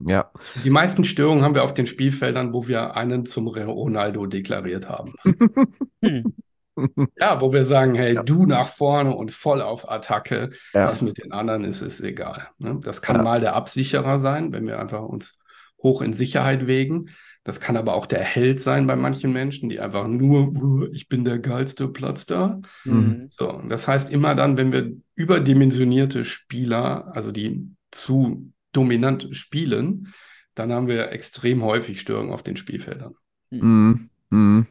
Ja. 0.00 0.30
Die 0.62 0.70
meisten 0.70 1.04
Störungen 1.04 1.42
haben 1.42 1.54
wir 1.54 1.64
auf 1.64 1.72
den 1.72 1.86
Spielfeldern, 1.86 2.52
wo 2.52 2.68
wir 2.68 2.96
einen 2.96 3.24
zum 3.24 3.48
Ronaldo 3.48 4.26
deklariert 4.26 4.88
haben. 4.88 5.14
Ja, 7.18 7.40
wo 7.40 7.52
wir 7.52 7.64
sagen, 7.64 7.94
hey, 7.94 8.14
Ja. 8.14 8.22
du 8.22 8.46
nach 8.46 8.68
vorne 8.68 9.14
und 9.14 9.32
voll 9.32 9.62
auf 9.62 9.90
Attacke. 9.90 10.50
Ja. 10.74 10.88
Was 10.88 11.02
mit 11.02 11.18
den 11.22 11.32
anderen 11.32 11.64
ist, 11.64 11.80
ist 11.82 12.00
egal. 12.00 12.48
Ne? 12.58 12.78
Das 12.82 13.02
kann 13.02 13.16
Ja. 13.16 13.22
mal 13.22 13.40
der 13.40 13.56
Absicherer 13.56 14.18
sein, 14.18 14.52
wenn 14.52 14.66
wir 14.66 14.78
einfach 14.78 15.02
uns 15.02 15.38
hoch 15.82 16.02
in 16.02 16.12
Sicherheit 16.12 16.66
wägen. 16.66 17.10
Das 17.44 17.60
kann 17.60 17.76
aber 17.76 17.94
auch 17.94 18.06
der 18.06 18.22
Held 18.22 18.60
sein 18.60 18.86
bei 18.88 18.96
manchen 18.96 19.32
Menschen, 19.32 19.68
die 19.68 19.78
einfach 19.80 20.08
nur, 20.08 20.48
"Uh, 20.48 20.86
ich 20.92 21.08
bin 21.08 21.24
der 21.24 21.38
geilste 21.38 21.86
Platz 21.86 22.26
da. 22.26 22.60
Mhm. 22.84 23.26
So, 23.28 23.62
das 23.68 23.86
heißt 23.86 24.10
immer 24.10 24.34
dann, 24.34 24.56
wenn 24.56 24.72
wir 24.72 24.90
überdimensionierte 25.14 26.24
Spieler, 26.24 27.14
also 27.14 27.30
die 27.30 27.70
zu 27.92 28.52
dominant 28.72 29.28
spielen, 29.30 30.12
dann 30.54 30.72
haben 30.72 30.88
wir 30.88 31.12
extrem 31.12 31.62
häufig 31.62 32.00
Störungen 32.00 32.32
auf 32.32 32.42
den 32.42 32.56
Spielfeldern. 32.56 33.14
Mhm. 33.50 34.10
Mhm. 34.30 34.66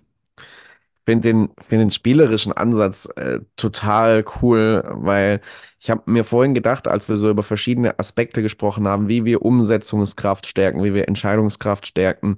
Ich 1.08 1.12
finde 1.12 1.28
den, 1.28 1.50
find 1.70 1.82
den 1.82 1.92
spielerischen 1.92 2.52
Ansatz 2.52 3.08
äh, 3.16 3.40
total 3.58 4.26
cool, 4.42 4.84
weil 4.90 5.40
ich 5.80 5.92
habe 5.92 6.02
mir 6.08 6.24
vorhin 6.24 6.56
gedacht, 6.56 6.88
als 6.88 7.08
wir 7.08 7.16
so 7.16 7.30
über 7.30 7.44
verschiedene 7.44 8.00
Aspekte 8.00 8.42
gesprochen 8.42 8.88
haben, 8.88 9.08
wie 9.08 9.24
wir 9.24 9.44
Umsetzungskraft 9.44 10.48
stärken, 10.48 10.84
wie 10.84 10.96
wir 10.96 11.08
Entscheidungskraft 11.08 11.86
stärken, 11.86 12.38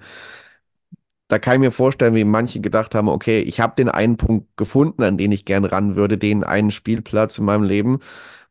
da 1.28 1.40
kann 1.40 1.56
ich 1.56 1.60
mir 1.60 1.72
vorstellen, 1.72 2.16
wie 2.16 2.24
manche 2.24 2.62
gedacht 2.62 2.96
haben, 2.96 3.10
okay, 3.10 3.42
ich 3.42 3.60
habe 3.60 3.76
den 3.76 3.90
einen 3.90 4.18
Punkt 4.18 4.56
gefunden, 4.56 5.04
an 5.04 5.18
den 5.18 5.32
ich 5.32 5.46
gern 5.46 5.66
ran 5.66 5.96
würde, 5.96 6.18
den 6.18 6.44
einen 6.44 6.72
Spielplatz 6.72 7.38
in 7.38 7.46
meinem 7.46 7.64
Leben, 7.64 8.00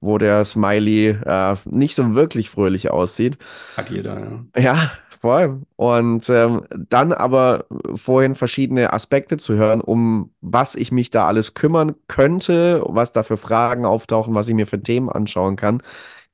wo 0.00 0.18
der 0.18 0.44
Smiley 0.44 1.16
äh, 1.24 1.56
nicht 1.64 1.94
so 1.94 2.14
wirklich 2.14 2.50
fröhlich 2.50 2.90
aussieht. 2.90 3.38
Hat 3.76 3.90
jeder, 3.90 4.20
ja. 4.20 4.62
Ja, 4.62 4.92
voll. 5.20 5.62
Und 5.76 6.28
ähm, 6.28 6.62
dann 6.70 7.12
aber 7.12 7.64
vorhin 7.94 8.34
verschiedene 8.34 8.92
Aspekte 8.92 9.38
zu 9.38 9.54
hören, 9.54 9.80
um 9.80 10.30
was 10.42 10.74
ich 10.74 10.92
mich 10.92 11.08
da 11.10 11.26
alles 11.26 11.54
kümmern 11.54 11.94
könnte, 12.08 12.82
was 12.86 13.12
da 13.12 13.22
für 13.22 13.38
Fragen 13.38 13.86
auftauchen, 13.86 14.34
was 14.34 14.48
ich 14.48 14.54
mir 14.54 14.66
für 14.66 14.82
Themen 14.82 15.08
anschauen 15.08 15.56
kann, 15.56 15.82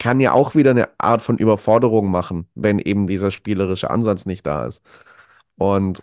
kann 0.00 0.18
ja 0.18 0.33
auch 0.33 0.57
wieder 0.57 0.72
eine 0.72 0.88
Art 0.98 1.22
von 1.22 1.38
Überforderung 1.38 2.11
machen, 2.11 2.48
wenn 2.57 2.81
eben 2.81 3.07
dieser 3.07 3.31
spielerische 3.31 3.90
Ansatz 3.90 4.26
nicht 4.26 4.44
da 4.44 4.66
ist. 4.66 4.83
Und 5.57 6.02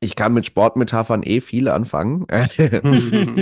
ich 0.00 0.16
kann 0.16 0.32
mit 0.34 0.46
Sportmetaphern 0.46 1.22
eh 1.22 1.40
viel 1.40 1.68
anfangen. 1.68 2.26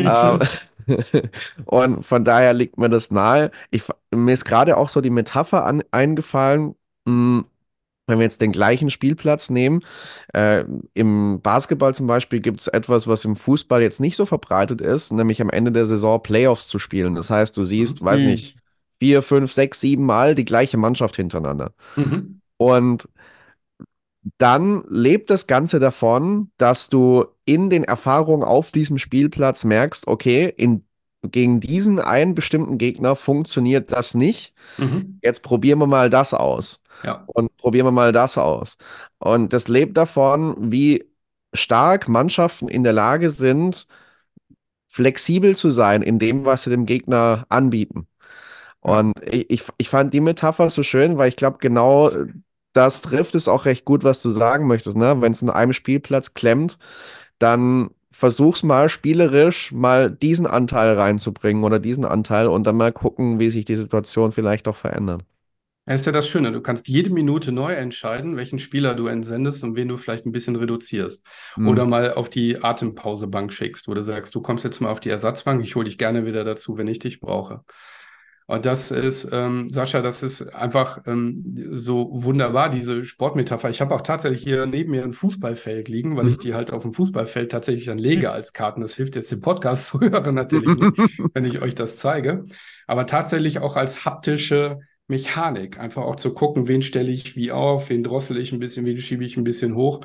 Ähm, 0.04 0.40
Und 1.64 2.04
von 2.04 2.24
daher 2.24 2.52
liegt 2.54 2.78
mir 2.78 2.88
das 2.88 3.10
nahe. 3.10 3.50
Ich, 3.70 3.84
mir 4.14 4.32
ist 4.32 4.44
gerade 4.44 4.76
auch 4.76 4.88
so 4.88 5.00
die 5.00 5.10
Metapher 5.10 5.64
an, 5.66 5.82
eingefallen, 5.90 6.74
mh, 7.06 7.44
wenn 8.08 8.18
wir 8.18 8.24
jetzt 8.24 8.40
den 8.40 8.52
gleichen 8.52 8.90
Spielplatz 8.90 9.50
nehmen, 9.50 9.82
äh, 10.32 10.64
im 10.94 11.40
Basketball 11.42 11.94
zum 11.94 12.06
Beispiel 12.06 12.40
gibt 12.40 12.60
es 12.60 12.68
etwas, 12.68 13.08
was 13.08 13.24
im 13.24 13.36
Fußball 13.36 13.82
jetzt 13.82 14.00
nicht 14.00 14.16
so 14.16 14.26
verbreitet 14.26 14.80
ist, 14.80 15.12
nämlich 15.12 15.42
am 15.42 15.50
Ende 15.50 15.72
der 15.72 15.86
Saison 15.86 16.22
Playoffs 16.22 16.68
zu 16.68 16.78
spielen. 16.78 17.14
Das 17.16 17.30
heißt, 17.30 17.56
du 17.56 17.64
siehst, 17.64 18.04
weiß 18.04 18.22
Mhm. 18.22 18.26
nicht, 18.28 18.56
vier, 19.00 19.22
fünf, 19.22 19.52
sechs, 19.52 19.80
sieben 19.80 20.04
Mal 20.06 20.34
die 20.36 20.44
gleiche 20.44 20.76
Mannschaft 20.76 21.16
hintereinander. 21.16 21.72
Mhm. 21.96 22.40
Und 22.58 23.08
dann 24.38 24.84
lebt 24.88 25.30
das 25.30 25.46
Ganze 25.46 25.78
davon, 25.78 26.50
dass 26.56 26.88
du 26.88 27.26
in 27.44 27.70
den 27.70 27.84
Erfahrungen 27.84 28.42
auf 28.42 28.72
diesem 28.72 28.98
Spielplatz 28.98 29.64
merkst, 29.64 30.06
okay, 30.08 30.52
in, 30.56 30.84
gegen 31.22 31.60
diesen 31.60 32.00
einen 32.00 32.34
bestimmten 32.34 32.78
Gegner 32.78 33.16
funktioniert 33.16 33.92
das 33.92 34.14
nicht. 34.14 34.54
Mhm. 34.78 35.18
Jetzt 35.22 35.42
probieren 35.42 35.78
wir 35.78 35.86
mal 35.86 36.10
das 36.10 36.34
aus. 36.34 36.82
Ja. 37.04 37.24
Und 37.26 37.56
probieren 37.56 37.86
wir 37.86 37.92
mal 37.92 38.12
das 38.12 38.38
aus. 38.38 38.78
Und 39.18 39.52
das 39.52 39.68
lebt 39.68 39.96
davon, 39.96 40.56
wie 40.72 41.04
stark 41.52 42.08
Mannschaften 42.08 42.68
in 42.68 42.82
der 42.84 42.92
Lage 42.92 43.30
sind, 43.30 43.86
flexibel 44.88 45.56
zu 45.56 45.70
sein 45.70 46.02
in 46.02 46.18
dem, 46.18 46.44
was 46.44 46.64
sie 46.64 46.70
dem 46.70 46.86
Gegner 46.86 47.46
anbieten. 47.48 48.08
Und 48.80 49.14
ich, 49.24 49.50
ich, 49.50 49.62
ich 49.78 49.88
fand 49.88 50.14
die 50.14 50.20
Metapher 50.20 50.70
so 50.70 50.82
schön, 50.82 51.18
weil 51.18 51.28
ich 51.28 51.36
glaube, 51.36 51.58
genau 51.58 52.10
das 52.76 53.00
trifft 53.00 53.34
es 53.34 53.48
auch 53.48 53.64
recht 53.64 53.84
gut, 53.84 54.04
was 54.04 54.22
du 54.22 54.30
sagen 54.30 54.66
möchtest. 54.66 54.96
Ne? 54.96 55.20
Wenn 55.20 55.32
es 55.32 55.42
in 55.42 55.50
einem 55.50 55.72
Spielplatz 55.72 56.34
klemmt, 56.34 56.78
dann 57.38 57.90
versuch's 58.10 58.62
mal 58.62 58.88
spielerisch 58.88 59.72
mal 59.72 60.10
diesen 60.10 60.46
Anteil 60.46 60.94
reinzubringen 60.94 61.64
oder 61.64 61.78
diesen 61.78 62.04
Anteil 62.04 62.46
und 62.46 62.66
dann 62.66 62.76
mal 62.76 62.92
gucken, 62.92 63.38
wie 63.38 63.50
sich 63.50 63.64
die 63.64 63.76
Situation 63.76 64.32
vielleicht 64.32 64.68
auch 64.68 64.76
verändert. 64.76 65.22
Das 65.84 66.00
ist 66.00 66.06
ja 66.06 66.12
das 66.12 66.26
Schöne, 66.26 66.50
du 66.50 66.60
kannst 66.60 66.88
jede 66.88 67.10
Minute 67.10 67.52
neu 67.52 67.72
entscheiden, 67.72 68.36
welchen 68.36 68.58
Spieler 68.58 68.94
du 68.94 69.06
entsendest 69.06 69.62
und 69.62 69.76
wen 69.76 69.86
du 69.86 69.96
vielleicht 69.96 70.26
ein 70.26 70.32
bisschen 70.32 70.56
reduzierst. 70.56 71.24
Mhm. 71.56 71.68
Oder 71.68 71.86
mal 71.86 72.14
auf 72.14 72.28
die 72.28 72.62
Atempausebank 72.62 73.52
schickst, 73.52 73.86
wo 73.86 73.94
du 73.94 74.02
sagst, 74.02 74.34
du 74.34 74.40
kommst 74.42 74.64
jetzt 74.64 74.80
mal 74.80 74.90
auf 74.90 74.98
die 74.98 75.10
Ersatzbank, 75.10 75.62
ich 75.62 75.76
hole 75.76 75.84
dich 75.84 75.96
gerne 75.96 76.26
wieder 76.26 76.42
dazu, 76.42 76.76
wenn 76.76 76.88
ich 76.88 76.98
dich 76.98 77.20
brauche. 77.20 77.62
Und 78.48 78.64
das 78.64 78.92
ist, 78.92 79.28
ähm, 79.32 79.70
Sascha, 79.70 80.02
das 80.02 80.22
ist 80.22 80.42
einfach 80.54 81.02
ähm, 81.06 81.42
so 81.72 82.08
wunderbar, 82.12 82.70
diese 82.70 83.04
Sportmetapher. 83.04 83.70
Ich 83.70 83.80
habe 83.80 83.92
auch 83.94 84.02
tatsächlich 84.02 84.42
hier 84.42 84.66
neben 84.66 84.92
mir 84.92 85.02
ein 85.02 85.14
Fußballfeld 85.14 85.88
liegen, 85.88 86.16
weil 86.16 86.28
ich 86.28 86.38
Mhm. 86.38 86.40
die 86.40 86.54
halt 86.54 86.70
auf 86.70 86.82
dem 86.82 86.92
Fußballfeld 86.92 87.50
tatsächlich 87.50 87.86
dann 87.86 87.98
lege 87.98 88.30
als 88.30 88.52
Karten. 88.52 88.82
Das 88.82 88.94
hilft 88.94 89.16
jetzt 89.16 89.32
dem 89.32 89.40
Podcast 89.40 89.86
zu 89.88 90.00
hören 90.00 90.34
natürlich 90.34 90.76
nicht, 90.76 90.96
wenn 91.34 91.44
ich 91.44 91.60
euch 91.60 91.74
das 91.74 91.96
zeige. 91.96 92.44
Aber 92.86 93.06
tatsächlich 93.06 93.58
auch 93.58 93.74
als 93.76 94.04
haptische 94.04 94.78
Mechanik. 95.08 95.78
Einfach 95.80 96.02
auch 96.02 96.16
zu 96.16 96.32
gucken, 96.32 96.68
wen 96.68 96.82
stelle 96.84 97.10
ich 97.10 97.34
wie 97.36 97.50
auf, 97.52 97.90
wen 97.90 98.04
drossel 98.04 98.36
ich 98.38 98.52
ein 98.52 98.60
bisschen, 98.60 98.86
wen 98.86 98.98
schiebe 98.98 99.24
ich 99.24 99.36
ein 99.36 99.44
bisschen 99.44 99.74
hoch. 99.74 100.00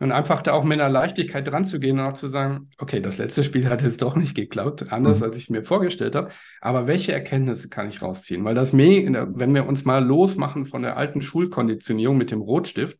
Und 0.00 0.12
einfach 0.12 0.40
da 0.40 0.52
auch 0.52 0.64
mit 0.64 0.80
einer 0.80 0.90
Leichtigkeit 0.90 1.46
dran 1.46 1.64
zu 1.66 1.78
gehen 1.78 1.98
und 2.00 2.06
auch 2.06 2.14
zu 2.14 2.28
sagen, 2.28 2.70
okay, 2.78 3.00
das 3.00 3.18
letzte 3.18 3.44
Spiel 3.44 3.68
hat 3.68 3.82
jetzt 3.82 4.00
doch 4.00 4.16
nicht 4.16 4.34
geklappt, 4.34 4.90
anders 4.92 5.18
Mhm. 5.18 5.24
als 5.26 5.36
ich 5.36 5.50
mir 5.50 5.62
vorgestellt 5.62 6.14
habe. 6.14 6.30
Aber 6.62 6.86
welche 6.86 7.12
Erkenntnisse 7.12 7.68
kann 7.68 7.88
ich 7.88 8.00
rausziehen? 8.00 8.42
Weil 8.44 8.54
das, 8.54 8.72
wenn 8.72 9.54
wir 9.54 9.66
uns 9.66 9.84
mal 9.84 10.02
losmachen 10.02 10.64
von 10.64 10.82
der 10.82 10.96
alten 10.96 11.20
Schulkonditionierung 11.20 12.16
mit 12.16 12.30
dem 12.30 12.40
Rotstift, 12.40 12.98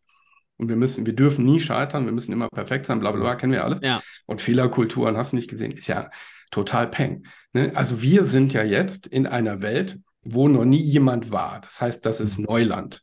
und 0.58 0.68
wir 0.68 0.76
müssen, 0.76 1.06
wir 1.06 1.14
dürfen 1.14 1.46
nie 1.46 1.58
scheitern, 1.58 2.04
wir 2.04 2.12
müssen 2.12 2.32
immer 2.32 2.48
perfekt 2.50 2.84
sein, 2.84 3.00
bla 3.00 3.12
bla 3.12 3.20
bla, 3.22 3.34
kennen 3.34 3.52
wir 3.54 3.64
alles. 3.64 3.80
Ja. 3.80 4.02
Und 4.26 4.42
Fehlerkulturen 4.42 5.16
hast 5.16 5.32
du 5.32 5.36
nicht 5.36 5.48
gesehen, 5.48 5.72
ist 5.72 5.86
ja 5.88 6.10
total 6.50 6.86
peng. 6.86 7.24
Ne? 7.54 7.72
Also 7.74 8.02
wir 8.02 8.24
sind 8.26 8.52
ja 8.52 8.62
jetzt 8.62 9.06
in 9.06 9.26
einer 9.26 9.62
Welt, 9.62 9.98
wo 10.22 10.48
noch 10.48 10.66
nie 10.66 10.82
jemand 10.82 11.30
war. 11.32 11.62
Das 11.62 11.80
heißt, 11.80 12.04
das 12.04 12.20
ist 12.20 12.38
Neuland. 12.38 13.00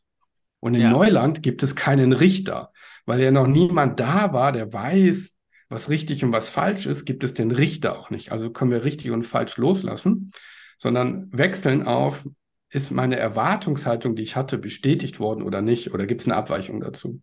Und 0.60 0.74
in 0.76 0.82
Ja. 0.82 0.90
Neuland 0.90 1.42
gibt 1.42 1.64
es 1.64 1.74
keinen 1.74 2.12
Richter, 2.12 2.70
weil 3.08 3.22
ja 3.22 3.30
noch 3.30 3.46
niemand 3.46 3.98
da 4.00 4.34
war, 4.34 4.52
der 4.52 4.70
weiß, 4.70 5.38
was 5.70 5.88
richtig 5.88 6.22
und 6.24 6.32
was 6.32 6.50
falsch 6.50 6.84
ist, 6.84 7.06
gibt 7.06 7.24
es 7.24 7.32
den 7.32 7.50
Richter 7.50 7.98
auch 7.98 8.10
nicht. 8.10 8.32
Also 8.32 8.50
können 8.50 8.70
wir 8.70 8.84
richtig 8.84 9.12
und 9.12 9.22
falsch 9.22 9.56
loslassen, 9.56 10.30
sondern 10.76 11.30
wechseln 11.32 11.86
auf, 11.86 12.28
ist 12.70 12.90
meine 12.90 13.16
Erwartungshaltung, 13.16 14.14
die 14.14 14.22
ich 14.22 14.36
hatte, 14.36 14.58
bestätigt 14.58 15.20
worden 15.20 15.42
oder 15.42 15.62
nicht? 15.62 15.94
Oder 15.94 16.04
gibt 16.04 16.20
es 16.20 16.26
eine 16.26 16.36
Abweichung 16.36 16.82
dazu? 16.82 17.22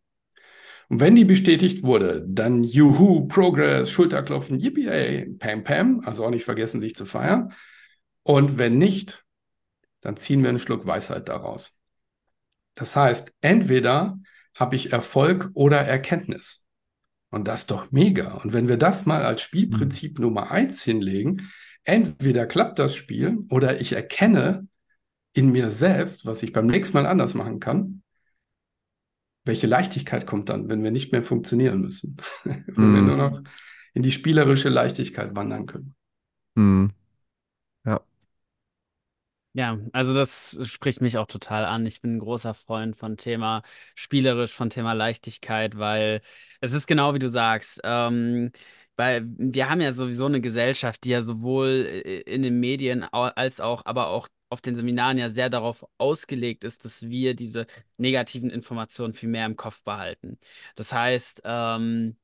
Und 0.89 1.01
wenn 1.01 1.15
die 1.15 1.23
bestätigt 1.23 1.83
wurde, 1.83 2.25
dann 2.27 2.63
Juhu, 2.63 3.27
Progress, 3.27 3.91
Schulterklopfen, 3.91 4.59
Yippie, 4.59 5.35
Pam 5.37 5.63
Pam, 5.63 6.01
also 6.03 6.25
auch 6.25 6.31
nicht 6.31 6.45
vergessen, 6.45 6.81
sich 6.81 6.95
zu 6.95 7.05
feiern. 7.05 7.53
Und 8.23 8.57
wenn 8.57 8.79
nicht, 8.79 9.23
dann 10.01 10.17
ziehen 10.17 10.41
wir 10.41 10.49
einen 10.49 10.57
Schluck 10.57 10.87
Weisheit 10.87 11.29
daraus. 11.29 11.77
Das 12.73 12.95
heißt, 12.95 13.33
entweder 13.41 14.17
habe 14.55 14.75
ich 14.75 14.93
Erfolg 14.93 15.49
oder 15.53 15.79
Erkenntnis. 15.79 16.65
Und 17.29 17.47
das 17.47 17.61
ist 17.61 17.71
doch 17.71 17.91
mega. 17.91 18.33
Und 18.35 18.53
wenn 18.53 18.69
wir 18.69 18.77
das 18.77 19.05
mal 19.05 19.23
als 19.25 19.41
Spielprinzip 19.41 20.19
Nummer 20.19 20.51
eins 20.51 20.83
hinlegen, 20.83 21.49
entweder 21.83 22.45
klappt 22.45 22.79
das 22.79 22.95
Spiel 22.95 23.39
oder 23.49 23.81
ich 23.81 23.93
erkenne 23.93 24.67
in 25.33 25.51
mir 25.51 25.71
selbst, 25.71 26.25
was 26.25 26.41
ich 26.43 26.53
beim 26.53 26.67
nächsten 26.67 26.95
Mal 26.97 27.05
anders 27.05 27.33
machen 27.33 27.59
kann, 27.59 28.03
welche 29.43 29.67
Leichtigkeit 29.67 30.25
kommt 30.25 30.49
dann, 30.49 30.69
wenn 30.69 30.83
wir 30.83 30.91
nicht 30.91 31.11
mehr 31.11 31.23
funktionieren 31.23 31.81
müssen? 31.81 32.17
wenn 32.43 32.65
wir 32.93 33.01
Mhm. 33.01 33.05
nur 33.05 33.17
noch 33.17 33.41
in 33.93 34.03
die 34.03 34.11
spielerische 34.11 34.69
Leichtigkeit 34.69 35.35
wandern 35.35 35.65
können. 35.65 35.95
Mhm. 36.55 36.91
Ja, 37.85 38.01
also 39.93 40.13
das 40.13 40.59
spricht 40.69 40.99
mich 40.99 41.17
auch 41.17 41.27
total 41.27 41.63
an. 41.63 41.85
Ich 41.85 42.01
bin 42.01 42.15
ein 42.17 42.19
großer 42.19 42.53
Freund 42.53 42.95
von 42.97 43.15
Thema 43.15 43.63
spielerisch, 43.95 44.51
von 44.53 44.69
Thema 44.69 44.91
Leichtigkeit, 44.93 45.77
weil 45.77 46.21
es 46.59 46.73
ist 46.73 46.87
genau 46.87 47.13
wie 47.13 47.19
du 47.19 47.29
sagst. 47.29 47.79
Ähm, 47.85 48.51
weil 48.97 49.25
wir 49.37 49.69
haben 49.69 49.79
ja 49.81 49.93
sowieso 49.93 50.25
eine 50.25 50.41
Gesellschaft, 50.41 51.03
die 51.05 51.09
ja 51.09 51.21
sowohl 51.21 51.69
äh, 52.05 52.19
in 52.21 52.41
den 52.41 52.59
Medien 52.59 53.03
als 53.05 53.61
auch, 53.61 53.83
aber 53.85 54.07
auch 54.07 54.27
auf 54.49 54.59
den 54.61 54.75
Seminaren 54.75 55.17
ja 55.17 55.29
sehr 55.29 55.49
darauf 55.49 55.85
ausgelegt 55.97 56.63
ist, 56.65 56.83
dass 56.85 57.03
wir 57.09 57.33
diese 57.33 57.65
negativen 57.97 58.49
Informationen 58.49 59.13
viel 59.13 59.29
mehr 59.29 59.45
im 59.45 59.55
Kopf 59.55 59.83
behalten. 59.83 60.37
Das 60.75 60.91
heißt, 60.93 61.41
ähm, 61.45 62.17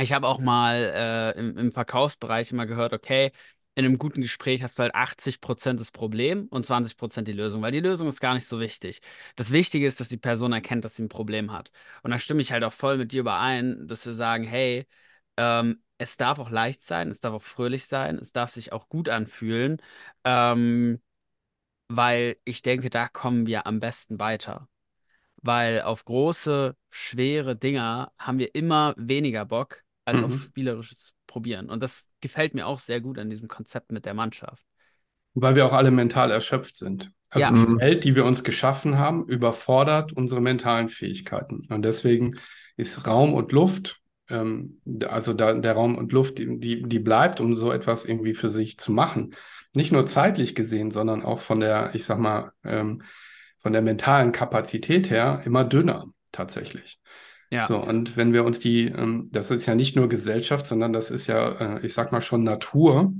ich 0.00 0.12
habe 0.12 0.26
auch 0.28 0.38
mal 0.40 1.34
äh, 1.36 1.38
im, 1.38 1.56
im 1.58 1.72
Verkaufsbereich 1.72 2.50
immer 2.52 2.66
gehört, 2.66 2.92
okay, 2.92 3.32
in 3.74 3.84
einem 3.86 3.98
guten 3.98 4.20
Gespräch 4.20 4.62
hast 4.62 4.78
du 4.78 4.82
halt 4.82 4.94
80% 4.94 5.80
das 5.80 5.90
Problem 5.92 6.46
und 6.50 6.66
20% 6.66 7.26
die 7.28 7.32
Lösung, 7.32 7.62
weil 7.62 7.72
die 7.72 7.80
Lösung 7.80 8.08
ist 8.08 8.20
gar 8.20 8.34
nicht 8.34 8.46
so 8.46 8.60
wichtig. 8.60 9.00
Das 9.36 9.50
Wichtige 9.50 9.86
ist, 9.86 10.00
dass 10.00 10.08
die 10.08 10.18
Person 10.18 10.52
erkennt, 10.52 10.84
dass 10.84 10.96
sie 10.96 11.04
ein 11.04 11.08
Problem 11.08 11.52
hat. 11.52 11.70
Und 12.02 12.10
da 12.10 12.18
stimme 12.18 12.42
ich 12.42 12.52
halt 12.52 12.64
auch 12.64 12.72
voll 12.72 12.98
mit 12.98 13.12
dir 13.12 13.20
überein, 13.20 13.86
dass 13.86 14.04
wir 14.06 14.12
sagen, 14.14 14.44
hey, 14.44 14.86
ähm, 15.38 15.82
es 15.98 16.16
darf 16.18 16.38
auch 16.38 16.50
leicht 16.50 16.82
sein, 16.82 17.08
es 17.10 17.20
darf 17.20 17.34
auch 17.34 17.42
fröhlich 17.42 17.86
sein, 17.86 18.18
es 18.18 18.32
darf 18.32 18.50
sich 18.50 18.72
auch 18.72 18.88
gut 18.88 19.08
anfühlen, 19.08 19.78
ähm, 20.24 21.00
weil 21.88 22.36
ich 22.44 22.62
denke, 22.62 22.90
da 22.90 23.08
kommen 23.08 23.46
wir 23.46 23.66
am 23.66 23.80
besten 23.80 24.18
weiter. 24.18 24.68
Weil 25.42 25.82
auf 25.82 26.04
große, 26.04 26.76
schwere 26.90 27.56
Dinger 27.56 28.12
haben 28.18 28.38
wir 28.38 28.54
immer 28.54 28.94
weniger 28.96 29.44
Bock 29.44 29.84
als 30.04 30.18
Mhm. 30.18 30.24
auf 30.24 30.38
spielerisches 30.42 31.14
Probieren. 31.32 31.70
Und 31.70 31.82
das 31.82 32.04
gefällt 32.20 32.52
mir 32.52 32.66
auch 32.66 32.78
sehr 32.78 33.00
gut 33.00 33.18
an 33.18 33.30
diesem 33.30 33.48
Konzept 33.48 33.90
mit 33.90 34.04
der 34.04 34.12
Mannschaft. 34.12 34.62
Weil 35.32 35.54
wir 35.54 35.64
auch 35.64 35.72
alle 35.72 35.90
mental 35.90 36.30
erschöpft 36.30 36.76
sind. 36.76 37.10
Also 37.30 37.54
Ja. 37.54 37.64
die 37.64 37.80
Welt, 37.80 38.04
die 38.04 38.14
wir 38.14 38.26
uns 38.26 38.44
geschaffen 38.44 38.98
haben, 38.98 39.26
überfordert 39.26 40.12
unsere 40.12 40.42
mentalen 40.42 40.90
Fähigkeiten. 40.90 41.62
Und 41.70 41.82
deswegen 41.82 42.38
ist 42.76 43.06
Raum 43.06 43.32
und 43.32 43.50
Luft, 43.52 44.02
ähm, 44.28 44.82
also 45.08 45.32
da, 45.32 45.54
der 45.54 45.72
Raum 45.72 45.96
und 45.96 46.12
Luft, 46.12 46.36
die, 46.36 46.82
die, 46.82 46.98
bleibt, 46.98 47.40
um 47.40 47.56
so 47.56 47.72
etwas 47.72 48.04
irgendwie 48.04 48.34
für 48.34 48.50
sich 48.50 48.76
zu 48.76 48.92
machen. 48.92 49.34
Nicht 49.74 49.90
nur 49.92 50.04
zeitlich 50.04 50.54
gesehen, 50.54 50.90
sondern 50.90 51.24
auch 51.24 51.40
von 51.40 51.60
der, 51.60 51.94
ich 51.94 52.04
sag 52.04 52.18
mal, 52.18 52.52
ähm, 52.62 53.02
von 53.56 53.72
der 53.72 53.80
mentalen 53.80 54.32
Kapazität 54.32 55.08
her 55.08 55.40
immer 55.46 55.64
dünner 55.64 56.12
tatsächlich. 56.30 57.00
Ja. 57.52 57.66
So, 57.66 57.78
und 57.78 58.16
wenn 58.16 58.32
wir 58.32 58.44
uns 58.44 58.60
die, 58.60 58.86
ähm, 58.86 59.28
das 59.30 59.50
ist 59.50 59.66
ja 59.66 59.74
nicht 59.74 59.94
nur 59.94 60.08
Gesellschaft, 60.08 60.66
sondern 60.66 60.94
das 60.94 61.10
ist 61.10 61.26
ja, 61.26 61.76
äh, 61.76 61.86
ich 61.86 61.92
sag 61.92 62.10
mal 62.10 62.22
schon 62.22 62.44
Natur, 62.44 63.12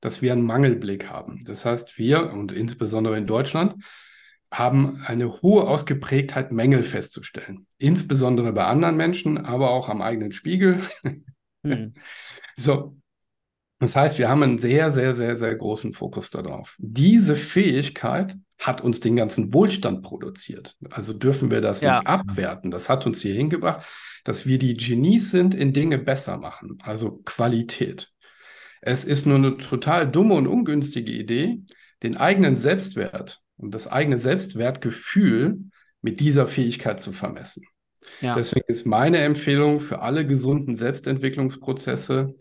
dass 0.00 0.22
wir 0.22 0.32
einen 0.32 0.46
Mangelblick 0.46 1.10
haben. 1.10 1.44
Das 1.44 1.66
heißt, 1.66 1.98
wir 1.98 2.32
und 2.32 2.52
insbesondere 2.52 3.18
in 3.18 3.26
Deutschland 3.26 3.74
haben 4.50 5.02
eine 5.04 5.42
hohe 5.42 5.68
Ausgeprägtheit, 5.68 6.52
Mängel 6.52 6.84
festzustellen. 6.84 7.66
Insbesondere 7.76 8.54
bei 8.54 8.64
anderen 8.64 8.96
Menschen, 8.96 9.36
aber 9.36 9.72
auch 9.72 9.90
am 9.90 10.00
eigenen 10.00 10.32
Spiegel. 10.32 10.80
Hm. 11.62 11.92
So. 12.58 12.96
Das 13.78 13.94
heißt, 13.94 14.18
wir 14.18 14.30
haben 14.30 14.42
einen 14.42 14.58
sehr, 14.58 14.90
sehr, 14.90 15.14
sehr, 15.14 15.36
sehr 15.36 15.54
großen 15.54 15.92
Fokus 15.92 16.30
darauf. 16.30 16.74
Diese 16.78 17.36
Fähigkeit 17.36 18.34
hat 18.58 18.80
uns 18.80 19.00
den 19.00 19.16
ganzen 19.16 19.52
Wohlstand 19.52 20.02
produziert. 20.02 20.76
Also 20.90 21.12
dürfen 21.12 21.50
wir 21.50 21.60
das 21.60 21.80
Ja. 21.80 21.98
nicht 21.98 22.06
abwerten. 22.06 22.70
Das 22.70 22.88
hat 22.88 23.06
uns 23.06 23.20
hier 23.20 23.34
hingebracht, 23.34 23.86
dass 24.24 24.46
wir 24.46 24.58
die 24.58 24.76
Genies 24.76 25.30
sind 25.30 25.54
in 25.54 25.72
Dinge 25.72 25.98
besser 25.98 26.38
machen. 26.38 26.78
Also 26.82 27.20
Qualität. 27.24 28.12
Es 28.80 29.04
ist 29.04 29.26
nur 29.26 29.36
eine 29.36 29.56
total 29.56 30.10
dumme 30.10 30.34
und 30.34 30.46
ungünstige 30.46 31.12
Idee, 31.12 31.62
den 32.02 32.16
eigenen 32.16 32.56
Selbstwert 32.56 33.40
und 33.56 33.74
das 33.74 33.88
eigene 33.88 34.18
Selbstwertgefühl 34.18 35.58
mit 36.02 36.20
dieser 36.20 36.46
Fähigkeit 36.46 37.00
zu 37.00 37.12
vermessen. 37.12 37.64
Ja. 38.20 38.34
Deswegen 38.34 38.66
ist 38.68 38.86
meine 38.86 39.18
Empfehlung 39.18 39.80
für 39.80 40.00
alle 40.00 40.26
gesunden 40.26 40.76
Selbstentwicklungsprozesse, 40.76 42.34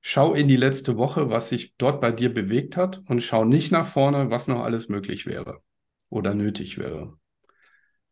schau 0.00 0.34
in 0.34 0.48
die 0.48 0.56
letzte 0.56 0.96
Woche, 0.96 1.30
was 1.30 1.48
sich 1.50 1.76
dort 1.78 2.00
bei 2.00 2.12
dir 2.12 2.32
bewegt 2.32 2.76
hat 2.76 3.02
und 3.08 3.22
schau 3.22 3.44
nicht 3.44 3.72
nach 3.72 3.88
vorne, 3.88 4.30
was 4.30 4.48
noch 4.48 4.64
alles 4.64 4.88
möglich 4.88 5.26
wäre 5.26 5.62
oder 6.10 6.34
nötig 6.34 6.78
wäre. 6.78 7.18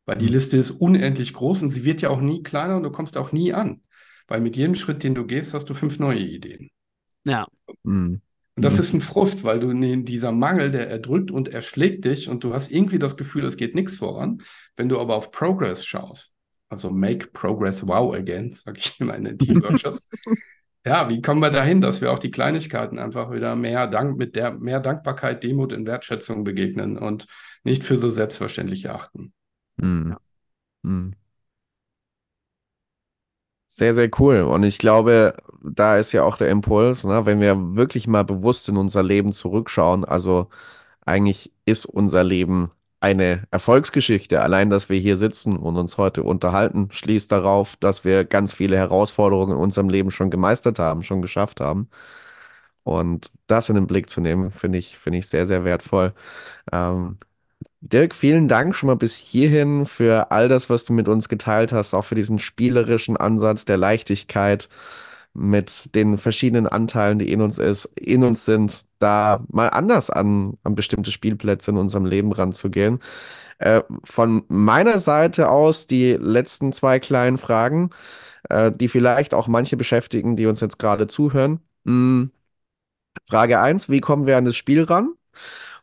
Weil 0.07 0.16
die 0.18 0.26
Mhm. 0.26 0.28
Liste 0.28 0.57
ist 0.57 0.70
unendlich 0.72 1.32
groß 1.34 1.62
und 1.62 1.70
sie 1.70 1.84
wird 1.84 2.01
ja 2.01 2.11
auch 2.11 2.20
nie 2.20 2.43
kleiner 2.43 2.76
und 2.76 2.82
du 2.82 2.91
kommst 2.91 3.16
auch 3.16 3.32
nie 3.32 3.53
an. 3.53 3.82
Weil 4.28 4.41
mit 4.41 4.57
jedem 4.57 4.74
Schritt, 4.74 5.03
den 5.03 5.14
du 5.14 5.26
gehst, 5.26 5.55
hast 5.55 5.68
du 5.70 5.74
fünf 5.74 5.99
neue 5.99 6.18
Ideen. 6.20 6.70
Ja. 7.24 7.47
Mhm. 7.84 8.20
Und 8.57 8.64
das 8.64 8.78
Mhm. 8.78 8.78
ist 8.78 8.95
ein 8.95 9.03
Frust, 9.03 9.45
weil 9.45 9.61
du 9.61 9.70
in 9.70 10.05
dieser 10.05 10.32
Mangel, 10.32 10.70
der 10.70 10.89
erdrückt 10.89 11.30
und 11.30 11.49
erschlägt 11.49 12.05
dich 12.07 12.28
und 12.30 12.43
du 12.43 12.55
hast 12.55 12.70
irgendwie 12.70 12.99
das 12.99 13.16
Gefühl, 13.16 13.45
es 13.45 13.57
geht 13.59 13.74
nichts 13.74 13.97
voran. 13.97 14.43
Wenn 14.76 14.89
du 14.89 14.99
aber 14.99 15.14
auf 15.14 15.30
Progress 15.30 15.84
schaust, 15.84 16.34
also 16.68 16.91
make 16.91 17.28
progress 17.32 17.87
wow 17.87 18.14
again, 18.14 18.53
sage 18.55 18.78
ich 18.80 18.99
immer 19.01 19.14
in 19.14 19.24
den 19.24 19.39
Teamworkshops. 19.39 20.09
ja, 20.87 21.09
wie 21.09 21.20
kommen 21.20 21.41
wir 21.41 21.51
dahin, 21.51 21.80
dass 21.80 22.01
wir 22.01 22.12
auch 22.12 22.20
die 22.20 22.30
Kleinigkeiten 22.30 23.01
einfach 23.01 23.32
wieder 23.32 23.57
mehr 23.57 23.89
Dank 23.89 24.16
mit 24.16 24.37
der 24.37 24.53
mehr 24.53 24.78
Dankbarkeit, 24.78 25.43
Demut 25.43 25.72
und 25.72 25.87
Wertschätzung 25.87 26.45
begegnen 26.45 26.97
und 26.97 27.26
nicht 27.64 27.82
für 27.82 27.99
so 27.99 28.09
selbstverständlich 28.09 28.84
erachten. 28.84 29.32
Mhm. 29.78 30.16
Mhm. 30.82 31.14
Sehr, 33.66 33.95
sehr 33.95 34.09
cool. 34.20 34.43
Und 34.43 34.62
ich 34.62 34.78
glaube, 34.78 35.37
da 35.61 35.99
ist 35.99 36.12
ja 36.12 36.22
auch 36.22 36.37
der 36.37 36.51
Impuls, 36.51 37.03
ne, 37.03 37.26
wenn 37.26 37.41
wir 37.41 37.74
wirklich 37.74 38.07
mal 38.07 38.22
bewusst 38.22 38.68
in 38.68 38.76
unser 38.76 39.03
Leben 39.03 39.32
zurückschauen, 39.32 40.05
also 40.05 40.49
eigentlich 41.05 41.53
ist 41.64 41.84
unser 41.84 42.22
Leben 42.22 42.70
eine 43.01 43.44
Erfolgsgeschichte. 43.51 44.40
Allein, 44.42 44.70
dass 44.70 44.88
wir 44.88 44.99
hier 44.99 45.16
sitzen 45.16 45.57
und 45.57 45.76
uns 45.76 45.99
heute 45.99 46.22
unterhalten, 46.22 46.88
schließt 46.90 47.30
darauf, 47.30 47.76
dass 47.76 48.05
wir 48.05 48.24
ganz 48.24 48.53
viele 48.53 48.76
Herausforderungen 48.76 49.53
in 49.53 49.59
unserem 49.59 49.88
Leben 49.88 50.11
schon 50.11 50.30
gemeistert 50.30 50.78
haben, 50.78 51.03
schon 51.03 51.22
geschafft 51.22 51.61
haben. 51.61 51.88
Und 52.84 53.32
das 53.49 53.68
in 53.68 53.74
den 53.76 53.86
Blick 53.86 54.09
zu 54.11 54.20
nehmen, 54.20 54.53
finde 54.53 54.78
ich, 54.78 54.99
finde 54.99 55.18
ich 55.18 55.28
sehr, 55.28 55.47
sehr 55.47 55.64
wertvoll. 55.64 56.14
Ähm, 56.72 57.18
Dirk, 57.80 58.14
vielen 58.14 58.49
Dank 58.49 58.74
schon 58.74 58.88
mal 58.88 58.97
bis 58.97 59.16
hierhin 59.16 59.86
für 59.86 60.30
all 60.32 60.49
das, 60.49 60.70
was 60.70 60.84
du 60.84 60.92
mit 60.92 61.09
uns 61.09 61.28
geteilt 61.28 61.72
hast, 61.72 61.94
auch 61.94 62.05
für 62.05 62.14
diesen 62.16 62.38
spielerischen 62.38 63.16
Ansatz 63.16 63.64
der 63.64 63.76
Leichtigkeit 63.78 64.68
mit 65.37 65.95
den 65.95 66.18
verschiedenen 66.18 66.66
Anteilen, 66.66 67.18
die 67.18 67.30
in 67.30 67.43
uns 67.43 67.59
ist, 67.59 67.84
in 67.97 68.24
uns 68.24 68.45
sind, 68.45 68.84
da 68.99 69.45
mal 69.49 69.68
anders 69.68 70.11
an, 70.11 70.57
an 70.64 70.74
bestimmte 70.74 71.11
Spielplätze 71.12 71.70
in 71.70 71.76
unserem 71.76 72.07
Leben 72.07 72.32
ranzugehen. 72.32 73.01
Äh, 73.59 73.82
von 74.05 74.45
meiner 74.49 74.99
Seite 74.99 75.51
aus 75.51 75.87
die 75.87 76.12
letzten 76.14 76.72
zwei 76.72 76.99
kleinen 76.99 77.39
Fragen, 77.39 77.91
äh, 78.49 78.72
die 78.72 78.89
vielleicht 78.89 79.34
auch 79.34 79.49
manche 79.49 79.76
beschäftigen, 79.76 80.37
die 80.37 80.47
uns 80.47 80.61
jetzt 80.61 80.78
gerade 80.78 81.07
zuhören. 81.07 81.61
Hm, 81.84 82.30
Frage 83.28 83.61
1, 83.61 83.89
wie 83.89 84.01
kommen 84.01 84.26
wir 84.26 84.37
an 84.37 84.45
das 84.45 84.57
Spiel 84.57 84.82
ran? 84.84 85.14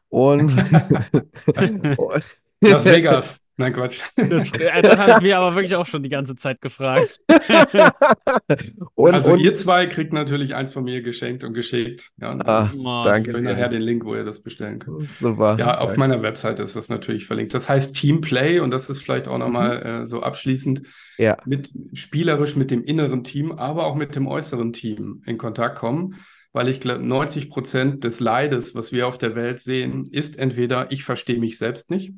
Und 0.10 0.52
Las 2.62 2.86
Vegas. 2.86 3.43
Nein, 3.58 3.72
Quatsch. 3.74 4.02
Das, 4.18 4.52
äh, 4.60 4.82
das 4.82 4.98
habe 4.98 5.12
ich 5.12 5.22
mir 5.22 5.38
aber 5.38 5.56
wirklich 5.56 5.76
auch 5.76 5.86
schon 5.86 6.02
die 6.02 6.10
ganze 6.10 6.36
Zeit 6.36 6.60
gefragt. 6.62 7.20
und, 8.96 9.14
also 9.14 9.34
und, 9.34 9.40
ihr 9.40 9.56
zwei 9.56 9.86
kriegt 9.86 10.14
natürlich 10.14 10.56
eins 10.56 10.74
von 10.74 10.84
mir 10.84 11.02
geschenkt 11.02 11.44
und 11.44 11.54
geschickt. 11.54 12.10
Ja, 12.18 12.32
und 12.32 12.48
Ah, 12.48 12.70
ich 12.74 12.80
Oh, 12.80 13.04
danke. 13.04 13.34
euch 13.36 13.42
nachher 13.42 13.70
den 13.70 13.82
Link, 13.82 14.06
wo 14.06 14.16
ihr 14.16 14.24
das 14.24 14.42
bestellen 14.42 14.80
könnt. 14.80 15.08
super. 15.08 15.56
Ja, 15.60 15.78
auf 15.80 15.88
Danke. 15.96 16.00
meiner 16.00 16.22
Webseite 16.22 16.64
ist 16.64 16.76
das 16.76 16.90
natürlich 16.90 17.26
verlinkt. 17.26 17.54
Das 17.54 17.70
heißt 17.70 17.96
Teamplay 17.96 18.60
und 18.60 18.72
das 18.72 18.90
ist 18.90 19.02
vielleicht 19.02 19.28
auch 19.28 19.38
nochmal 19.38 19.82
äh, 20.04 20.08
so 20.08 20.22
abschließend 20.22 20.82
Ja. 21.18 21.38
mit 21.46 21.70
spielerisch 21.94 22.56
mit 22.56 22.72
dem 22.72 22.84
inneren 22.84 23.24
Team, 23.24 23.52
aber 23.52 23.86
auch 23.86 23.96
mit 23.96 24.16
dem 24.16 24.28
äußeren 24.28 24.74
Team 24.74 25.22
in 25.26 25.38
Kontakt 25.38 25.78
kommen, 25.78 26.16
weil 26.54 26.68
ich 26.68 26.80
glaube, 26.82 27.04
90 27.06 27.50
Prozent 27.50 28.04
des 28.04 28.20
Leides, 28.20 28.76
was 28.76 28.92
wir 28.92 29.08
auf 29.08 29.18
der 29.18 29.36
Welt 29.36 29.60
sehen, 29.60 30.06
ist 30.12 30.38
entweder 30.38 30.92
ich 30.92 31.04
verstehe 31.04 31.40
mich 31.40 31.58
selbst 31.58 31.90
nicht, 31.92 32.14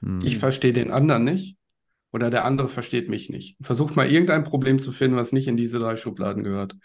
Hm. 0.00 0.20
ich 0.22 0.38
verstehe 0.38 0.72
den 0.72 0.90
anderen 0.90 1.24
nicht 1.24 1.56
oder 2.12 2.30
der 2.30 2.44
andere 2.44 2.68
versteht 2.68 3.08
mich 3.08 3.30
nicht. 3.30 3.56
Versucht 3.60 3.96
mal 3.96 4.10
irgendein 4.10 4.44
Problem 4.44 4.78
zu 4.78 4.92
finden, 4.92 5.16
was 5.16 5.32
nicht 5.32 5.48
in 5.48 5.56
diese 5.56 5.78
drei 5.78 5.96
Schubladen 5.96 6.42
gehört. 6.44 6.76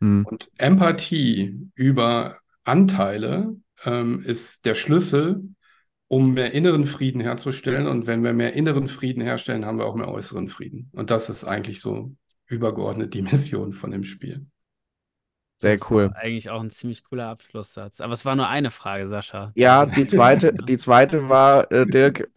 Hm. 0.00 0.24
Und 0.24 0.50
Empathie 0.58 1.68
über 1.74 2.38
Anteile 2.64 3.56
ähm, 3.84 4.22
ist 4.22 4.64
der 4.64 4.74
Schlüssel, 4.74 5.42
um 6.08 6.34
mehr 6.34 6.52
inneren 6.52 6.86
Frieden 6.86 7.20
herzustellen. 7.20 7.86
Und 7.86 8.06
wenn 8.06 8.24
wir 8.24 8.32
mehr 8.32 8.54
inneren 8.54 8.88
Frieden 8.88 9.22
herstellen, 9.22 9.64
haben 9.64 9.78
wir 9.78 9.86
auch 9.86 9.96
mehr 9.96 10.08
äußeren 10.08 10.48
Frieden. 10.48 10.90
Und 10.92 11.10
das 11.10 11.28
ist 11.28 11.44
eigentlich 11.44 11.80
so 11.80 12.14
übergeordnet 12.46 13.14
die 13.14 13.22
Mission 13.22 13.72
von 13.72 13.90
dem 13.90 14.04
Spiel. 14.04 14.46
Sehr 15.62 15.76
Das 15.78 15.90
cool. 15.90 16.04
ist 16.04 16.16
eigentlich 16.16 16.50
auch 16.50 16.60
ein 16.60 16.70
ziemlich 16.70 17.04
cooler 17.04 17.28
Abschlusssatz. 17.28 18.00
Aber 18.00 18.12
es 18.12 18.24
war 18.24 18.36
nur 18.36 18.48
eine 18.48 18.70
Frage, 18.70 19.08
Sascha. 19.08 19.52
Ja, 19.54 19.86
die 19.86 20.06
zweite, 20.06 20.52
die 20.52 20.76
zweite 20.76 21.28
war, 21.28 21.70
äh, 21.72 21.86
Dirk, 21.86 22.28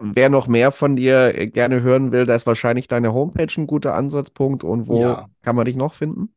wer- 0.00 0.28
noch 0.28 0.46
mehr 0.46 0.70
von 0.70 0.94
dir 0.96 1.32
gerne 1.48 1.82
hören 1.82 2.12
will, 2.12 2.26
da 2.26 2.34
ist 2.34 2.46
wahrscheinlich 2.46 2.86
deine 2.88 3.12
Homepage 3.12 3.48
ein 3.56 3.66
guter 3.66 3.94
Ansatzpunkt. 3.94 4.64
Und 4.64 4.86
wo 4.88 5.00
Ja. 5.00 5.28
kann 5.42 5.56
man 5.56 5.64
dich 5.64 5.76
noch 5.76 5.94
finden? 5.94 6.28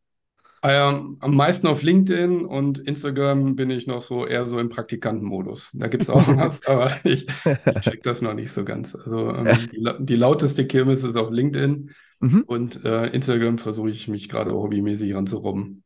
Ähm, 0.64 1.18
am 1.20 1.36
meisten 1.36 1.68
auf 1.68 1.84
LinkedIn 1.84 2.43
und 2.43 2.80
Instagram 2.80 3.56
bin 3.56 3.70
ich 3.70 3.86
noch 3.86 4.02
so 4.02 4.26
eher 4.26 4.48
so 4.48 4.58
im 4.60 4.70
Praktikantenmodus. 4.70 5.72
Da 5.74 5.88
gibt 5.88 6.04
es 6.04 6.10
auch 6.10 6.28
was, 6.36 6.66
aber 6.66 6.91
ich, 7.06 7.28
ich 7.45 7.82
check 7.82 8.02
das 8.04 8.22
noch 8.24 8.34
nicht 8.34 8.52
so 8.52 8.66
ganz. 8.66 8.95
Also 8.95 9.34
ähm, 9.36 9.45
die, 9.72 9.86
die 10.00 10.16
lauteste 10.16 10.66
Kirmes 10.66 11.04
ist 11.04 11.16
auf 11.16 11.30
LinkedIn 11.32 11.91
Mhm. 12.20 12.45
und 12.48 12.84
äh, 12.84 13.06
Instagram 13.10 13.60
versuche 13.60 13.91
ich 13.91 14.08
mich 14.08 14.28
gerade 14.28 14.52
hobbymäßig 14.52 15.14
ranzurobben. 15.14 15.84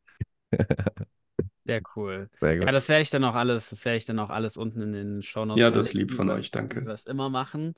Sehr 1.66 1.82
cool. 1.96 2.30
Sehr 2.42 2.58
Ja, 2.66 2.72
das 2.72 2.90
werde 2.90 3.04
ich 3.04 3.10
dann 3.12 3.24
auch 3.24 3.36
alles, 3.36 3.70
das 3.70 3.86
werde 3.86 3.98
ich 3.98 4.06
dann 4.06 4.20
auch 4.20 4.30
alles 4.32 4.58
unten 4.58 4.82
in 4.82 4.94
den 4.94 5.22
Shownotes 5.22 5.62
Ja, 5.62 5.72
das 5.72 5.94
ist 5.94 5.94
lieb 5.94 6.12
von 6.14 6.30
was, 6.30 6.30
euch, 6.30 6.52
danke. 6.52 6.92
es 6.94 7.06
immer 7.06 7.30
machen. 7.30 7.76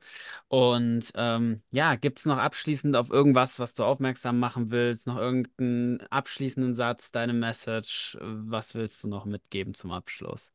Und 0.47 1.11
ähm, 1.15 1.61
ja, 1.71 1.95
gibt 1.95 2.19
es 2.19 2.25
noch 2.25 2.37
abschließend 2.37 2.95
auf 2.95 3.09
irgendwas, 3.09 3.59
was 3.59 3.73
du 3.73 3.83
aufmerksam 3.83 4.39
machen 4.39 4.71
willst? 4.71 5.05
Noch 5.07 5.17
irgendeinen 5.17 6.01
abschließenden 6.09 6.73
Satz, 6.75 7.11
deine 7.11 7.33
Message? 7.33 8.17
Was 8.21 8.73
willst 8.75 9.03
du 9.03 9.09
noch 9.09 9.25
mitgeben 9.25 9.73
zum 9.73 9.91
Abschluss? 9.91 10.53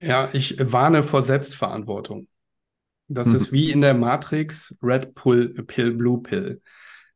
Ja, 0.00 0.28
ich 0.34 0.56
warne 0.60 1.02
vor 1.02 1.22
Selbstverantwortung. 1.22 2.28
Das 3.08 3.32
Mhm. 3.32 3.34
ist 3.34 3.52
wie 3.52 3.72
in 3.72 3.82
der 3.82 3.94
Matrix 3.94 4.76
Red 4.82 5.14
Pill, 5.14 5.92
Blue 5.94 6.22
Pill. 6.22 6.62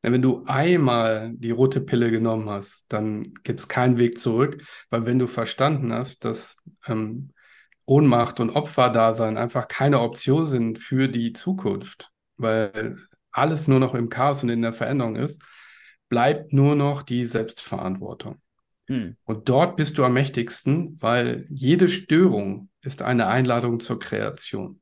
Denn 0.02 0.12
wenn 0.12 0.22
du 0.22 0.44
einmal 0.46 1.32
die 1.34 1.50
rote 1.50 1.80
Pille 1.80 2.10
genommen 2.10 2.48
hast, 2.48 2.86
dann 2.92 3.34
gibt 3.42 3.60
es 3.60 3.68
keinen 3.68 3.98
Weg 3.98 4.18
zurück, 4.18 4.62
weil 4.90 5.06
wenn 5.06 5.18
du 5.18 5.26
verstanden 5.26 5.92
hast, 5.92 6.24
dass 6.24 6.56
ähm, 6.86 7.32
Ohnmacht 7.84 8.38
und 8.38 8.50
Opferdasein 8.50 9.36
einfach 9.36 9.66
keine 9.66 10.00
Option 10.00 10.46
sind 10.46 10.78
für 10.78 11.08
die 11.08 11.32
Zukunft, 11.32 12.12
weil 12.36 12.96
alles 13.32 13.66
nur 13.66 13.80
noch 13.80 13.94
im 13.94 14.08
Chaos 14.08 14.42
und 14.42 14.50
in 14.50 14.62
der 14.62 14.72
Veränderung 14.72 15.16
ist, 15.16 15.42
bleibt 16.08 16.52
nur 16.52 16.74
noch 16.74 17.02
die 17.02 17.24
Selbstverantwortung. 17.24 18.40
Hm. 18.88 19.16
Und 19.24 19.48
dort 19.48 19.76
bist 19.76 19.98
du 19.98 20.04
am 20.04 20.14
mächtigsten, 20.14 20.96
weil 21.00 21.44
jede 21.48 21.88
Störung 21.88 22.70
ist 22.80 23.02
eine 23.02 23.26
Einladung 23.26 23.80
zur 23.80 23.98
Kreation. 23.98 24.80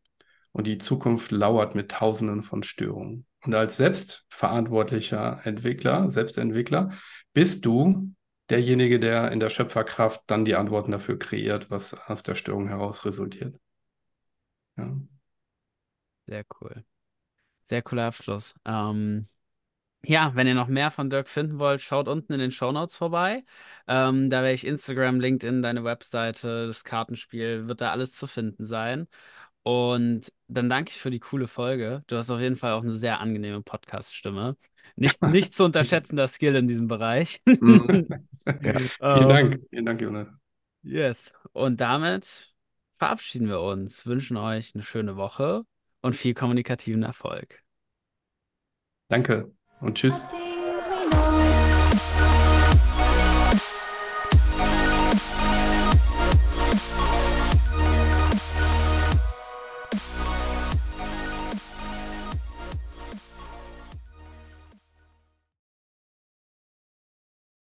Und 0.53 0.67
die 0.67 0.79
Zukunft 0.79 1.33
lauert 1.33 1.75
mit 1.75 1.91
Tausenden 1.91 2.43
von 2.43 2.63
Störungen. 2.63 3.26
Und 3.45 3.55
als 3.55 3.77
selbstverantwortlicher 3.77 5.41
Entwickler, 5.45 6.11
Selbstentwickler, 6.11 6.93
bist 7.33 7.65
du 7.65 8.13
derjenige, 8.51 8.99
der 8.99 9.31
in 9.33 9.41
der 9.41 9.51
Schöpferkraft 9.51 10.23
dann 10.27 10.45
die 10.45 10.57
Antworten 10.57 10.93
dafür 10.93 11.19
kreiert, 11.19 11.71
was 11.71 11.95
aus 12.09 12.23
der 12.23 12.35
Störung 12.35 12.69
heraus 12.69 13.05
resultiert. 13.05 13.59
Ja. 14.77 14.97
Sehr 16.27 16.45
cool. 16.61 16.85
Sehr 17.63 17.83
cooler 17.83 18.07
Abschluss. 18.07 18.55
Ähm, 18.65 19.29
ja, 20.05 20.33
wenn 20.35 20.47
ihr 20.47 20.55
noch 20.55 20.69
mehr 20.69 20.93
von 20.93 21.11
Dirk 21.11 21.29
finden 21.29 21.59
wollt, 21.59 21.81
schaut 21.81 22.07
unten 22.07 22.33
in 22.33 22.39
den 22.39 22.53
Shownotes 22.53 22.97
vorbei. 22.97 23.45
Ähm, 23.89 24.31
da 24.31 24.43
werde 24.43 24.53
ich 24.55 24.65
Instagram, 24.67 25.19
LinkedIn, 25.19 25.63
deine 25.63 25.83
Webseite, 25.83 26.69
das 26.69 26.85
Kartenspiel, 26.85 27.67
wird 27.67 27.81
da 27.81 27.91
alles 27.91 28.13
zu 28.13 28.29
finden 28.29 28.65
sein. 28.65 29.09
Und 29.67 30.33
dann 30.47 30.69
danke 30.69 30.91
ich 30.93 30.99
für 30.99 31.11
die 31.11 31.19
coole 31.19 31.49
Folge. 31.49 32.05
Du 32.07 32.17
hast 32.17 32.31
auf 32.31 32.39
jeden 32.39 32.55
Fall 32.55 32.73
auch 32.73 32.83
eine 32.85 32.95
sehr 32.95 33.19
angenehme 33.19 33.63
Podcast-Stimme. 33.63 34.57
Nicht, 34.95 35.23
nicht 35.23 35.55
zu 35.55 35.65
unterschätzender 35.65 36.29
Skill 36.29 36.55
in 36.55 36.69
diesem 36.69 36.87
Bereich. 36.89 37.41
Mhm. 37.61 38.07
Ja. 38.63 38.75
Vielen 39.01 39.29
Dank, 39.29 39.55
Ähm, 39.55 39.67
vielen 39.71 39.87
Dank, 39.87 40.01
Jonas. 40.01 40.29
yes. 40.83 41.33
Und 41.53 41.81
damit 41.81 42.55
verabschieden 42.95 43.49
wir 43.49 43.61
uns, 43.61 44.07
wünschen 44.07 44.37
euch 44.37 44.73
eine 44.77 44.85
schöne 44.85 45.17
Woche 45.17 45.65
und 46.01 46.15
viel 46.15 46.33
kommunikativen 46.33 47.03
Erfolg. 47.03 47.65
Danke 49.09 49.51
und 49.81 49.97
tschüss. 49.99 50.25